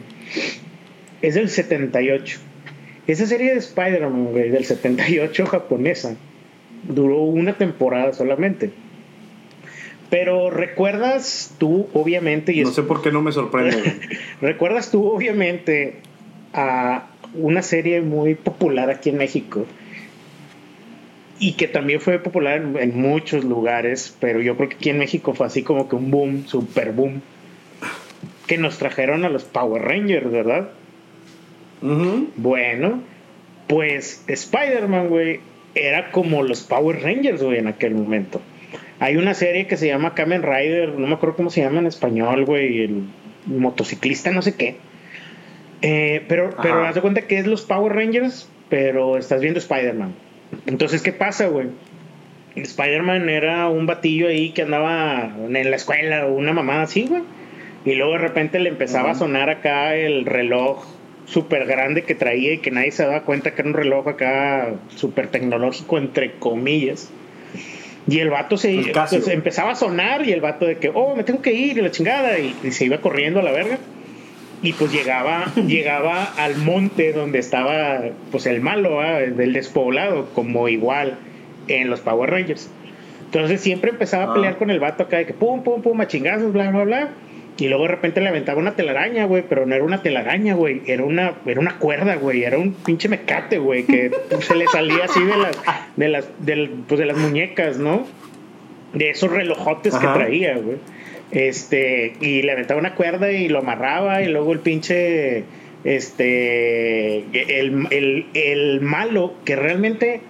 Es 1.21 1.35
del 1.35 1.49
78. 1.49 2.39
Esa 3.09 3.25
serie 3.25 3.53
de 3.53 3.57
Spider-Man, 3.57 4.25
güey, 4.25 4.51
del 4.51 4.65
78 4.65 5.47
japonesa, 5.47 6.15
duró 6.87 7.23
una 7.23 7.57
temporada 7.57 8.13
solamente. 8.13 8.69
Pero 10.11 10.51
recuerdas 10.51 11.55
tú, 11.57 11.87
obviamente. 11.93 12.53
Y 12.53 12.61
no 12.61 12.69
sé 12.69 12.83
por 12.83 13.01
qué 13.01 13.11
no 13.11 13.23
me 13.23 13.31
sorprende. 13.31 13.95
recuerdas 14.41 14.91
tú, 14.91 15.07
obviamente, 15.07 15.95
a 16.53 17.07
una 17.33 17.63
serie 17.63 18.01
muy 18.01 18.35
popular 18.35 18.91
aquí 18.91 19.09
en 19.09 19.17
México 19.17 19.65
y 21.39 21.53
que 21.53 21.67
también 21.67 22.01
fue 22.01 22.19
popular 22.19 22.61
en, 22.79 23.01
muchos 23.01 23.43
lugares, 23.43 24.15
pero 24.19 24.39
yo 24.39 24.55
creo 24.55 24.69
que 24.69 24.75
aquí 24.75 24.89
en 24.91 24.99
México 24.99 25.33
fue 25.33 25.47
así 25.47 25.63
como 25.63 25.89
que 25.89 25.95
un 25.95 26.11
boom, 26.11 26.45
super 26.45 26.91
boom, 26.91 27.23
que 28.45 28.59
nos 28.59 28.77
trajeron 28.77 29.25
a 29.25 29.29
los 29.29 29.45
Power 29.45 29.81
Rangers, 29.81 30.29
¿verdad? 30.29 30.69
Bueno, 31.81 33.01
pues 33.67 34.23
Spider-Man, 34.27 35.07
güey, 35.07 35.39
era 35.75 36.11
como 36.11 36.43
los 36.43 36.61
Power 36.63 37.01
Rangers, 37.01 37.41
güey, 37.41 37.59
en 37.59 37.67
aquel 37.67 37.95
momento. 37.95 38.41
Hay 38.99 39.15
una 39.15 39.33
serie 39.33 39.67
que 39.67 39.77
se 39.77 39.87
llama 39.87 40.13
Kamen 40.13 40.43
Rider, 40.43 40.89
no 40.97 41.07
me 41.07 41.13
acuerdo 41.13 41.37
cómo 41.37 41.49
se 41.49 41.61
llama 41.61 41.79
en 41.79 41.87
español, 41.87 42.45
güey, 42.45 42.83
el 42.83 43.03
motociclista, 43.45 44.31
no 44.31 44.41
sé 44.41 44.55
qué. 44.55 44.75
Eh, 45.81 46.25
pero, 46.27 46.49
pero 46.61 46.83
haz 46.85 46.95
de 46.95 47.01
cuenta 47.01 47.21
que 47.21 47.37
es 47.37 47.47
los 47.47 47.61
Power 47.61 47.93
Rangers, 47.93 48.49
pero 48.69 49.17
estás 49.17 49.39
viendo 49.39 49.59
Spider-Man. 49.59 50.13
Entonces, 50.65 51.01
¿qué 51.01 51.13
pasa, 51.13 51.47
güey? 51.47 51.67
Spider-Man 52.55 53.29
era 53.29 53.69
un 53.69 53.85
batillo 53.85 54.27
ahí 54.27 54.49
que 54.49 54.63
andaba 54.63 55.31
en 55.47 55.69
la 55.69 55.75
escuela 55.75 56.25
o 56.25 56.33
una 56.33 56.51
mamada 56.51 56.83
así, 56.83 57.05
güey. 57.07 57.23
Y 57.85 57.95
luego 57.95 58.13
de 58.13 58.19
repente 58.19 58.59
le 58.59 58.69
empezaba 58.69 59.11
a 59.11 59.15
sonar 59.15 59.49
acá 59.49 59.95
el 59.95 60.25
reloj 60.25 60.85
súper 61.29 61.65
grande 61.65 62.03
que 62.03 62.15
traía 62.15 62.53
y 62.53 62.57
que 62.57 62.71
nadie 62.71 62.91
se 62.91 63.03
daba 63.03 63.21
cuenta 63.21 63.53
que 63.53 63.61
era 63.61 63.69
un 63.69 63.75
reloj 63.75 64.07
acá 64.07 64.73
súper 64.95 65.27
tecnológico, 65.27 65.97
entre 65.97 66.33
comillas. 66.33 67.09
Y 68.07 68.19
el 68.19 68.29
vato 68.29 68.57
se 68.57 68.91
pues, 68.91 69.27
empezaba 69.27 69.71
a 69.71 69.75
sonar 69.75 70.25
y 70.25 70.31
el 70.31 70.41
vato 70.41 70.65
de 70.65 70.77
que, 70.77 70.89
oh, 70.93 71.15
me 71.15 71.23
tengo 71.23 71.41
que 71.41 71.53
ir 71.53 71.77
y 71.77 71.81
la 71.81 71.91
chingada. 71.91 72.39
Y, 72.39 72.55
y 72.63 72.71
se 72.71 72.85
iba 72.85 72.97
corriendo 72.97 73.39
a 73.39 73.43
la 73.43 73.51
verga 73.51 73.77
y 74.61 74.73
pues 74.73 74.91
llegaba, 74.91 75.45
llegaba 75.67 76.23
al 76.23 76.57
monte 76.57 77.13
donde 77.13 77.39
estaba 77.39 78.01
pues 78.31 78.45
el 78.45 78.61
malo 78.61 78.99
del 78.99 79.53
despoblado, 79.53 80.29
como 80.33 80.67
igual 80.67 81.17
en 81.67 81.89
los 81.89 82.01
Power 82.01 82.29
Rangers. 82.29 82.69
Entonces 83.25 83.61
siempre 83.61 83.91
empezaba 83.91 84.31
a 84.31 84.33
pelear 84.33 84.53
ah. 84.55 84.57
con 84.57 84.69
el 84.71 84.79
vato 84.79 85.03
acá 85.03 85.17
de 85.17 85.25
que 85.25 85.33
pum, 85.33 85.63
pum, 85.63 85.81
pum, 85.81 86.01
a 86.01 86.07
chingazos, 86.07 86.51
bla, 86.51 86.71
bla, 86.71 86.83
bla. 86.83 87.09
Y 87.59 87.67
luego 87.67 87.83
de 87.83 87.89
repente 87.89 88.21
le 88.21 88.29
aventaba 88.29 88.59
una 88.59 88.75
telaraña, 88.75 89.25
güey, 89.25 89.43
pero 89.47 89.65
no 89.65 89.75
era 89.75 89.83
una 89.83 90.01
telaraña, 90.01 90.53
güey, 90.53 90.81
era 90.85 91.03
una, 91.03 91.33
era 91.45 91.59
una 91.59 91.77
cuerda, 91.77 92.15
güey, 92.15 92.43
era 92.43 92.57
un 92.57 92.73
pinche 92.73 93.09
mecate, 93.09 93.57
güey, 93.57 93.83
que 93.83 94.11
se 94.39 94.55
le 94.55 94.67
salía 94.67 95.05
así 95.05 95.23
de 95.23 95.37
las, 95.37 95.57
de 96.39 96.55
las, 96.55 96.69
pues 96.87 96.99
de 96.99 97.05
las 97.05 97.17
muñecas, 97.17 97.77
¿no? 97.77 98.07
De 98.93 99.09
esos 99.09 99.31
relojotes 99.31 99.95
que 99.95 100.07
traía, 100.07 100.57
güey. 100.57 100.77
Este, 101.31 102.13
y 102.21 102.41
le 102.41 102.51
aventaba 102.51 102.79
una 102.79 102.95
cuerda 102.95 103.31
y 103.31 103.49
lo 103.49 103.59
amarraba, 103.59 104.21
y 104.21 104.29
luego 104.29 104.53
el 104.53 104.59
pinche. 104.59 105.43
Este. 105.83 107.23
El, 107.33 108.81
malo, 108.81 109.33
que 109.45 109.55
realmente. 109.55 110.21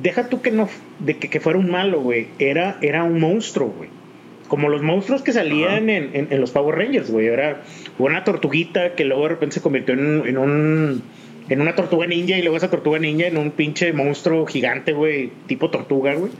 Deja 0.00 0.28
tú 0.28 0.40
que 0.40 0.50
no. 0.50 0.68
De 1.00 1.16
que, 1.16 1.40
fuera 1.40 1.58
un 1.58 1.70
malo, 1.70 2.00
güey. 2.00 2.28
Era, 2.38 2.78
era 2.82 3.02
un 3.04 3.20
monstruo, 3.20 3.68
güey. 3.68 3.90
Como 4.52 4.68
los 4.68 4.82
monstruos 4.82 5.22
que 5.22 5.32
salían 5.32 5.88
en, 5.88 6.28
los 6.38 6.50
Power 6.50 6.76
Rangers, 6.76 7.10
güey. 7.10 7.28
Era 7.28 7.62
una 7.98 8.22
tortuguita 8.22 8.94
que 8.94 9.06
luego 9.06 9.22
de 9.22 9.28
repente 9.30 9.54
se 9.54 9.62
convirtió 9.62 9.94
en, 9.94 10.26
en 10.26 10.36
un 10.36 11.02
en 11.48 11.60
una 11.60 11.74
tortuga 11.74 12.06
ninja 12.06 12.36
y 12.36 12.42
luego 12.42 12.58
esa 12.58 12.70
tortuga 12.70 12.98
ninja 12.98 13.26
en 13.26 13.38
un 13.38 13.50
pinche 13.50 13.94
monstruo 13.94 14.44
gigante, 14.44 14.92
güey, 14.92 15.32
tipo 15.46 15.70
tortuga, 15.70 16.14
güey 16.14 16.30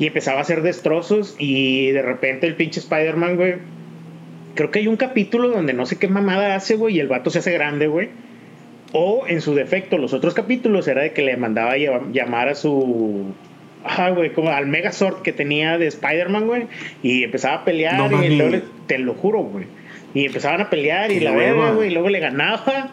y 0.00 0.06
empezaba 0.06 0.38
a 0.38 0.42
hacer 0.42 0.62
destrozos 0.62 1.36
y 1.38 1.90
de 1.90 2.00
repente 2.00 2.46
el 2.46 2.56
pinche 2.56 2.80
Spider-Man, 2.80 3.36
güey, 3.36 3.56
creo 4.54 4.70
que 4.70 4.78
hay 4.78 4.86
un 4.86 4.96
capítulo 4.96 5.48
donde 5.48 5.74
no 5.74 5.84
sé 5.84 5.98
qué 5.98 6.08
mamada 6.08 6.54
hace, 6.54 6.76
güey, 6.76 6.96
y 6.96 7.00
el 7.00 7.08
vato 7.08 7.28
se 7.28 7.40
hace 7.40 7.52
grande, 7.52 7.86
güey. 7.86 8.08
O 8.92 9.24
en 9.28 9.42
su 9.42 9.54
defecto, 9.54 9.98
los 9.98 10.14
otros 10.14 10.32
capítulos 10.32 10.88
era 10.88 11.02
de 11.02 11.12
que 11.12 11.22
le 11.22 11.36
mandaba 11.36 11.76
llamar 11.76 12.48
a 12.48 12.54
su. 12.54 13.34
Ah, 13.84 14.10
güey, 14.10 14.32
como 14.32 14.50
al 14.50 14.66
Megazord 14.66 15.22
que 15.22 15.32
tenía 15.32 15.78
de 15.78 15.86
Spider-Man, 15.86 16.46
güey. 16.46 16.66
Y 17.02 17.24
empezaba 17.24 17.56
a 17.56 17.64
pelear 17.64 18.12
y 18.24 18.36
luego 18.36 18.64
te 18.86 18.98
lo 18.98 19.14
juro, 19.14 19.40
güey. 19.40 19.66
Y 20.12 20.26
empezaban 20.26 20.60
a 20.60 20.70
pelear 20.70 21.12
y 21.12 21.20
la 21.20 21.32
verga, 21.32 21.72
güey, 21.72 21.90
y 21.90 21.92
luego 21.92 22.08
le 22.08 22.20
ganaba. 22.20 22.90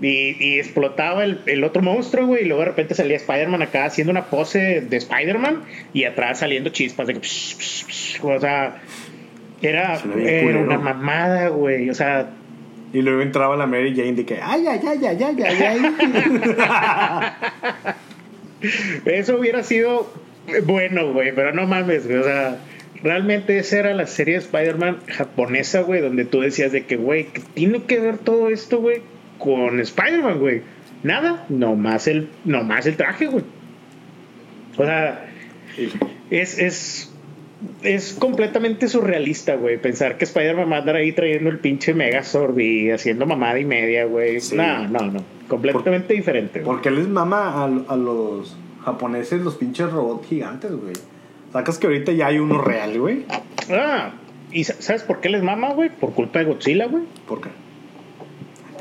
Y, 0.00 0.58
explotaba 0.58 1.24
el, 1.24 1.64
otro 1.64 1.82
monstruo, 1.82 2.26
güey. 2.26 2.42
Y 2.42 2.46
luego 2.46 2.62
de 2.62 2.68
repente 2.68 2.94
salía 2.94 3.16
Spider-Man 3.16 3.62
acá 3.62 3.84
haciendo 3.84 4.10
una 4.10 4.26
pose 4.26 4.80
de 4.80 4.96
Spider-Man 4.96 5.62
y 5.92 6.04
atrás 6.04 6.40
saliendo 6.40 6.70
chispas 6.70 7.06
de 7.06 7.16
o 7.16 8.40
sea, 8.40 8.80
era, 9.60 10.00
una 10.04 10.78
mamada, 10.78 11.48
güey. 11.48 11.90
O 11.90 11.94
sea. 11.94 12.30
Y 12.92 13.00
luego 13.00 13.22
entraba 13.22 13.56
la 13.56 13.66
Mary 13.66 13.94
Jane 13.96 14.12
de 14.12 14.26
que, 14.26 14.38
ay, 14.42 14.66
ay, 14.66 14.80
ay, 14.86 15.00
ay, 15.06 15.22
ay, 15.22 15.36
ay, 15.42 15.62
ay. 15.62 15.80
Eso 19.06 19.38
hubiera 19.38 19.62
sido 19.62 20.12
bueno, 20.64 21.12
güey, 21.12 21.34
pero 21.34 21.52
no 21.52 21.66
mames, 21.66 22.06
güey. 22.06 22.18
O 22.18 22.24
sea, 22.24 22.58
realmente 23.02 23.58
esa 23.58 23.78
era 23.78 23.94
la 23.94 24.06
serie 24.06 24.34
de 24.34 24.40
Spider-Man 24.40 24.98
japonesa, 25.06 25.80
güey, 25.82 26.00
donde 26.00 26.24
tú 26.24 26.40
decías 26.40 26.72
de 26.72 26.84
que, 26.84 26.96
güey, 26.96 27.28
tiene 27.54 27.82
que 27.82 27.98
ver 28.00 28.18
todo 28.18 28.48
esto, 28.48 28.80
güey, 28.80 29.02
con 29.38 29.80
Spider-Man, 29.80 30.38
güey. 30.38 30.62
Nada, 31.02 31.44
nomás 31.48 32.06
el, 32.06 32.28
nomás 32.44 32.86
el 32.86 32.96
traje, 32.96 33.26
güey. 33.26 33.44
O 34.76 34.84
sea, 34.84 35.26
es, 36.30 36.58
es, 36.58 37.12
es 37.82 38.12
completamente 38.14 38.88
surrealista, 38.88 39.56
güey. 39.56 39.78
Pensar 39.78 40.16
que 40.16 40.24
Spider-Man 40.24 40.70
va 40.70 40.76
a 40.76 40.78
andar 40.80 40.96
ahí 40.96 41.12
trayendo 41.12 41.50
el 41.50 41.58
pinche 41.58 41.94
Megazord 41.94 42.58
y 42.58 42.90
haciendo 42.90 43.26
mamada 43.26 43.58
y 43.58 43.64
media, 43.64 44.04
güey. 44.04 44.38
No, 44.54 44.88
no, 44.88 45.10
no. 45.10 45.24
Completamente 45.48 46.14
diferente. 46.14 46.60
Porque 46.60 46.90
les 46.90 47.08
mama 47.08 47.64
a, 47.64 47.96
los 47.96 48.56
japoneses 48.84 49.40
los 49.42 49.56
pinches 49.56 49.90
robots 49.90 50.26
gigantes, 50.28 50.72
güey. 50.72 50.94
Sacas 51.52 51.78
que 51.78 51.86
ahorita 51.86 52.12
ya 52.12 52.28
hay 52.28 52.38
uno 52.38 52.60
real, 52.60 52.98
güey. 52.98 53.26
Ah, 53.70 54.12
¿y 54.50 54.64
sabes 54.64 55.02
por 55.02 55.20
qué 55.20 55.28
les 55.28 55.42
mama, 55.42 55.72
güey? 55.72 55.90
Por 55.90 56.12
culpa 56.12 56.38
de 56.38 56.46
Godzilla, 56.46 56.86
güey. 56.86 57.04
¿Por 57.26 57.40
qué? 57.40 57.50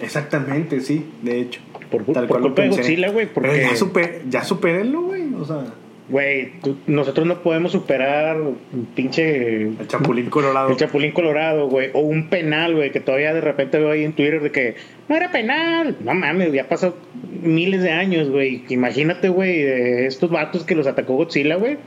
Exactamente, 0.02 0.80
sí, 0.80 1.06
de 1.22 1.42
hecho. 1.42 1.62
Por, 1.92 2.04
por 2.06 2.42
culpa 2.42 2.62
de 2.62 2.70
Godzilla, 2.70 3.10
güey. 3.12 3.28
Porque... 3.32 3.62
ya, 3.62 3.76
super, 3.76 4.24
ya 4.30 4.44
supérenlo, 4.44 5.02
güey. 5.02 5.34
O 5.34 5.46
sea. 5.46 5.66
Güey, 6.12 6.52
nosotros 6.88 7.26
no 7.26 7.42
podemos 7.42 7.72
superar 7.72 8.42
un 8.42 8.58
pinche. 8.94 9.62
El 9.62 9.88
Chapulín 9.88 10.30
Colorado. 10.30 10.70
El 10.70 10.76
Chapulín 10.76 11.14
Colorado, 11.14 11.70
güey. 11.70 11.90
O 11.94 12.02
un 12.02 12.28
penal, 12.28 12.76
güey, 12.76 12.92
que 12.92 13.00
todavía 13.00 13.34
de 13.34 13.40
repente 13.40 13.80
veo 13.80 13.92
ahí 13.92 14.04
en 14.04 14.12
Twitter 14.12 14.42
de 14.42 14.52
que 14.52 14.76
no 15.08 15.16
era 15.16 15.32
penal. 15.32 15.96
No 16.02 16.14
mames, 16.14 16.52
ya 16.52 16.68
pasó 16.68 16.98
miles 17.42 17.82
de 17.82 17.92
años, 17.92 18.30
güey. 18.30 18.66
Imagínate, 18.68 19.30
güey, 19.30 19.62
estos 19.62 20.30
vatos 20.30 20.66
que 20.66 20.76
los 20.76 20.86
atacó 20.86 21.16
Godzilla, 21.16 21.56
güey. 21.56 21.78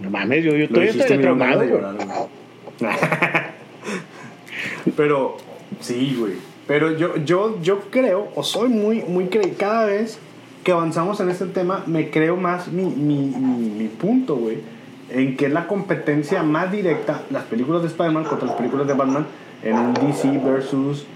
No 0.00 0.08
mames, 0.08 0.44
yo, 0.44 0.56
yo 0.56 0.66
todavía 0.68 0.92
estoy 0.92 1.18
traumado, 1.18 1.68
güey. 1.68 1.82
Pero, 4.96 5.36
sí, 5.80 6.16
güey. 6.18 6.32
Pero 6.66 6.96
yo, 6.96 7.16
yo, 7.22 7.60
yo 7.60 7.80
creo, 7.90 8.28
o 8.34 8.42
soy 8.42 8.70
muy, 8.70 9.02
muy 9.02 9.26
cre 9.26 9.50
cada 9.58 9.84
vez 9.84 10.18
que 10.68 10.72
avanzamos 10.72 11.18
en 11.20 11.30
este 11.30 11.46
tema, 11.46 11.82
me 11.86 12.10
creo 12.10 12.36
más 12.36 12.68
mi, 12.68 12.84
mi, 12.84 13.30
mi, 13.30 13.88
punto, 13.88 14.36
güey, 14.36 14.58
en 15.08 15.34
que 15.34 15.46
es 15.46 15.52
la 15.54 15.66
competencia 15.66 16.42
más 16.42 16.70
directa, 16.70 17.22
las 17.30 17.44
películas 17.44 17.80
de 17.80 17.88
Spider-Man 17.88 18.24
contra 18.24 18.48
las 18.48 18.56
películas 18.56 18.86
de 18.86 18.92
Batman, 18.92 19.26
en 19.62 19.78
un 19.78 19.94
DC 19.94 20.28
versus, 20.44 21.06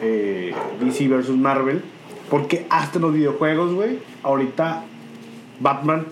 eh, 0.00 0.54
DC 0.80 1.08
versus 1.08 1.36
Marvel, 1.36 1.82
porque 2.30 2.64
hasta 2.70 3.00
los 3.00 3.12
videojuegos, 3.12 3.74
güey, 3.74 3.98
ahorita 4.22 4.84
Batman, 5.58 6.06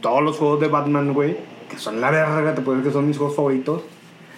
todos 0.00 0.22
los 0.22 0.38
juegos 0.38 0.60
de 0.60 0.68
Batman, 0.68 1.14
güey, 1.14 1.38
que 1.68 1.76
son 1.76 2.00
la 2.00 2.12
verga, 2.12 2.54
te 2.54 2.60
puedo 2.60 2.78
decir 2.78 2.92
que 2.92 2.94
son 2.94 3.08
mis 3.08 3.18
juegos 3.18 3.34
favoritos, 3.34 3.82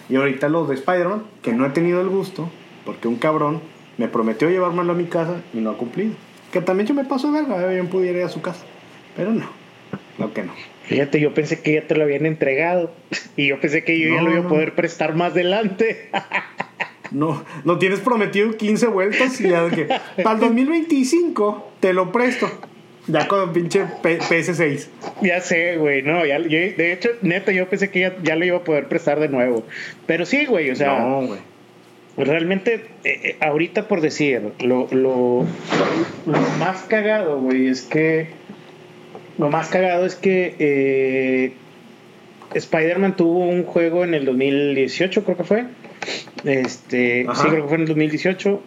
Y 0.09 0.15
ahorita 0.15 0.49
los 0.49 0.67
de 0.69 0.73
Spider-Man, 0.73 1.21
que 1.43 1.53
no 1.53 1.67
he 1.67 1.69
tenido 1.69 2.01
el 2.01 2.09
gusto, 2.09 2.49
porque 2.83 3.07
un 3.07 3.17
cabrón 3.17 3.61
me 3.99 4.07
prometió 4.07 4.49
llevármelo 4.49 4.93
a 4.93 4.95
mi 4.95 5.05
casa 5.05 5.43
y 5.53 5.59
no 5.59 5.69
ha 5.69 5.77
cumplido. 5.77 6.15
Que 6.55 6.61
también 6.61 6.87
yo 6.87 6.93
me 6.93 7.03
paso 7.03 7.29
de 7.33 7.41
verga, 7.41 7.67
bien 7.67 7.87
pudiera 7.87 8.19
ir 8.19 8.23
a 8.23 8.29
su 8.29 8.41
casa. 8.41 8.63
Pero 9.17 9.33
no, 9.33 9.45
no 10.17 10.33
que 10.33 10.41
no. 10.41 10.53
Fíjate, 10.83 11.19
yo 11.19 11.33
pensé 11.33 11.59
que 11.59 11.73
ya 11.73 11.81
te 11.85 11.95
lo 11.95 12.03
habían 12.05 12.25
entregado. 12.25 12.93
Y 13.35 13.47
yo 13.47 13.59
pensé 13.59 13.83
que 13.83 13.99
yo 13.99 14.15
ya 14.15 14.21
lo 14.21 14.31
iba 14.31 14.45
a 14.45 14.47
poder 14.47 14.73
prestar 14.73 15.15
más 15.15 15.33
adelante. 15.33 16.09
No, 17.11 17.43
no 17.65 17.77
tienes 17.77 17.99
prometido 17.99 18.55
15 18.55 18.87
vueltas 18.87 19.39
y 19.41 19.49
ya 19.49 19.69
que 19.69 19.87
para 20.23 20.35
el 20.35 20.39
2025 20.39 21.73
te 21.81 21.93
lo 21.93 22.13
presto. 22.13 22.49
Ya 23.07 23.27
con 23.27 23.51
pinche 23.51 23.83
PS6. 24.01 24.87
Ya 25.21 25.41
sé, 25.41 25.75
güey, 25.75 26.03
no, 26.03 26.25
ya, 26.25 26.39
de 26.39 26.93
hecho, 26.93 27.09
neta, 27.21 27.51
yo 27.51 27.69
pensé 27.69 27.91
que 27.91 27.99
ya, 27.99 28.15
ya, 28.23 28.37
lo 28.37 28.45
iba 28.45 28.57
a 28.57 28.63
poder 28.63 28.87
prestar 28.87 29.19
de 29.19 29.27
nuevo. 29.27 29.63
Pero 30.07 30.25
sí, 30.25 30.45
güey, 30.45 30.71
o 30.71 30.75
sea. 30.75 30.99
No, 30.99 31.27
güey. 31.27 31.39
Realmente, 32.17 32.85
eh, 33.03 33.19
eh, 33.23 33.37
ahorita 33.41 33.87
por 33.87 33.99
decir, 33.99 34.53
lo, 34.59 34.87
lo, 34.91 35.45
lo 36.25 36.41
más 36.59 36.83
cagado, 36.83 37.41
güey, 37.41 37.67
es 37.67 37.81
que. 37.81 38.27
Lo 39.37 39.49
más 39.49 39.67
cagado 39.67 40.05
es 40.05 40.15
que 40.15 40.55
eh, 40.59 41.53
Spider-Man 42.53 43.17
tuvo 43.17 43.39
un 43.39 43.63
juego 43.63 44.05
en 44.05 44.13
el 44.13 44.23
2018, 44.23 45.25
creo 45.25 45.37
que 45.37 45.43
fue. 45.43 45.65
Este, 46.45 47.27
sí, 47.33 47.47
creo 47.49 47.63
que 47.63 47.67
fue 47.67 47.75
en 47.75 47.81
el 47.81 47.87
2018. 47.87 48.61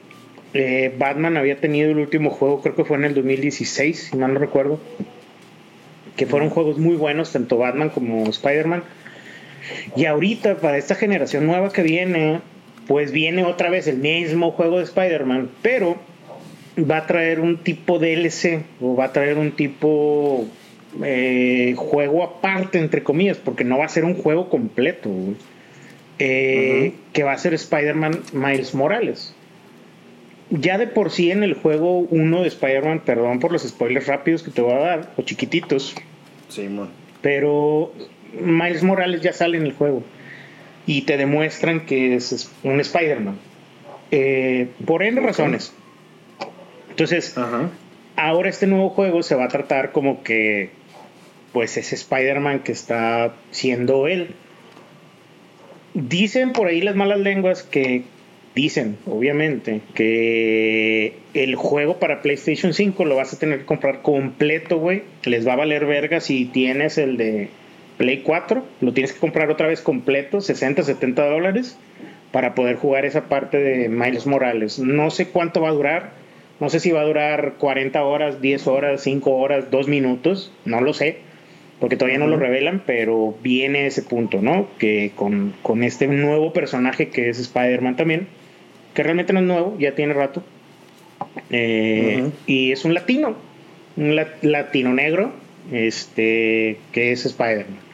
Eh, 0.54 0.94
Batman 0.98 1.36
había 1.36 1.60
tenido 1.60 1.90
el 1.90 1.98
último 1.98 2.30
juego, 2.30 2.60
creo 2.60 2.74
que 2.74 2.84
fue 2.84 2.96
en 2.96 3.04
el 3.04 3.14
2016, 3.14 4.08
si 4.10 4.16
mal 4.16 4.34
no 4.34 4.40
recuerdo. 4.40 4.78
Que 6.16 6.26
fueron 6.26 6.50
juegos 6.50 6.78
muy 6.78 6.96
buenos, 6.96 7.32
tanto 7.32 7.56
Batman 7.56 7.90
como 7.90 8.28
Spider-Man. 8.28 8.82
Y 9.96 10.06
ahorita, 10.06 10.56
para 10.56 10.76
esta 10.76 10.94
generación 10.94 11.46
nueva 11.46 11.72
que 11.72 11.82
viene, 11.82 12.40
pues 12.88 13.12
viene 13.12 13.44
otra 13.44 13.68
vez 13.68 13.86
el 13.86 13.98
mismo 13.98 14.50
juego 14.50 14.78
de 14.78 14.84
Spider-Man, 14.84 15.50
pero 15.60 15.98
va 16.78 16.96
a 16.96 17.06
traer 17.06 17.38
un 17.38 17.58
tipo 17.58 17.98
DLC 17.98 18.62
o 18.80 18.96
va 18.96 19.04
a 19.04 19.12
traer 19.12 19.36
un 19.36 19.52
tipo 19.52 20.46
eh, 21.04 21.74
juego 21.76 22.24
aparte, 22.24 22.78
entre 22.78 23.02
comillas, 23.02 23.36
porque 23.36 23.62
no 23.62 23.76
va 23.78 23.84
a 23.84 23.88
ser 23.90 24.04
un 24.04 24.14
juego 24.14 24.48
completo. 24.48 25.10
Eh, 26.20 26.94
que 27.12 27.22
va 27.22 27.32
a 27.32 27.38
ser 27.38 27.54
Spider-Man 27.54 28.22
Miles 28.32 28.74
Morales. 28.74 29.34
Ya 30.50 30.76
de 30.78 30.88
por 30.88 31.12
sí 31.12 31.30
en 31.30 31.44
el 31.44 31.54
juego 31.54 31.98
1 31.98 32.42
de 32.42 32.48
Spider-Man, 32.48 33.02
perdón 33.04 33.38
por 33.38 33.52
los 33.52 33.62
spoilers 33.62 34.06
rápidos 34.06 34.42
que 34.42 34.50
te 34.50 34.62
voy 34.62 34.72
a 34.72 34.78
dar, 34.78 35.12
o 35.16 35.22
chiquititos. 35.22 35.94
Sí, 36.48 36.68
Pero 37.20 37.92
Miles 38.40 38.82
Morales 38.82 39.20
ya 39.20 39.32
sale 39.32 39.58
en 39.58 39.64
el 39.64 39.74
juego 39.74 40.02
y 40.88 41.02
te 41.02 41.18
demuestran 41.18 41.84
que 41.84 42.14
es 42.14 42.50
un 42.62 42.80
Spider-Man. 42.80 43.38
Eh, 44.10 44.68
por 44.86 45.02
N 45.02 45.20
razones. 45.20 45.74
Entonces, 46.88 47.36
ahora 48.16 48.48
este 48.48 48.66
nuevo 48.66 48.88
juego 48.88 49.22
se 49.22 49.34
va 49.34 49.44
a 49.44 49.48
tratar 49.48 49.92
como 49.92 50.22
que, 50.22 50.70
pues, 51.52 51.76
ese 51.76 51.94
Spider-Man 51.94 52.60
que 52.60 52.72
está 52.72 53.34
siendo 53.50 54.08
él. 54.08 54.30
Dicen 55.92 56.54
por 56.54 56.68
ahí 56.68 56.80
las 56.80 56.96
malas 56.96 57.20
lenguas 57.20 57.62
que 57.62 58.04
dicen, 58.54 58.96
obviamente, 59.04 59.82
que 59.92 61.18
el 61.34 61.54
juego 61.54 61.98
para 61.98 62.22
PlayStation 62.22 62.72
5 62.72 63.04
lo 63.04 63.16
vas 63.16 63.34
a 63.34 63.38
tener 63.38 63.58
que 63.58 63.66
comprar 63.66 64.00
completo, 64.00 64.78
güey. 64.78 65.02
Les 65.24 65.46
va 65.46 65.52
a 65.52 65.56
valer 65.56 65.84
verga 65.84 66.20
si 66.20 66.46
tienes 66.46 66.96
el 66.96 67.18
de 67.18 67.50
Play 67.98 68.22
4. 68.22 68.64
Lo 68.80 68.92
tienes 68.94 69.12
que 69.12 69.20
comprar 69.20 69.50
otra 69.50 69.66
vez 69.66 69.82
completo, 69.82 70.40
60, 70.40 70.82
70 70.82 71.26
dólares, 71.26 71.76
para 72.32 72.54
poder 72.54 72.76
jugar 72.76 73.04
esa 73.04 73.28
parte 73.28 73.58
de 73.58 73.90
Miles 73.90 74.26
Morales. 74.26 74.78
No 74.78 75.10
sé 75.10 75.28
cuánto 75.28 75.60
va 75.60 75.68
a 75.68 75.72
durar. 75.72 76.12
No 76.60 76.70
sé 76.70 76.80
si 76.80 76.90
va 76.90 77.02
a 77.02 77.04
durar 77.04 77.54
40 77.58 78.02
horas, 78.02 78.40
10 78.40 78.66
horas, 78.66 79.02
5 79.02 79.30
horas, 79.30 79.70
2 79.70 79.88
minutos. 79.88 80.52
No 80.64 80.80
lo 80.80 80.94
sé 80.94 81.28
porque 81.80 81.96
todavía 81.96 82.18
no 82.18 82.26
lo 82.26 82.36
revelan, 82.36 82.82
pero 82.84 83.36
viene 83.42 83.86
ese 83.86 84.02
punto, 84.02 84.42
¿no? 84.42 84.68
Que 84.78 85.12
con, 85.14 85.54
este 85.82 86.08
nuevo 86.08 86.52
personaje 86.52 87.08
que 87.08 87.28
es 87.28 87.38
Spider-Man 87.38 87.96
también, 87.96 88.26
que 88.94 89.02
realmente 89.02 89.32
no 89.32 89.40
es 89.40 89.46
nuevo, 89.46 89.76
ya 89.78 89.94
tiene 89.94 90.12
rato, 90.12 90.42
eh, 91.50 92.30
y 92.46 92.72
es 92.72 92.84
un 92.84 92.94
latino, 92.94 93.36
un 93.96 94.16
latino 94.42 94.92
negro, 94.92 95.32
este, 95.72 96.78
que 96.92 97.12
es 97.12 97.26
Spider-Man. 97.26 97.87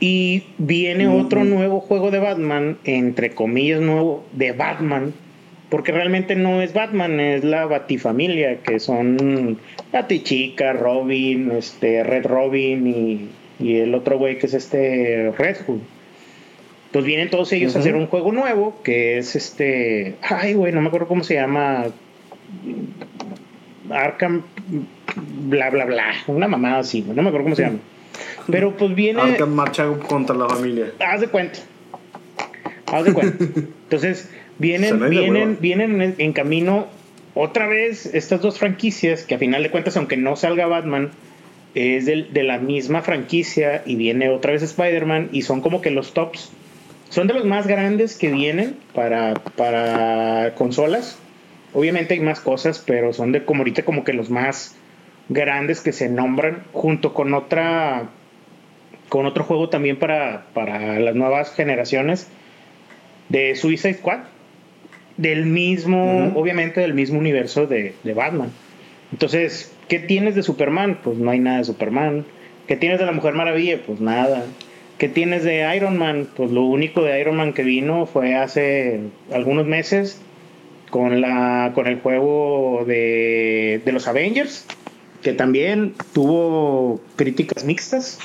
Y 0.00 0.44
viene 0.58 1.08
otro 1.08 1.42
nuevo 1.44 1.80
juego 1.80 2.10
de 2.10 2.20
Batman, 2.20 2.78
entre 2.84 3.30
comillas 3.30 3.80
nuevo, 3.80 4.24
de 4.32 4.52
Batman, 4.52 5.12
porque 5.70 5.92
realmente 5.92 6.36
no 6.36 6.62
es 6.62 6.72
Batman, 6.72 7.18
es 7.18 7.42
la 7.42 7.66
Batifamilia, 7.66 8.62
que 8.62 8.78
son 8.78 9.58
Batichica, 9.92 10.72
Robin, 10.72 11.50
este, 11.50 12.04
Red 12.04 12.26
Robin 12.26 13.28
y, 13.60 13.74
el 13.74 13.92
otro 13.94 14.18
güey 14.18 14.38
que 14.38 14.46
es 14.46 14.54
este 14.54 15.32
Red 15.36 15.56
Hood. 15.66 15.80
Pues 16.92 17.04
vienen 17.04 17.28
todos 17.28 17.52
ellos 17.52 17.74
a 17.74 17.80
hacer 17.80 17.96
un 17.96 18.06
juego 18.06 18.32
nuevo 18.32 18.80
que 18.82 19.18
es 19.18 19.34
este. 19.34 20.14
Ay, 20.22 20.54
güey, 20.54 20.72
no 20.72 20.80
me 20.80 20.88
acuerdo 20.88 21.08
cómo 21.08 21.24
se 21.24 21.34
llama. 21.34 21.86
Arkham. 23.90 24.42
Bla, 25.48 25.70
bla, 25.70 25.86
bla. 25.86 26.12
Una 26.28 26.46
mamada 26.46 26.78
así, 26.78 27.02
no 27.02 27.20
me 27.20 27.28
acuerdo 27.28 27.44
cómo 27.44 27.56
se 27.56 27.62
llama. 27.62 27.78
Pero 28.50 28.76
pues 28.76 28.94
viene. 28.94 29.20
Arkham 29.20 29.54
marcha 29.54 29.86
contra 30.08 30.36
la 30.36 30.48
familia. 30.48 30.92
Haz 30.98 31.20
de 31.20 31.28
cuenta. 31.28 31.58
Haz 32.86 33.04
de 33.04 33.12
cuenta. 33.12 33.44
Entonces 33.84 34.28
Vienen, 34.58 35.08
vienen, 35.08 35.58
vienen 35.60 36.14
en, 36.18 36.32
camino 36.32 36.88
otra 37.34 37.68
vez 37.68 38.06
estas 38.06 38.40
dos 38.40 38.58
franquicias 38.58 39.22
que 39.22 39.36
a 39.36 39.38
final 39.38 39.62
de 39.62 39.70
cuentas, 39.70 39.96
aunque 39.96 40.16
no 40.16 40.34
salga 40.34 40.66
Batman, 40.66 41.12
es 41.76 42.06
de, 42.06 42.42
la 42.42 42.58
misma 42.58 43.02
franquicia 43.02 43.82
y 43.86 43.94
viene 43.94 44.30
otra 44.30 44.52
vez 44.52 44.62
Spider-Man 44.64 45.28
y 45.30 45.42
son 45.42 45.60
como 45.60 45.80
que 45.80 45.92
los 45.92 46.12
tops. 46.12 46.50
Son 47.08 47.28
de 47.28 47.34
los 47.34 47.44
más 47.44 47.68
grandes 47.68 48.18
que 48.18 48.32
vienen 48.32 48.76
para, 48.94 49.34
para 49.34 50.56
consolas. 50.56 51.18
Obviamente 51.72 52.14
hay 52.14 52.20
más 52.20 52.40
cosas, 52.40 52.82
pero 52.84 53.12
son 53.12 53.30
de 53.30 53.44
como 53.44 53.60
ahorita 53.60 53.84
como 53.84 54.02
que 54.02 54.12
los 54.12 54.28
más 54.28 54.74
grandes 55.28 55.80
que 55.80 55.92
se 55.92 56.08
nombran 56.08 56.64
junto 56.72 57.14
con 57.14 57.34
otra 57.34 58.10
con 59.08 59.26
otro 59.26 59.44
juego 59.44 59.68
también 59.68 59.98
para, 59.98 60.46
para 60.52 61.00
las 61.00 61.14
nuevas 61.14 61.54
generaciones 61.54 62.28
de 63.28 63.54
Suicide 63.56 63.94
Squad 63.94 64.20
del 65.16 65.46
mismo, 65.46 66.32
obviamente 66.36 66.80
del 66.80 66.94
mismo 66.94 67.18
universo 67.18 67.66
de, 67.66 67.94
Batman. 68.14 68.50
Entonces, 69.12 69.74
¿qué 69.88 69.98
tienes 69.98 70.34
de 70.34 70.42
Superman? 70.42 70.98
Pues 71.02 71.18
no 71.18 71.30
hay 71.30 71.40
nada 71.40 71.58
de 71.58 71.64
Superman. 71.64 72.24
¿Qué 72.66 72.76
tienes 72.76 72.98
de 72.98 73.06
la 73.06 73.12
Mujer 73.12 73.34
Maravilla? 73.34 73.80
Pues 73.84 74.00
nada. 74.00 74.44
¿Qué 74.98 75.08
tienes 75.08 75.44
de 75.44 75.74
Iron 75.76 75.96
Man? 75.96 76.28
Pues 76.36 76.50
lo 76.50 76.62
único 76.62 77.02
de 77.02 77.20
Iron 77.20 77.36
Man 77.36 77.52
que 77.52 77.62
vino 77.62 78.06
fue 78.06 78.34
hace 78.34 79.00
algunos 79.32 79.66
meses 79.66 80.20
con, 80.90 81.20
la, 81.20 81.72
con 81.74 81.86
el 81.86 82.00
juego 82.00 82.84
de, 82.86 83.80
de 83.84 83.92
los 83.92 84.06
Avengers, 84.08 84.66
que 85.22 85.32
también 85.32 85.94
tuvo 86.12 87.00
críticas 87.16 87.64
mixtas, 87.64 88.18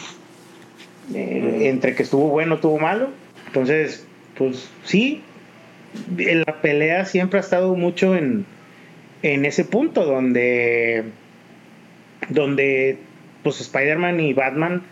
eh, 1.13 1.69
entre 1.69 1.95
que 1.95 2.03
estuvo 2.03 2.27
bueno, 2.27 2.55
estuvo 2.55 2.77
malo. 2.77 3.09
Entonces, 3.47 4.05
pues 4.37 4.69
sí, 4.83 5.21
la 6.17 6.61
pelea 6.61 7.05
siempre 7.05 7.39
ha 7.39 7.41
estado 7.41 7.75
mucho 7.75 8.15
en, 8.15 8.45
en 9.21 9.45
ese 9.45 9.63
punto 9.63 10.05
donde, 10.05 11.05
donde 12.29 12.97
pues 13.43 13.61
Spider-Man 13.61 14.19
y 14.19 14.33
Batman 14.33 14.83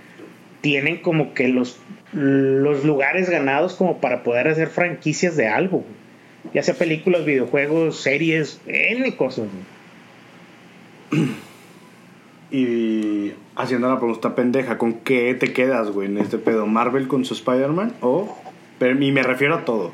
tienen 0.62 0.98
como 0.98 1.34
que 1.34 1.48
los, 1.48 1.80
los 2.14 2.84
lugares 2.84 3.30
ganados 3.30 3.76
como 3.76 4.00
para 4.00 4.24
poder 4.24 4.48
hacer 4.48 4.70
franquicias 4.70 5.36
de 5.36 5.48
algo. 5.48 5.84
Ya 6.54 6.64
sea 6.64 6.76
películas, 6.76 7.26
videojuegos, 7.26 8.02
series, 8.02 8.60
N 8.68 9.16
cosas. 9.16 9.48
Y 12.52 13.34
haciendo 13.56 13.90
la 13.90 13.98
pregunta 13.98 14.36
pendeja, 14.36 14.78
¿con 14.78 14.94
qué 14.94 15.34
te 15.36 15.54
quedas, 15.54 15.90
güey, 15.90 16.08
en 16.10 16.18
este 16.18 16.38
pedo? 16.38 16.68
¿Marvel 16.68 17.08
con 17.08 17.24
su 17.24 17.34
Spider-Man? 17.34 17.94
O, 18.02 18.38
y 18.82 19.12
me 19.12 19.24
refiero 19.24 19.56
a 19.56 19.66
todo 19.66 19.92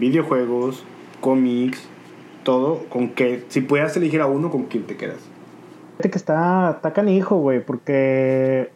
videojuegos, 0.00 0.82
cómics, 1.20 1.86
todo, 2.42 2.84
con 2.88 3.10
que 3.10 3.44
si 3.48 3.60
pudieras 3.60 3.96
elegir 3.96 4.20
a 4.22 4.26
uno, 4.26 4.50
¿con 4.50 4.64
quién 4.64 4.84
te 4.84 4.96
quedas? 4.96 5.20
Fíjate 5.92 6.10
que 6.10 6.18
está, 6.18 6.70
está 6.76 6.92
canijo, 6.92 7.36
güey, 7.36 7.64
porque 7.64 8.70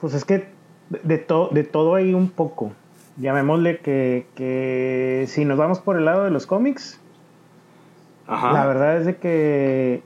pues 0.00 0.14
es 0.14 0.24
que 0.24 0.48
de, 0.88 1.26
de 1.52 1.64
todo 1.64 1.94
hay 1.94 2.14
un 2.14 2.30
poco. 2.30 2.72
Llamémosle 3.18 3.78
que, 3.80 4.26
que 4.34 5.26
si 5.28 5.44
nos 5.44 5.58
vamos 5.58 5.80
por 5.80 5.96
el 5.98 6.06
lado 6.06 6.24
de 6.24 6.30
los 6.30 6.46
cómics, 6.46 7.00
la 8.26 8.66
verdad 8.66 8.98
es 8.98 9.06
de 9.06 9.16
que 9.16 10.02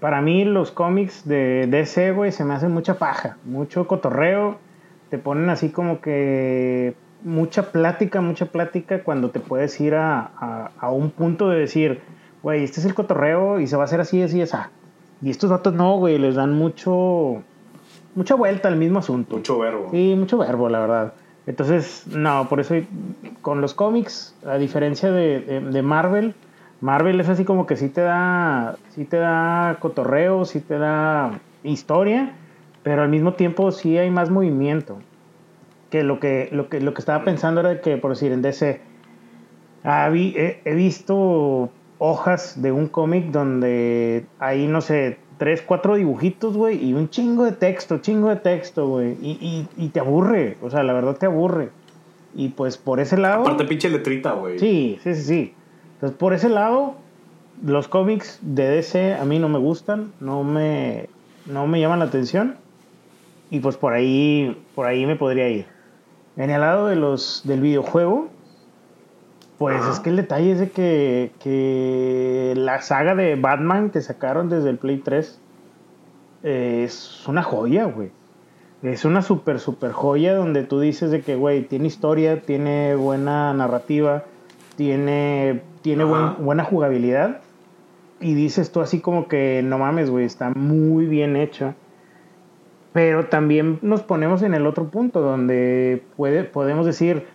para 0.00 0.20
mí 0.20 0.44
los 0.44 0.70
cómics 0.70 1.26
de 1.26 1.66
DC, 1.68 2.12
güey, 2.12 2.32
se 2.32 2.44
me 2.44 2.54
hacen 2.54 2.72
mucha 2.72 2.98
paja, 2.98 3.36
mucho 3.44 3.86
cotorreo. 3.86 4.58
Te 5.10 5.18
ponen 5.18 5.48
así 5.50 5.70
como 5.70 6.00
que 6.00 6.94
mucha 7.22 7.72
plática, 7.72 8.20
mucha 8.20 8.46
plática 8.46 9.02
cuando 9.02 9.30
te 9.30 9.40
puedes 9.40 9.80
ir 9.80 9.94
a, 9.94 10.70
a, 10.78 10.90
un 10.90 11.10
punto 11.10 11.48
de 11.48 11.58
decir, 11.58 12.00
güey, 12.42 12.64
este 12.64 12.80
es 12.80 12.86
el 12.86 12.94
cotorreo 12.94 13.60
y 13.60 13.66
se 13.66 13.76
va 13.76 13.82
a 13.82 13.86
hacer 13.86 14.00
así, 14.00 14.22
así, 14.22 14.40
así. 14.40 14.56
Y 15.22 15.30
estos 15.30 15.50
datos 15.50 15.74
no, 15.74 15.96
güey, 15.96 16.18
les 16.18 16.34
dan 16.34 16.52
mucho, 16.54 17.42
mucha 18.14 18.34
vuelta 18.34 18.68
al 18.68 18.76
mismo 18.76 18.98
asunto. 18.98 19.36
Mucho 19.36 19.58
verbo. 19.58 19.88
Sí, 19.90 20.14
mucho 20.16 20.38
verbo, 20.38 20.68
la 20.68 20.80
verdad. 20.80 21.12
Entonces, 21.46 22.04
no, 22.08 22.48
por 22.48 22.60
eso 22.60 22.74
con 23.40 23.60
los 23.60 23.72
cómics, 23.74 24.34
a 24.44 24.58
diferencia 24.58 25.10
de, 25.12 25.60
de, 25.60 25.82
Marvel, 25.82 26.34
Marvel 26.80 27.20
es 27.20 27.28
así 27.28 27.44
como 27.44 27.66
que 27.66 27.76
sí 27.76 27.88
te 27.88 28.02
da, 28.02 28.76
sí 28.90 29.04
te 29.04 29.16
da 29.16 29.78
cotorreo, 29.80 30.44
sí 30.44 30.60
te 30.60 30.78
da 30.78 31.40
historia, 31.64 32.32
pero 32.82 33.02
al 33.02 33.08
mismo 33.08 33.34
tiempo 33.34 33.72
sí 33.72 33.96
hay 33.98 34.10
más 34.10 34.30
movimiento. 34.30 34.98
Que 35.90 36.02
lo 36.02 36.20
que, 36.20 36.48
lo 36.52 36.68
que, 36.68 36.80
lo 36.80 36.94
que 36.94 37.00
estaba 37.00 37.24
pensando 37.24 37.60
era 37.60 37.80
que, 37.80 37.96
por 37.96 38.10
decir, 38.10 38.32
en 38.32 38.42
DC, 38.42 38.80
he 39.84 40.74
visto 40.74 41.70
hojas 41.98 42.60
de 42.60 42.72
un 42.72 42.88
cómic 42.88 43.30
donde 43.30 44.26
hay, 44.38 44.66
no 44.66 44.80
sé, 44.80 45.18
tres, 45.38 45.62
cuatro 45.62 45.96
dibujitos, 45.96 46.56
güey, 46.56 46.84
y 46.84 46.94
un 46.94 47.08
chingo 47.08 47.44
de 47.44 47.52
texto, 47.52 47.98
chingo 47.98 48.28
de 48.28 48.36
texto, 48.36 48.88
güey. 48.88 49.16
Y, 49.22 49.66
y, 49.76 49.88
te 49.88 50.00
aburre, 50.00 50.56
o 50.62 50.70
sea, 50.70 50.82
la 50.82 50.92
verdad 50.92 51.16
te 51.16 51.26
aburre. 51.26 51.70
Y 52.34 52.48
pues 52.50 52.76
por 52.76 53.00
ese 53.00 53.16
lado. 53.16 53.42
Aparte, 53.42 53.64
pinche 53.64 53.88
letrita, 53.88 54.32
güey. 54.32 54.58
Sí, 54.58 54.98
sí, 55.02 55.14
sí, 55.14 55.22
sí. 55.22 55.54
Entonces, 55.96 56.16
por 56.16 56.32
ese 56.34 56.48
lado, 56.48 56.94
los 57.64 57.88
cómics 57.88 58.38
de 58.42 58.68
DC 58.68 59.14
a 59.14 59.24
mí 59.24 59.38
no 59.38 59.48
me 59.48 59.58
gustan, 59.58 60.12
no 60.20 60.44
me, 60.44 61.08
no 61.46 61.66
me 61.66 61.80
llaman 61.80 61.98
la 61.98 62.04
atención. 62.06 62.56
Y 63.50 63.60
pues 63.60 63.76
por 63.76 63.92
ahí, 63.92 64.62
por 64.74 64.86
ahí 64.86 65.06
me 65.06 65.16
podría 65.16 65.48
ir. 65.48 65.66
En 66.36 66.50
el 66.50 66.60
lado 66.60 66.88
de 66.88 66.96
los, 66.96 67.42
del 67.44 67.60
videojuego, 67.60 68.28
pues 69.58 69.82
es 69.86 70.00
que 70.00 70.10
el 70.10 70.16
detalle 70.16 70.52
es 70.52 70.60
de 70.60 70.70
que, 71.38 72.52
la 72.56 72.82
saga 72.82 73.14
de 73.14 73.36
Batman 73.36 73.90
que 73.90 74.02
sacaron 74.02 74.50
desde 74.50 74.68
el 74.68 74.76
Play 74.76 74.98
3 74.98 75.40
es 76.42 77.26
una 77.26 77.42
joya, 77.42 77.84
güey. 77.84 78.10
Es 78.82 79.06
una 79.06 79.22
super, 79.22 79.58
super 79.58 79.92
joya 79.92 80.34
donde 80.34 80.62
tú 80.62 80.78
dices 80.78 81.10
de 81.10 81.22
que, 81.22 81.36
güey, 81.36 81.62
tiene 81.62 81.86
historia, 81.86 82.42
tiene 82.42 82.94
buena 82.96 83.54
narrativa, 83.54 84.24
tiene, 84.76 85.62
tiene 85.86 86.02
buena 86.02 86.64
jugabilidad. 86.64 87.42
Y 88.18 88.34
dices 88.34 88.72
tú 88.72 88.80
así 88.80 89.00
como 89.00 89.28
que, 89.28 89.62
no 89.62 89.78
mames, 89.78 90.10
güey, 90.10 90.24
está 90.24 90.50
muy 90.50 91.06
bien 91.06 91.36
hecho. 91.36 91.74
Pero 92.92 93.26
también 93.26 93.78
nos 93.82 94.02
ponemos 94.02 94.42
en 94.42 94.54
el 94.54 94.66
otro 94.66 94.88
punto 94.88 95.20
donde 95.20 96.02
puede, 96.16 96.42
podemos 96.42 96.86
decir, 96.86 97.26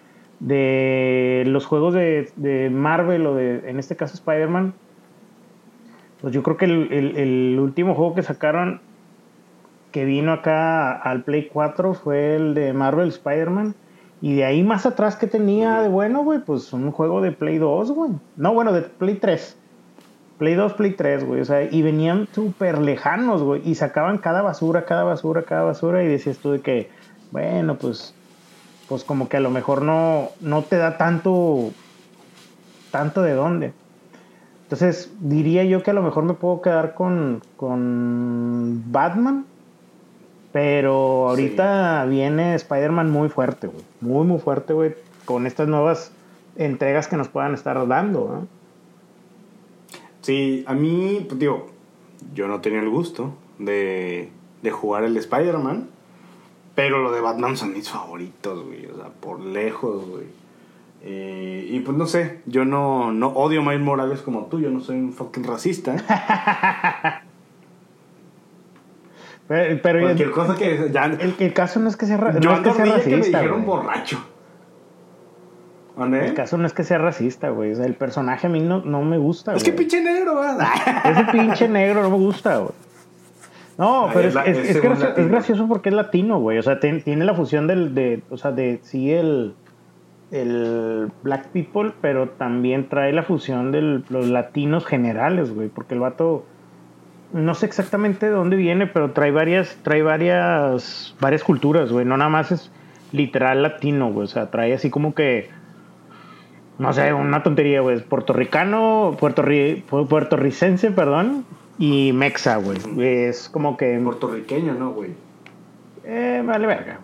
de 0.41 1.43
los 1.47 1.65
juegos 1.65 1.93
de, 1.93 2.69
Marvel 2.73 3.25
o 3.25 3.35
de, 3.35 3.69
en 3.69 3.79
este 3.79 3.95
caso, 3.95 4.15
Spider-Man, 4.15 4.73
pues 6.19 6.33
yo 6.33 6.43
creo 6.43 6.57
que 6.57 6.65
el, 6.65 7.57
último 7.57 7.95
juego 7.95 8.15
que 8.15 8.23
sacaron 8.23 8.81
que 9.93 10.03
vino 10.03 10.33
acá 10.33 10.91
al 10.91 11.23
Play 11.23 11.47
4 11.47 11.93
fue 11.93 12.35
el 12.35 12.53
de 12.53 12.73
Marvel 12.73 13.07
Spider-Man. 13.07 13.75
Y 14.21 14.35
de 14.35 14.45
ahí 14.45 14.63
más 14.63 14.85
atrás 14.85 15.15
que 15.15 15.27
tenía 15.27 15.81
de 15.81 15.89
bueno, 15.89 16.23
güey, 16.23 16.39
pues 16.39 16.71
un 16.73 16.91
juego 16.91 17.21
de 17.21 17.31
Play 17.31 17.57
2, 17.57 17.91
güey. 17.91 18.11
No, 18.37 18.53
bueno, 18.53 18.71
de 18.71 18.81
Play 18.83 19.15
3. 19.15 19.57
Play 20.37 20.55
2, 20.55 20.73
Play 20.73 20.91
3, 20.91 21.25
güey. 21.25 21.41
O 21.41 21.45
sea, 21.45 21.63
y 21.63 21.81
venían 21.81 22.27
súper 22.31 22.79
lejanos, 22.79 23.41
güey. 23.41 23.67
Y 23.67 23.75
sacaban 23.75 24.19
cada 24.19 24.41
basura, 24.41 24.85
cada 24.85 25.03
basura, 25.03 25.43
cada 25.43 25.63
basura. 25.63 26.03
Y 26.03 26.07
decías 26.07 26.37
tú 26.37 26.51
de 26.51 26.61
que, 26.61 26.89
bueno, 27.31 27.75
pues 27.77 28.13
pues 28.91 29.05
como 29.05 29.29
que 29.29 29.37
a 29.37 29.39
lo 29.39 29.51
mejor 29.51 29.83
no, 29.83 30.31
no 30.41 30.63
te 30.63 30.75
da 30.75 30.97
tanto, 30.97 31.71
tanto 32.91 33.21
de 33.21 33.31
dónde. 33.31 33.71
Entonces 34.63 35.13
diría 35.21 35.63
yo 35.63 35.81
que 35.81 35.91
a 35.91 35.93
lo 35.93 36.01
mejor 36.01 36.25
me 36.25 36.33
puedo 36.33 36.61
quedar 36.61 36.93
con, 36.93 37.41
con 37.55 38.83
Batman, 38.91 39.45
pero 40.51 41.29
ahorita 41.29 42.05
viene 42.05 42.55
Spider-Man 42.55 43.09
muy 43.09 43.29
fuerte, 43.29 43.67
güey. 43.67 43.83
Muy, 44.01 44.25
muy 44.25 44.39
fuerte, 44.39 44.73
güey, 44.73 44.95
con 45.25 45.47
estas 45.47 45.67
nuevas 45.67 46.11
entregas 46.55 47.07
que 47.07 47.17
nos 47.17 47.27
puedan 47.27 47.53
estar 47.53 47.87
dando, 47.87 48.29
¿no? 48.31 48.47
Sí, 50.21 50.63
a 50.67 50.73
mí, 50.73 51.25
pues 51.27 51.39
digo, 51.39 51.67
yo 52.33 52.47
no 52.47 52.61
tenía 52.61 52.81
el 52.81 52.89
gusto 52.89 53.33
de, 53.57 54.29
de 54.61 54.71
jugar 54.71 55.03
el 55.03 55.17
Spider-Man. 55.17 55.89
Pero 56.75 57.03
lo 57.03 57.11
de 57.11 57.19
Batman 57.21 57.57
son 57.57 57.73
mis 57.73 57.89
favoritos, 57.89 58.65
güey. 58.65 58.85
O 58.85 58.95
sea, 58.95 59.09
por 59.09 59.39
lejos, 59.39 60.07
güey. 60.07 60.25
Eh, 61.03 61.67
y 61.69 61.79
pues 61.79 61.97
no 61.97 62.05
sé, 62.05 62.41
yo 62.45 62.63
no, 62.63 63.11
no 63.11 63.29
odio 63.29 63.61
a 63.61 63.63
Miles 63.63 63.81
Morales 63.81 64.21
como 64.21 64.45
tú, 64.45 64.59
yo 64.59 64.69
no 64.69 64.81
soy 64.81 64.97
un 64.97 65.13
fucking 65.13 65.43
racista. 65.43 65.95
pero, 69.47 69.79
pero 69.81 70.01
Cualquier 70.01 70.31
cosa 70.31 70.55
que 70.55 70.89
ya, 70.91 71.05
el, 71.05 71.35
el, 71.37 71.53
caso 71.53 71.79
no 71.79 71.89
es 71.89 71.97
que 71.97 72.05
sea, 72.05 72.17
no 72.17 72.29
es 72.29 72.59
que 72.61 72.71
sea 72.73 72.85
racista. 72.85 73.09
Que 73.09 73.17
me 73.17 73.25
dijeron 73.25 73.65
borracho. 73.65 74.23
El 75.97 76.33
caso 76.33 76.57
no 76.57 76.65
es 76.65 76.73
que 76.73 76.83
sea 76.83 76.97
racista, 76.97 77.49
güey. 77.49 77.73
O 77.73 77.75
sea, 77.75 77.85
el 77.85 77.93
personaje 77.93 78.47
a 78.47 78.49
mí 78.49 78.59
no, 78.59 78.81
no 78.81 79.01
me 79.03 79.17
gusta. 79.17 79.53
Es 79.53 79.63
que 79.63 79.73
pinche 79.73 80.01
negro, 80.01 80.35
¿verdad? 80.35 80.67
Ese 81.05 81.25
pinche 81.25 81.67
negro 81.67 82.01
no 82.01 82.09
me 82.09 82.17
gusta, 82.17 82.57
güey. 82.57 82.71
No, 83.77 84.09
pero 84.13 84.27
es, 84.27 84.35
es, 84.35 84.81
gracioso 85.29 85.67
porque 85.67 85.89
es 85.89 85.95
latino, 85.95 86.39
güey. 86.39 86.57
O 86.57 86.63
sea, 86.63 86.79
tiene 86.79 87.25
la 87.25 87.33
fusión 87.33 87.67
del, 87.67 87.95
de, 87.95 88.21
o 88.29 88.37
sea, 88.37 88.51
de 88.51 88.79
sí 88.83 89.11
el, 89.11 89.55
el 90.29 91.11
Black 91.23 91.47
People, 91.47 91.91
pero 91.99 92.29
también 92.29 92.89
trae 92.89 93.11
la 93.11 93.23
fusión 93.23 93.71
de 93.71 94.03
los 94.07 94.29
latinos 94.29 94.85
generales, 94.85 95.53
güey. 95.53 95.69
Porque 95.69 95.95
el 95.95 95.99
vato, 95.99 96.45
no 97.33 97.55
sé 97.55 97.65
exactamente 97.65 98.25
de 98.25 98.31
dónde 98.31 98.55
viene, 98.55 98.87
pero 98.87 99.11
trae 99.11 99.31
varias, 99.31 99.77
trae 99.83 100.01
varias, 100.01 101.15
varias 101.19 101.43
culturas, 101.43 101.91
güey. 101.91 102.05
No 102.05 102.17
nada 102.17 102.29
más 102.29 102.51
es 102.51 102.71
literal 103.11 103.63
latino, 103.63 104.11
güey. 104.11 104.25
O 104.25 104.27
sea, 104.27 104.51
trae 104.51 104.73
así 104.73 104.89
como 104.89 105.13
que, 105.13 105.49
no 106.77 106.93
sé, 106.93 107.13
una 107.13 107.43
tontería, 107.43 107.81
güey. 107.81 108.01
Puertorricano, 108.01 109.17
puertorricense, 109.17 110.91
perdón 110.91 111.45
y 111.77 112.13
Mexa, 112.13 112.57
güey. 112.57 112.77
Es 112.99 113.49
como 113.49 113.77
que. 113.77 113.99
Puertorriqueño, 114.03 114.73
¿no, 114.73 114.91
güey? 114.91 115.11
Eh, 116.03 116.43
vale 116.45 116.67
verga, 116.67 116.99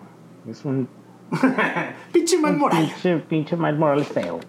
Es 0.48 0.64
un. 0.64 0.88
pinche 2.12 2.38
mal 2.38 2.56
moral. 2.56 2.84
Pinche, 2.86 3.18
pinche 3.18 3.56
mal 3.56 3.76
moral 3.76 4.04
feo. 4.04 4.40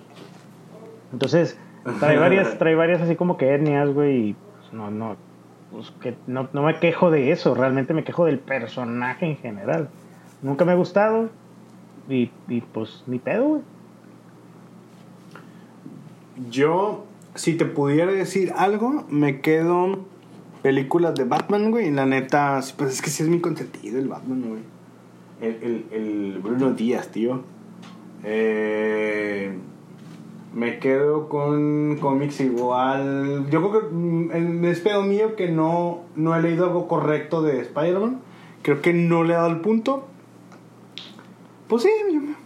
Entonces, 1.11 1.57
trae 1.99 2.17
varias, 2.19 2.57
trae 2.57 2.75
varias 2.75 3.01
así 3.01 3.15
como 3.15 3.37
que 3.37 3.53
etnias, 3.53 3.89
güey. 3.89 4.29
Y 4.29 4.33
pues, 4.33 4.73
no, 4.73 4.91
no. 4.91 5.28
Pues 5.71 5.91
que 6.01 6.15
no, 6.27 6.49
no 6.53 6.63
me 6.63 6.79
quejo 6.79 7.11
de 7.11 7.31
eso, 7.31 7.53
realmente 7.53 7.93
me 7.93 8.03
quejo 8.03 8.25
del 8.25 8.39
personaje 8.39 9.25
en 9.25 9.37
general. 9.37 9.89
Nunca 10.41 10.65
me 10.65 10.71
ha 10.71 10.75
gustado. 10.75 11.29
Y, 12.07 12.31
y 12.47 12.61
pues 12.61 13.03
ni 13.05 13.19
pedo, 13.19 13.47
güey. 13.47 13.61
Yo, 16.49 17.05
si 17.35 17.55
te 17.55 17.65
pudiera 17.65 18.11
decir 18.11 18.53
algo, 18.55 19.05
me 19.09 19.41
quedo 19.41 19.99
películas 20.61 21.15
de 21.15 21.25
Batman, 21.25 21.71
güey. 21.71 21.87
Y 21.87 21.91
la 21.91 22.05
neta, 22.05 22.61
pues 22.77 22.93
es 22.93 23.01
que 23.01 23.09
sí 23.09 23.23
es 23.23 23.29
mi 23.29 23.39
consentido 23.39 23.99
el 23.99 24.07
Batman, 24.07 24.43
güey. 24.47 24.61
El, 25.41 25.85
el, 25.91 26.39
Bruno 26.41 26.71
Díaz, 26.71 27.09
tío. 27.09 27.43
Eh, 28.23 29.57
me 30.53 30.79
quedo 30.79 31.29
con 31.29 31.97
cómics 31.99 32.41
igual. 32.41 33.47
Yo 33.49 33.69
creo 33.69 33.81
que 33.81 33.95
mm, 33.95 34.65
es 34.65 34.79
pedo 34.79 35.03
mío 35.03 35.35
que 35.35 35.49
no, 35.49 36.01
no 36.15 36.35
he 36.35 36.41
leído 36.41 36.65
algo 36.65 36.87
correcto 36.87 37.41
de 37.41 37.59
Spider-Man. 37.61 38.21
Creo 38.61 38.81
que 38.81 38.93
no 38.93 39.23
le 39.23 39.33
he 39.33 39.37
dado 39.37 39.49
el 39.49 39.61
punto. 39.61 40.05
Pues 41.67 41.83
sí, 41.83 41.89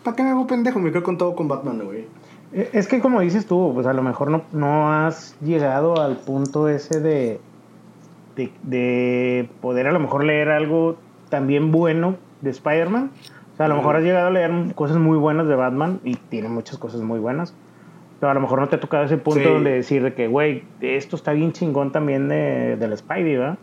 ¿para 0.03 0.15
qué 0.15 0.23
me 0.23 0.29
hago 0.29 0.47
pendejo? 0.47 0.79
Me 0.79 0.91
quedo 0.91 1.03
con 1.03 1.17
todo 1.17 1.35
con 1.35 1.47
Batman, 1.47 1.81
güey. 1.83 2.07
Eh, 2.51 2.69
es 2.73 2.87
que 2.87 2.99
como 2.99 3.21
dices 3.21 3.45
tú, 3.45 3.71
pues 3.73 3.87
a 3.87 3.93
lo 3.93 4.03
mejor 4.03 4.29
no, 4.29 4.43
no 4.51 4.91
has 4.91 5.35
llegado 5.41 5.99
al 6.01 6.17
punto 6.17 6.67
ese 6.67 6.99
de 6.99 7.39
de, 8.35 9.49
poder 9.61 9.87
a 9.87 9.91
lo 9.91 9.99
mejor 9.99 10.23
leer 10.23 10.49
algo 10.49 10.97
también 11.29 11.71
bueno 11.71 12.17
de 12.41 12.49
Spider-Man. 12.49 13.11
O 13.53 13.57
sea, 13.57 13.67
a 13.67 13.69
lo 13.69 13.75
mejor 13.75 13.95
has 13.95 14.03
llegado 14.03 14.27
a 14.27 14.31
leer 14.31 14.73
cosas 14.73 14.97
muy 14.97 15.17
buenas 15.17 15.47
de 15.47 15.55
Batman 15.55 15.99
y 16.03 16.15
tiene 16.15 16.49
muchas 16.49 16.77
cosas 16.77 17.01
muy 17.01 17.19
buenas. 17.19 17.53
Pero 18.23 18.31
a 18.31 18.35
lo 18.35 18.39
mejor 18.39 18.61
no 18.61 18.69
te 18.69 18.77
ha 18.77 18.79
tocado 18.79 19.03
ese 19.03 19.17
punto 19.17 19.49
donde 19.49 19.71
decir 19.71 20.01
de 20.01 20.13
que, 20.13 20.29
güey, 20.29 20.63
esto 20.79 21.17
está 21.17 21.33
bien 21.33 21.51
chingón 21.51 21.91
también 21.91 22.29
de, 22.29 22.77
del 22.77 22.97
Spidey, 22.97 23.35
¿verdad? 23.35 23.57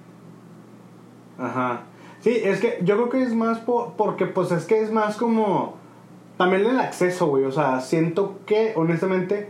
Ajá. 1.38 1.84
Sí, 2.18 2.42
es 2.44 2.60
que 2.60 2.78
yo 2.82 2.96
creo 2.96 3.08
que 3.08 3.22
es 3.22 3.34
más 3.34 3.60
porque, 3.60 4.26
pues 4.26 4.52
es 4.52 4.66
que 4.66 4.82
es 4.82 4.92
más 4.92 5.16
como. 5.16 5.78
También 6.36 6.66
el 6.66 6.78
acceso, 6.78 7.28
güey. 7.28 7.44
O 7.44 7.52
sea, 7.52 7.80
siento 7.80 8.40
que, 8.44 8.74
honestamente 8.76 9.48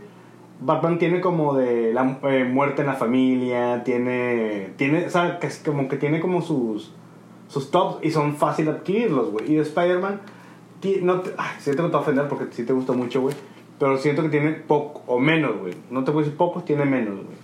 Batman 0.61 1.01
tiene 1.01 1.21
como 1.21 1.57
de 1.57 1.93
la 1.93 2.21
eh, 2.23 2.45
muerte 2.45 2.83
en 2.83 2.87
la 2.87 2.95
familia, 2.95 3.83
tiene, 3.83 4.75
tiene, 4.77 5.07
o 5.07 5.11
sea, 5.11 5.41
que 5.41 5.49
como 5.67 5.89
que 5.89 5.97
tiene 5.97 6.21
como 6.21 6.41
sus, 6.41 6.93
sus 7.49 7.73
tops 7.73 7.99
y 8.05 8.13
son 8.13 8.37
fácil 8.37 8.69
adquirirlos, 8.69 9.33
güey. 9.33 9.55
Y 9.55 9.59
Spider-Man 9.59 10.21
no 11.03 11.21
te, 11.23 11.35
ay, 11.37 11.49
te 11.65 11.75
va 11.75 11.89
a 11.89 12.01
ofender 12.01 12.29
porque 12.29 12.45
sí 12.53 12.63
te 12.63 12.73
gusta 12.73 12.93
mucho, 12.93 13.23
güey. 13.23 13.35
Pero 13.81 13.97
siento 13.97 14.23
que 14.23 14.29
tiene 14.29 14.53
poco, 14.53 15.03
o 15.07 15.19
menos, 15.19 15.59
güey. 15.59 15.75
No 15.91 16.05
te 16.05 16.13
puedo 16.13 16.23
decir 16.23 16.37
pocos, 16.37 16.67
tiene 16.67 16.85
menos, 16.85 17.15
güey. 17.15 17.39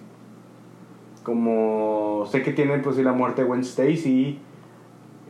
Como 1.22 2.26
sé 2.30 2.43
que 2.43 2.53
tiene, 2.53 2.78
pues 2.78 2.97
sí, 2.97 3.03
la 3.03 3.14
muerte 3.14 3.41
de 3.41 3.49
Gwen 3.49 3.62
Stacy. 3.62 4.39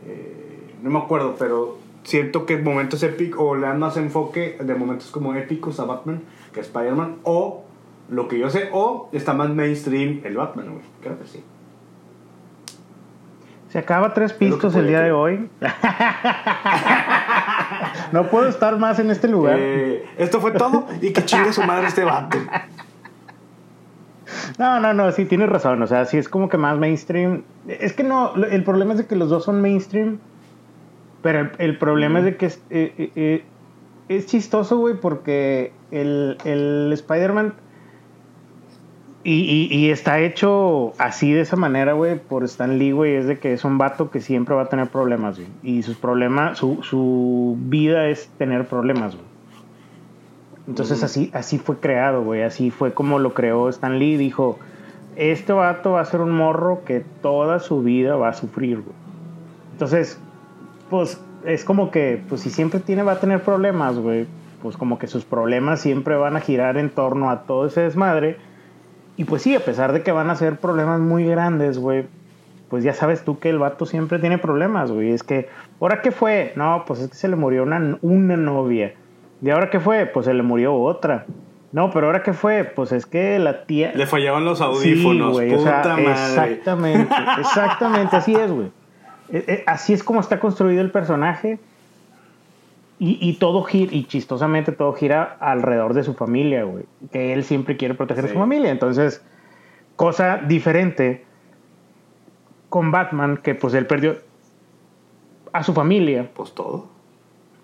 eh, 0.05 0.73
no 0.83 0.89
me 0.89 0.99
acuerdo, 0.99 1.35
pero 1.39 1.77
siento 2.03 2.45
que 2.45 2.57
momentos 2.57 3.01
épicos, 3.03 3.39
o 3.41 3.55
le 3.55 3.67
dan 3.67 3.79
más 3.79 3.95
enfoque 3.95 4.57
de 4.61 4.75
momentos 4.75 5.09
como 5.09 5.33
épicos 5.33 5.79
a 5.79 5.85
Batman 5.85 6.23
que 6.53 6.59
a 6.59 6.63
Spider-Man. 6.63 7.19
O, 7.23 7.63
lo 8.09 8.27
que 8.27 8.37
yo 8.37 8.49
sé, 8.49 8.69
o 8.73 9.07
está 9.13 9.33
más 9.33 9.49
mainstream 9.49 10.19
el 10.25 10.35
Batman, 10.35 10.73
güey. 10.73 10.85
Creo 11.01 11.17
que 11.17 11.25
sí. 11.25 11.41
Se 13.69 13.79
acaba 13.79 14.13
tres 14.13 14.33
pistos 14.33 14.75
el 14.75 14.87
día 14.87 14.99
de 14.99 15.13
hoy. 15.13 15.49
no 18.11 18.29
puedo 18.29 18.47
estar 18.47 18.77
más 18.77 18.99
en 18.99 19.11
este 19.11 19.27
lugar. 19.27 19.57
Eh, 19.59 20.05
esto 20.17 20.39
fue 20.39 20.51
todo 20.51 20.87
y 21.01 21.11
que 21.13 21.23
chingue 21.25 21.53
su 21.53 21.63
madre 21.63 21.87
este 21.87 22.03
vato. 22.03 22.37
No, 24.57 24.79
no, 24.79 24.93
no, 24.93 25.11
sí, 25.11 25.25
tienes 25.25 25.49
razón. 25.49 25.81
O 25.81 25.87
sea, 25.87 26.05
sí 26.05 26.17
es 26.17 26.27
como 26.29 26.49
que 26.49 26.57
más 26.57 26.77
mainstream. 26.77 27.43
Es 27.67 27.93
que 27.93 28.03
no, 28.03 28.35
el 28.35 28.63
problema 28.63 28.93
es 28.93 28.99
de 28.99 29.05
que 29.05 29.15
los 29.15 29.29
dos 29.29 29.45
son 29.45 29.61
mainstream. 29.61 30.19
Pero 31.21 31.39
el, 31.39 31.51
el 31.57 31.77
problema 31.77 32.19
es 32.19 32.25
de 32.25 32.37
que 32.37 32.45
es, 32.47 32.61
eh, 32.69 33.11
eh, 33.15 33.43
es 34.07 34.25
chistoso, 34.27 34.77
güey, 34.77 34.95
porque 34.95 35.73
el, 35.91 36.37
el 36.43 36.91
Spider-Man. 36.93 37.53
Y, 39.23 39.33
y- 39.71 39.75
y 39.75 39.89
está 39.89 40.19
hecho 40.19 40.93
así 40.99 41.33
de 41.33 41.41
esa 41.41 41.57
manera, 41.57 41.93
güey, 41.93 42.17
por 42.17 42.43
Stan 42.45 42.77
Lee, 42.79 42.91
güey. 42.91 43.15
Es 43.15 43.25
de 43.27 43.39
que 43.39 43.51
es 43.53 43.65
un 43.65 43.77
vato 43.77 44.09
que 44.09 44.21
siempre 44.21 44.55
va 44.55 44.63
a 44.63 44.69
tener 44.69 44.87
problemas, 44.87 45.37
güey. 45.37 45.49
Y 45.63 45.83
sus 45.83 45.97
problemas, 45.97 46.57
su, 46.57 46.81
su 46.83 47.57
vida 47.59 48.07
es 48.07 48.29
tener 48.37 48.67
problemas, 48.67 49.15
güey. 49.15 49.27
Entonces 50.67 51.03
así, 51.03 51.29
así 51.33 51.57
fue 51.59 51.77
creado, 51.79 52.23
güey. 52.23 52.43
Así 52.43 52.71
fue 52.71 52.93
como 52.93 53.19
lo 53.19 53.33
creó 53.33 53.69
Stan 53.69 53.99
Lee. 53.99 54.17
Dijo, 54.17 54.59
este 55.15 55.51
vato 55.53 55.91
va 55.93 56.01
a 56.01 56.05
ser 56.05 56.21
un 56.21 56.31
morro 56.31 56.83
que 56.85 57.03
toda 57.21 57.59
su 57.59 57.81
vida 57.81 58.15
va 58.15 58.29
a 58.29 58.33
sufrir, 58.33 58.81
güey. 58.81 58.95
Entonces, 59.73 60.19
pues 60.89 61.21
es 61.45 61.63
como 61.63 61.91
que, 61.91 62.21
pues 62.29 62.41
si 62.41 62.49
siempre 62.49 62.79
tiene, 62.79 63.03
va 63.03 63.13
a 63.13 63.19
tener 63.19 63.41
problemas, 63.41 63.97
güey. 63.97 64.25
Pues 64.61 64.75
como 64.75 64.97
que 64.99 65.07
sus 65.07 65.23
problemas 65.23 65.81
siempre 65.81 66.15
van 66.15 66.35
a 66.35 66.39
girar 66.41 66.77
en 66.77 66.89
torno 66.89 67.29
a 67.29 67.41
todo 67.43 67.67
ese 67.67 67.81
desmadre. 67.81 68.37
Y 69.17 69.25
pues 69.25 69.41
sí, 69.41 69.55
a 69.55 69.59
pesar 69.59 69.93
de 69.93 70.03
que 70.03 70.11
van 70.11 70.29
a 70.29 70.35
ser 70.35 70.57
problemas 70.57 70.99
muy 70.99 71.25
grandes, 71.25 71.79
güey. 71.79 72.05
Pues 72.69 72.83
ya 72.83 72.93
sabes 72.93 73.23
tú 73.23 73.39
que 73.39 73.49
el 73.49 73.59
vato 73.59 73.85
siempre 73.85 74.19
tiene 74.19 74.37
problemas, 74.37 74.91
güey. 74.91 75.11
Es 75.11 75.23
que, 75.23 75.49
¿ahora 75.79 76.01
qué 76.01 76.11
fue? 76.11 76.53
No, 76.55 76.83
pues 76.85 76.99
es 76.99 77.09
que 77.09 77.15
se 77.15 77.27
le 77.27 77.35
murió 77.35 77.63
una, 77.63 77.97
una 78.01 78.37
novia. 78.37 78.93
¿Y 79.41 79.49
ahora 79.49 79.69
qué 79.69 79.79
fue? 79.79 80.05
Pues 80.05 80.25
se 80.25 80.33
le 80.33 80.43
murió 80.43 80.75
otra. 80.75 81.25
No, 81.71 81.91
pero 81.91 82.07
ahora 82.07 82.23
qué 82.23 82.33
fue? 82.33 82.63
Pues 82.63 82.91
es 82.91 83.05
que 83.05 83.39
la 83.39 83.65
tía... 83.65 83.91
Le 83.93 84.05
fallaban 84.05 84.45
los 84.45 84.61
audífonos, 84.61 85.29
Sí, 85.29 85.33
güey, 85.33 85.53
o 85.53 85.57
puta 85.57 85.83
sea, 85.83 85.97
madre. 85.97 86.11
Exactamente, 86.11 87.15
exactamente, 87.39 88.15
así 88.15 88.35
es, 88.35 88.51
güey. 88.51 88.67
Eh, 89.29 89.43
eh, 89.47 89.63
Así 89.67 89.93
es 89.93 90.03
como 90.03 90.19
está 90.19 90.39
construido 90.39 90.81
el 90.81 90.91
personaje. 90.91 91.59
Y, 92.99 93.17
y 93.21 93.33
todo 93.33 93.63
gira, 93.63 93.93
y 93.93 94.05
chistosamente 94.05 94.71
todo 94.71 94.93
gira 94.93 95.37
alrededor 95.39 95.93
de 95.93 96.03
su 96.03 96.13
familia, 96.15 96.63
güey. 96.63 96.85
Que 97.11 97.33
él 97.33 97.43
siempre 97.43 97.77
quiere 97.77 97.93
proteger 97.93 98.25
a 98.25 98.27
su 98.29 98.33
familia. 98.33 98.71
Entonces, 98.71 99.21
cosa 99.95 100.37
diferente 100.37 101.23
con 102.69 102.91
Batman, 102.91 103.37
que 103.37 103.53
pues 103.55 103.73
él 103.75 103.85
perdió 103.85 104.17
a 105.53 105.63
su 105.63 105.73
familia. 105.73 106.29
Pues 106.33 106.53
todo. 106.53 106.87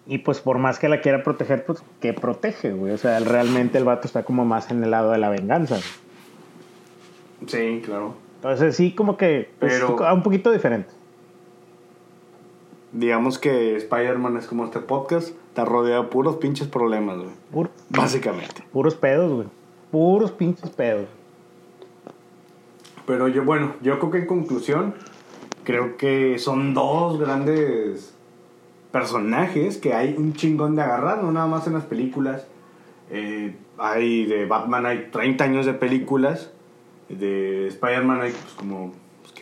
Y 0.05 0.19
pues 0.19 0.39
por 0.39 0.57
más 0.59 0.77
que 0.79 0.87
la 0.89 1.01
quiera 1.01 1.23
proteger, 1.23 1.65
pues 1.65 1.81
que 1.99 2.13
protege, 2.13 2.71
güey. 2.73 2.93
O 2.93 2.97
sea, 2.97 3.17
él- 3.17 3.25
realmente 3.25 3.77
el 3.79 3.85
vato 3.85 4.05
está 4.05 4.23
como 4.23 4.45
más 4.45 4.69
en 4.69 4.83
el 4.83 4.91
lado 4.91 5.11
de 5.11 5.17
la 5.17 5.29
venganza. 5.29 5.77
Sí, 7.47 7.81
claro. 7.85 8.13
Entonces 8.35 8.75
sí, 8.75 8.93
como 8.93 9.17
que 9.17 9.49
pues, 9.59 9.73
Pero- 9.73 10.13
un 10.13 10.21
poquito 10.23 10.51
diferente. 10.51 10.89
Digamos 12.93 13.39
que 13.39 13.75
Spider-Man 13.75 14.37
es 14.37 14.45
como 14.45 14.65
este 14.65 14.79
podcast, 14.79 15.29
está 15.49 15.65
rodeado 15.65 16.03
de 16.03 16.09
puros 16.09 16.37
pinches 16.37 16.67
problemas, 16.67 17.17
güey. 17.17 17.67
Básicamente. 17.89 18.63
puros 18.71 18.95
pedos, 18.95 19.33
güey. 19.33 19.47
Puros 19.91 20.31
pinches 20.31 20.69
pedos. 20.69 21.07
Pero 23.07 23.27
yo, 23.27 23.43
bueno, 23.43 23.73
yo 23.81 23.99
creo 23.99 24.11
que 24.11 24.17
en 24.19 24.27
conclusión, 24.27 24.93
creo 25.63 25.97
que 25.97 26.37
son 26.37 26.73
dos 26.75 27.19
grandes 27.19 28.13
personajes 28.91 29.77
que 29.77 29.93
hay 29.93 30.13
un 30.15 30.33
chingón 30.33 30.75
de 30.75 30.83
agarrar, 30.83 31.23
no 31.23 31.31
nada 31.31 31.47
más 31.47 31.65
en 31.65 31.73
las 31.73 31.85
películas. 31.85 32.45
Eh, 33.09 33.55
hay 33.77 34.25
de 34.25 34.45
Batman 34.45 34.85
hay 34.85 35.09
30 35.11 35.43
años 35.43 35.65
de 35.65 35.73
películas, 35.73 36.51
de 37.09 37.67
Spider-Man 37.67 38.21
hay 38.21 38.31
pues, 38.31 38.53
como, 38.53 38.93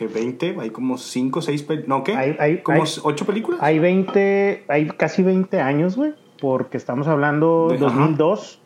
¿qué? 0.08 0.14
20, 0.14 0.56
hay 0.60 0.70
como 0.70 0.98
5, 0.98 1.42
6, 1.42 1.66
no, 1.86 2.02
¿qué? 2.04 2.14
Hay- 2.16 2.36
hay- 2.38 2.58
como 2.62 2.82
hay- 2.82 2.88
8 3.02 3.26
películas. 3.26 3.60
Hay 3.62 3.78
20, 3.78 4.64
hay 4.68 4.86
casi 4.88 5.22
20 5.22 5.60
años, 5.60 5.96
güey. 5.96 6.14
Porque 6.40 6.76
estamos 6.76 7.06
hablando 7.08 7.68
De- 7.70 7.78
2002. 7.78 8.60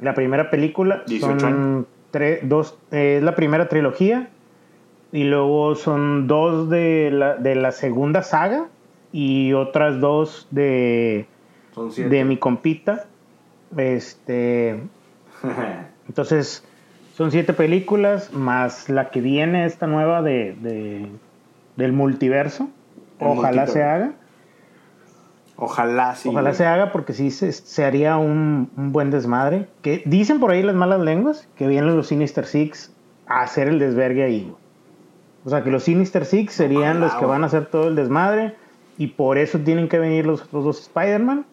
La 0.00 0.14
primera 0.14 0.50
película 0.50 1.02
18 1.06 1.40
son 1.40 1.86
tre- 2.12 2.40
dos, 2.42 2.78
eh, 2.92 3.16
es 3.18 3.22
la 3.22 3.34
primera 3.34 3.68
trilogía. 3.68 4.30
Y 5.10 5.24
luego 5.24 5.74
son 5.74 6.26
dos 6.26 6.68
de 6.68 7.10
la, 7.12 7.36
de 7.36 7.54
la 7.54 7.72
segunda 7.72 8.22
saga. 8.22 8.66
Y 9.10 9.54
otras 9.54 10.00
dos 10.00 10.46
de, 10.50 11.26
Son 11.74 11.90
7. 11.90 12.10
de 12.10 12.24
mi 12.24 12.36
compita. 12.36 13.06
Este. 13.76 14.80
Entonces, 16.08 16.64
son 17.18 17.32
siete 17.32 17.52
películas, 17.52 18.32
más 18.32 18.88
la 18.88 19.10
que 19.10 19.20
viene, 19.20 19.66
esta 19.66 19.88
nueva 19.88 20.22
de, 20.22 20.56
de- 20.60 21.10
del 21.76 21.92
multiverso. 21.92 22.68
El 23.18 23.26
Ojalá 23.26 23.66
se 23.66 23.82
haga. 23.82 24.12
Ojalá 25.56 26.14
sí. 26.14 26.28
Ojalá 26.28 26.54
se 26.54 26.64
haga 26.64 26.92
porque 26.92 27.12
sí 27.12 27.32
se, 27.32 27.50
se 27.50 27.84
haría 27.84 28.16
un, 28.16 28.70
un 28.76 28.92
buen 28.92 29.10
desmadre. 29.10 29.66
Que 29.82 30.02
dicen 30.06 30.38
por 30.38 30.52
ahí 30.52 30.62
las 30.62 30.76
malas 30.76 31.00
lenguas 31.00 31.48
que 31.56 31.66
vienen 31.66 31.96
los 31.96 32.06
Sinister 32.06 32.46
Six 32.46 32.92
a 33.26 33.42
hacer 33.42 33.66
el 33.66 33.80
desvergue 33.80 34.22
ahí. 34.22 34.54
O 35.44 35.50
sea, 35.50 35.64
que 35.64 35.72
los 35.72 35.82
Sinister 35.82 36.24
Six 36.24 36.52
serían 36.52 36.98
Ojalá, 36.98 37.06
los 37.06 37.14
que 37.16 37.26
van 37.26 37.42
a 37.42 37.46
hacer 37.46 37.66
todo 37.66 37.88
el 37.88 37.96
desmadre 37.96 38.54
y 38.96 39.08
por 39.08 39.38
eso 39.38 39.58
tienen 39.58 39.88
que 39.88 39.98
venir 39.98 40.24
los 40.24 40.42
otros 40.42 40.64
dos 40.64 40.80
Spider-Man. 40.82 41.44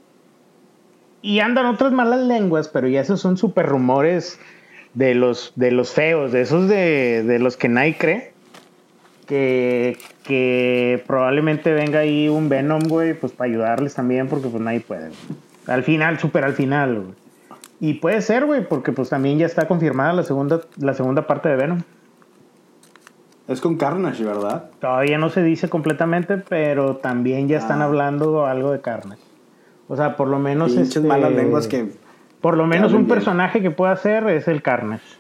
Y 1.24 1.40
andan 1.40 1.66
otras 1.66 1.92
malas 1.92 2.20
lenguas, 2.20 2.68
pero 2.68 2.88
ya 2.88 3.02
esos 3.02 3.20
son 3.20 3.36
super 3.38 3.66
rumores 3.66 4.40
de 4.96 5.14
los, 5.16 5.54
de 5.56 5.72
los 5.72 5.92
feos, 5.94 6.32
de 6.32 6.42
esos 6.42 6.68
de, 6.68 7.24
de 7.24 7.40
los 7.40 7.56
que 7.58 7.70
nadie 7.70 7.96
cree. 7.98 8.32
Que, 9.28 9.98
que 10.24 11.04
probablemente 11.08 11.74
venga 11.74 12.00
ahí 12.00 12.30
un 12.30 12.48
Venom, 12.48 12.84
güey, 12.88 13.14
pues 13.16 13.34
para 13.34 13.50
ayudarles 13.50 13.96
también, 13.96 14.28
porque 14.28 14.48
pues 14.50 14.62
nadie 14.62 14.82
puede. 14.82 15.08
güey. 15.08 15.20
Al 15.68 15.84
final, 15.84 16.20
súper 16.20 16.44
al 16.44 16.54
final, 16.54 16.96
güey. 16.96 17.14
Y 17.80 17.96
puede 17.96 18.22
ser, 18.22 18.46
güey, 18.46 18.64
porque 18.68 18.92
pues 18.92 19.10
también 19.10 19.38
ya 19.40 19.46
está 19.48 19.68
confirmada 19.68 20.14
la 20.14 20.24
segunda, 20.24 20.62
la 20.78 20.94
segunda 20.94 21.26
parte 21.28 21.50
de 21.50 21.56
Venom. 21.56 21.82
Es 23.48 23.62
con 23.62 23.78
Carnage, 23.78 24.24
¿verdad? 24.24 24.70
Todavía 24.80 25.18
no 25.18 25.30
se 25.30 25.44
dice 25.44 25.70
completamente, 25.70 26.38
pero 26.38 26.96
también 26.98 27.48
ya 27.48 27.58
están 27.58 27.82
Ah. 27.82 27.86
hablando 27.86 28.46
algo 28.46 28.72
de 28.72 28.82
Carnage. 28.82 29.22
O 29.88 29.96
sea, 29.96 30.16
por 30.16 30.28
lo 30.28 30.40
menos. 30.40 30.72
Pinches 30.72 30.96
este, 30.96 31.08
malas 31.08 31.32
lenguas 31.32 31.68
que. 31.68 31.92
Por 32.46 32.58
lo 32.58 32.68
menos 32.68 32.94
un 32.94 33.08
personaje 33.08 33.60
que 33.60 33.72
pueda 33.72 33.96
ser 33.96 34.30
es 34.30 34.48
el 34.48 34.62
Carnage. 34.62 35.18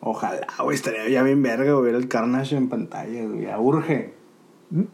Ojalá, 0.00 0.46
güey, 0.62 0.76
estaría 0.76 1.06
ya 1.10 1.22
bien 1.22 1.42
verga 1.42 1.78
ver 1.78 1.94
el 1.94 2.08
Carnage 2.08 2.56
en 2.56 2.70
pantalla, 2.70 3.26
güey. 3.26 3.42
Ya 3.42 3.58
urge. 3.58 4.14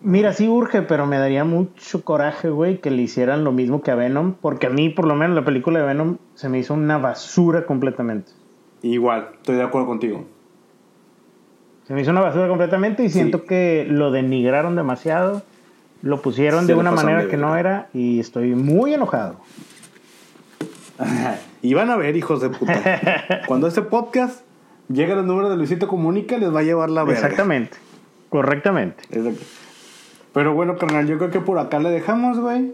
Mira, 0.02 0.32
sí 0.32 0.48
urge, 0.48 0.82
pero 0.82 1.06
me 1.06 1.16
daría 1.16 1.44
mucho 1.44 2.02
coraje, 2.02 2.50
güey, 2.50 2.80
que 2.80 2.90
le 2.90 3.02
hicieran 3.02 3.44
lo 3.44 3.52
mismo 3.52 3.82
que 3.82 3.92
a 3.92 3.94
Venom, 3.94 4.34
porque 4.40 4.66
a 4.66 4.70
mí, 4.70 4.88
por 4.88 5.06
lo 5.06 5.14
menos, 5.14 5.36
la 5.36 5.44
película 5.44 5.78
de 5.78 5.86
Venom 5.86 6.16
se 6.34 6.48
me 6.48 6.58
hizo 6.58 6.74
una 6.74 6.98
basura 6.98 7.66
completamente. 7.66 8.32
Igual, 8.82 9.28
estoy 9.34 9.58
de 9.58 9.62
acuerdo 9.62 9.86
contigo. 9.86 10.24
Se 11.86 11.94
me 11.94 12.00
hizo 12.00 12.10
una 12.10 12.22
basura 12.22 12.48
completamente 12.48 13.04
y 13.04 13.10
siento 13.10 13.44
que 13.44 13.86
lo 13.88 14.10
denigraron 14.10 14.74
demasiado, 14.74 15.42
lo 16.02 16.20
pusieron 16.20 16.66
Se 16.66 16.72
de 16.72 16.80
una 16.80 16.90
manera 16.90 17.22
de 17.22 17.28
que 17.28 17.36
no 17.36 17.54
era 17.54 17.90
y 17.94 18.18
estoy 18.18 18.56
muy 18.56 18.92
enojado. 18.92 19.36
y 21.62 21.74
van 21.74 21.90
a 21.90 21.96
ver, 21.96 22.16
hijos 22.16 22.40
de 22.40 22.50
puta. 22.50 23.44
Cuando 23.46 23.66
este 23.66 23.82
podcast 23.82 24.40
llegue 24.88 25.12
a 25.12 25.16
los 25.16 25.26
números 25.26 25.50
de 25.50 25.56
Luisito 25.56 25.88
Comunica, 25.88 26.38
les 26.38 26.54
va 26.54 26.60
a 26.60 26.62
llevar 26.62 26.90
la 26.90 27.04
verga. 27.04 27.20
Exactamente, 27.20 27.76
correctamente. 28.28 29.04
Exacto. 29.10 29.44
Pero 30.32 30.54
bueno, 30.54 30.76
carnal, 30.76 31.06
yo 31.06 31.18
creo 31.18 31.30
que 31.30 31.40
por 31.40 31.58
acá 31.58 31.78
le 31.78 31.90
dejamos, 31.90 32.38
güey. 32.38 32.72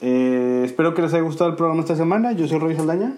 Eh, 0.00 0.62
espero 0.64 0.94
que 0.94 1.02
les 1.02 1.14
haya 1.14 1.22
gustado 1.22 1.50
el 1.50 1.56
programa 1.56 1.80
esta 1.80 1.96
semana. 1.96 2.32
Yo 2.32 2.46
soy 2.48 2.58
Roy 2.58 2.76
Saldaña. 2.76 3.14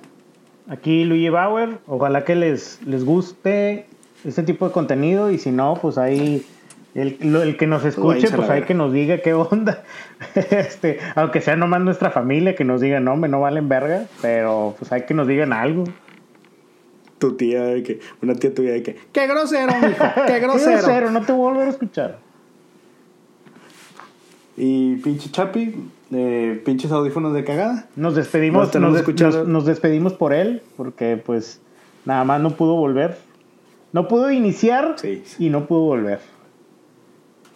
Aquí 0.69 1.05
Luigi 1.05 1.29
Bauer, 1.29 1.79
ojalá 1.87 2.25
que 2.25 2.35
les, 2.35 2.81
les 2.87 3.05
guste 3.05 3.87
este 4.25 4.43
tipo 4.43 4.67
de 4.67 4.73
contenido 4.73 5.31
y 5.31 5.39
si 5.39 5.51
no, 5.51 5.79
pues 5.81 5.99
ahí 5.99 6.47
El, 6.95 7.17
lo- 7.23 7.43
el 7.43 7.57
que 7.57 7.67
nos 7.67 7.85
escuche, 7.85 8.31
pues 8.31 8.49
hay 8.51 8.63
que 8.63 8.75
nos 8.75 8.93
diga 8.93 9.19
qué 9.19 9.35
onda. 9.35 9.83
este, 10.35 10.99
aunque 11.17 11.41
sea 11.41 11.57
nomás 11.57 11.81
nuestra 11.81 12.11
familia, 12.11 12.55
que 12.55 12.65
nos 12.65 12.81
digan, 12.81 13.05
no, 13.05 13.17
me 13.17 13.29
no 13.29 13.41
valen 13.41 13.69
verga, 13.69 14.07
pero 14.23 14.77
pues 14.79 14.93
hay 14.93 15.03
que 15.03 15.13
nos 15.15 15.27
digan 15.27 15.53
algo. 15.53 15.85
Tu 17.19 17.37
tía, 17.37 17.63
de 17.63 17.83
que, 17.83 18.01
una 18.23 18.35
tía 18.35 18.55
tuya 18.55 18.73
de 18.73 18.83
que, 18.83 18.97
¡qué 19.13 19.27
grosero, 19.27 19.73
mijo! 19.81 20.05
¡Qué 20.15 20.23
Qué 20.35 20.39
grosero! 20.41 20.73
grosero, 20.79 21.11
no 21.11 21.23
te 21.23 21.33
voy 21.33 21.47
a 21.49 21.53
volver 21.53 21.67
a 21.69 21.71
escuchar. 21.71 22.19
Y 24.57 24.97
pinche 24.97 25.31
Chapi, 25.31 25.75
eh, 26.13 26.63
pinches 26.65 26.93
audífonos 26.93 27.33
de 27.35 27.45
cagada. 27.45 27.87
Nos 27.97 28.15
despedimos, 28.15 28.73
Nos 28.75 29.05
nos, 29.05 29.21
nos- 29.21 29.49
nos 29.49 29.67
despedimos 29.67 30.13
por 30.13 30.33
él, 30.33 30.63
porque 30.77 31.17
pues 31.17 31.61
nada 32.05 32.23
más 32.25 32.41
no 32.41 32.51
pudo 32.51 32.77
volver. 32.77 33.17
No 33.93 34.07
pudo 34.09 34.31
iniciar 34.31 34.95
Sí. 34.97 35.25
y 35.39 35.51
no 35.51 35.67
pudo 35.67 35.81
volver. 35.81 36.21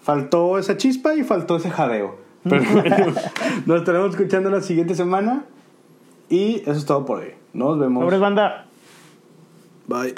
Faltó 0.09 0.57
esa 0.57 0.79
chispa 0.79 1.15
y 1.15 1.23
faltó 1.23 1.57
ese 1.57 1.69
jadeo. 1.69 2.17
Pero 2.43 2.63
bueno, 2.73 3.13
nos 3.67 3.81
estaremos 3.81 4.09
escuchando 4.09 4.49
la 4.49 4.63
siguiente 4.63 4.95
semana. 4.95 5.45
Y 6.31 6.63
eso 6.63 6.73
es 6.73 6.87
todo 6.87 7.05
por 7.05 7.19
hoy. 7.19 7.35
Nos 7.53 7.79
vemos. 7.79 8.05
Sobres 8.05 8.19
banda. 8.19 8.65
Bye. 9.87 10.15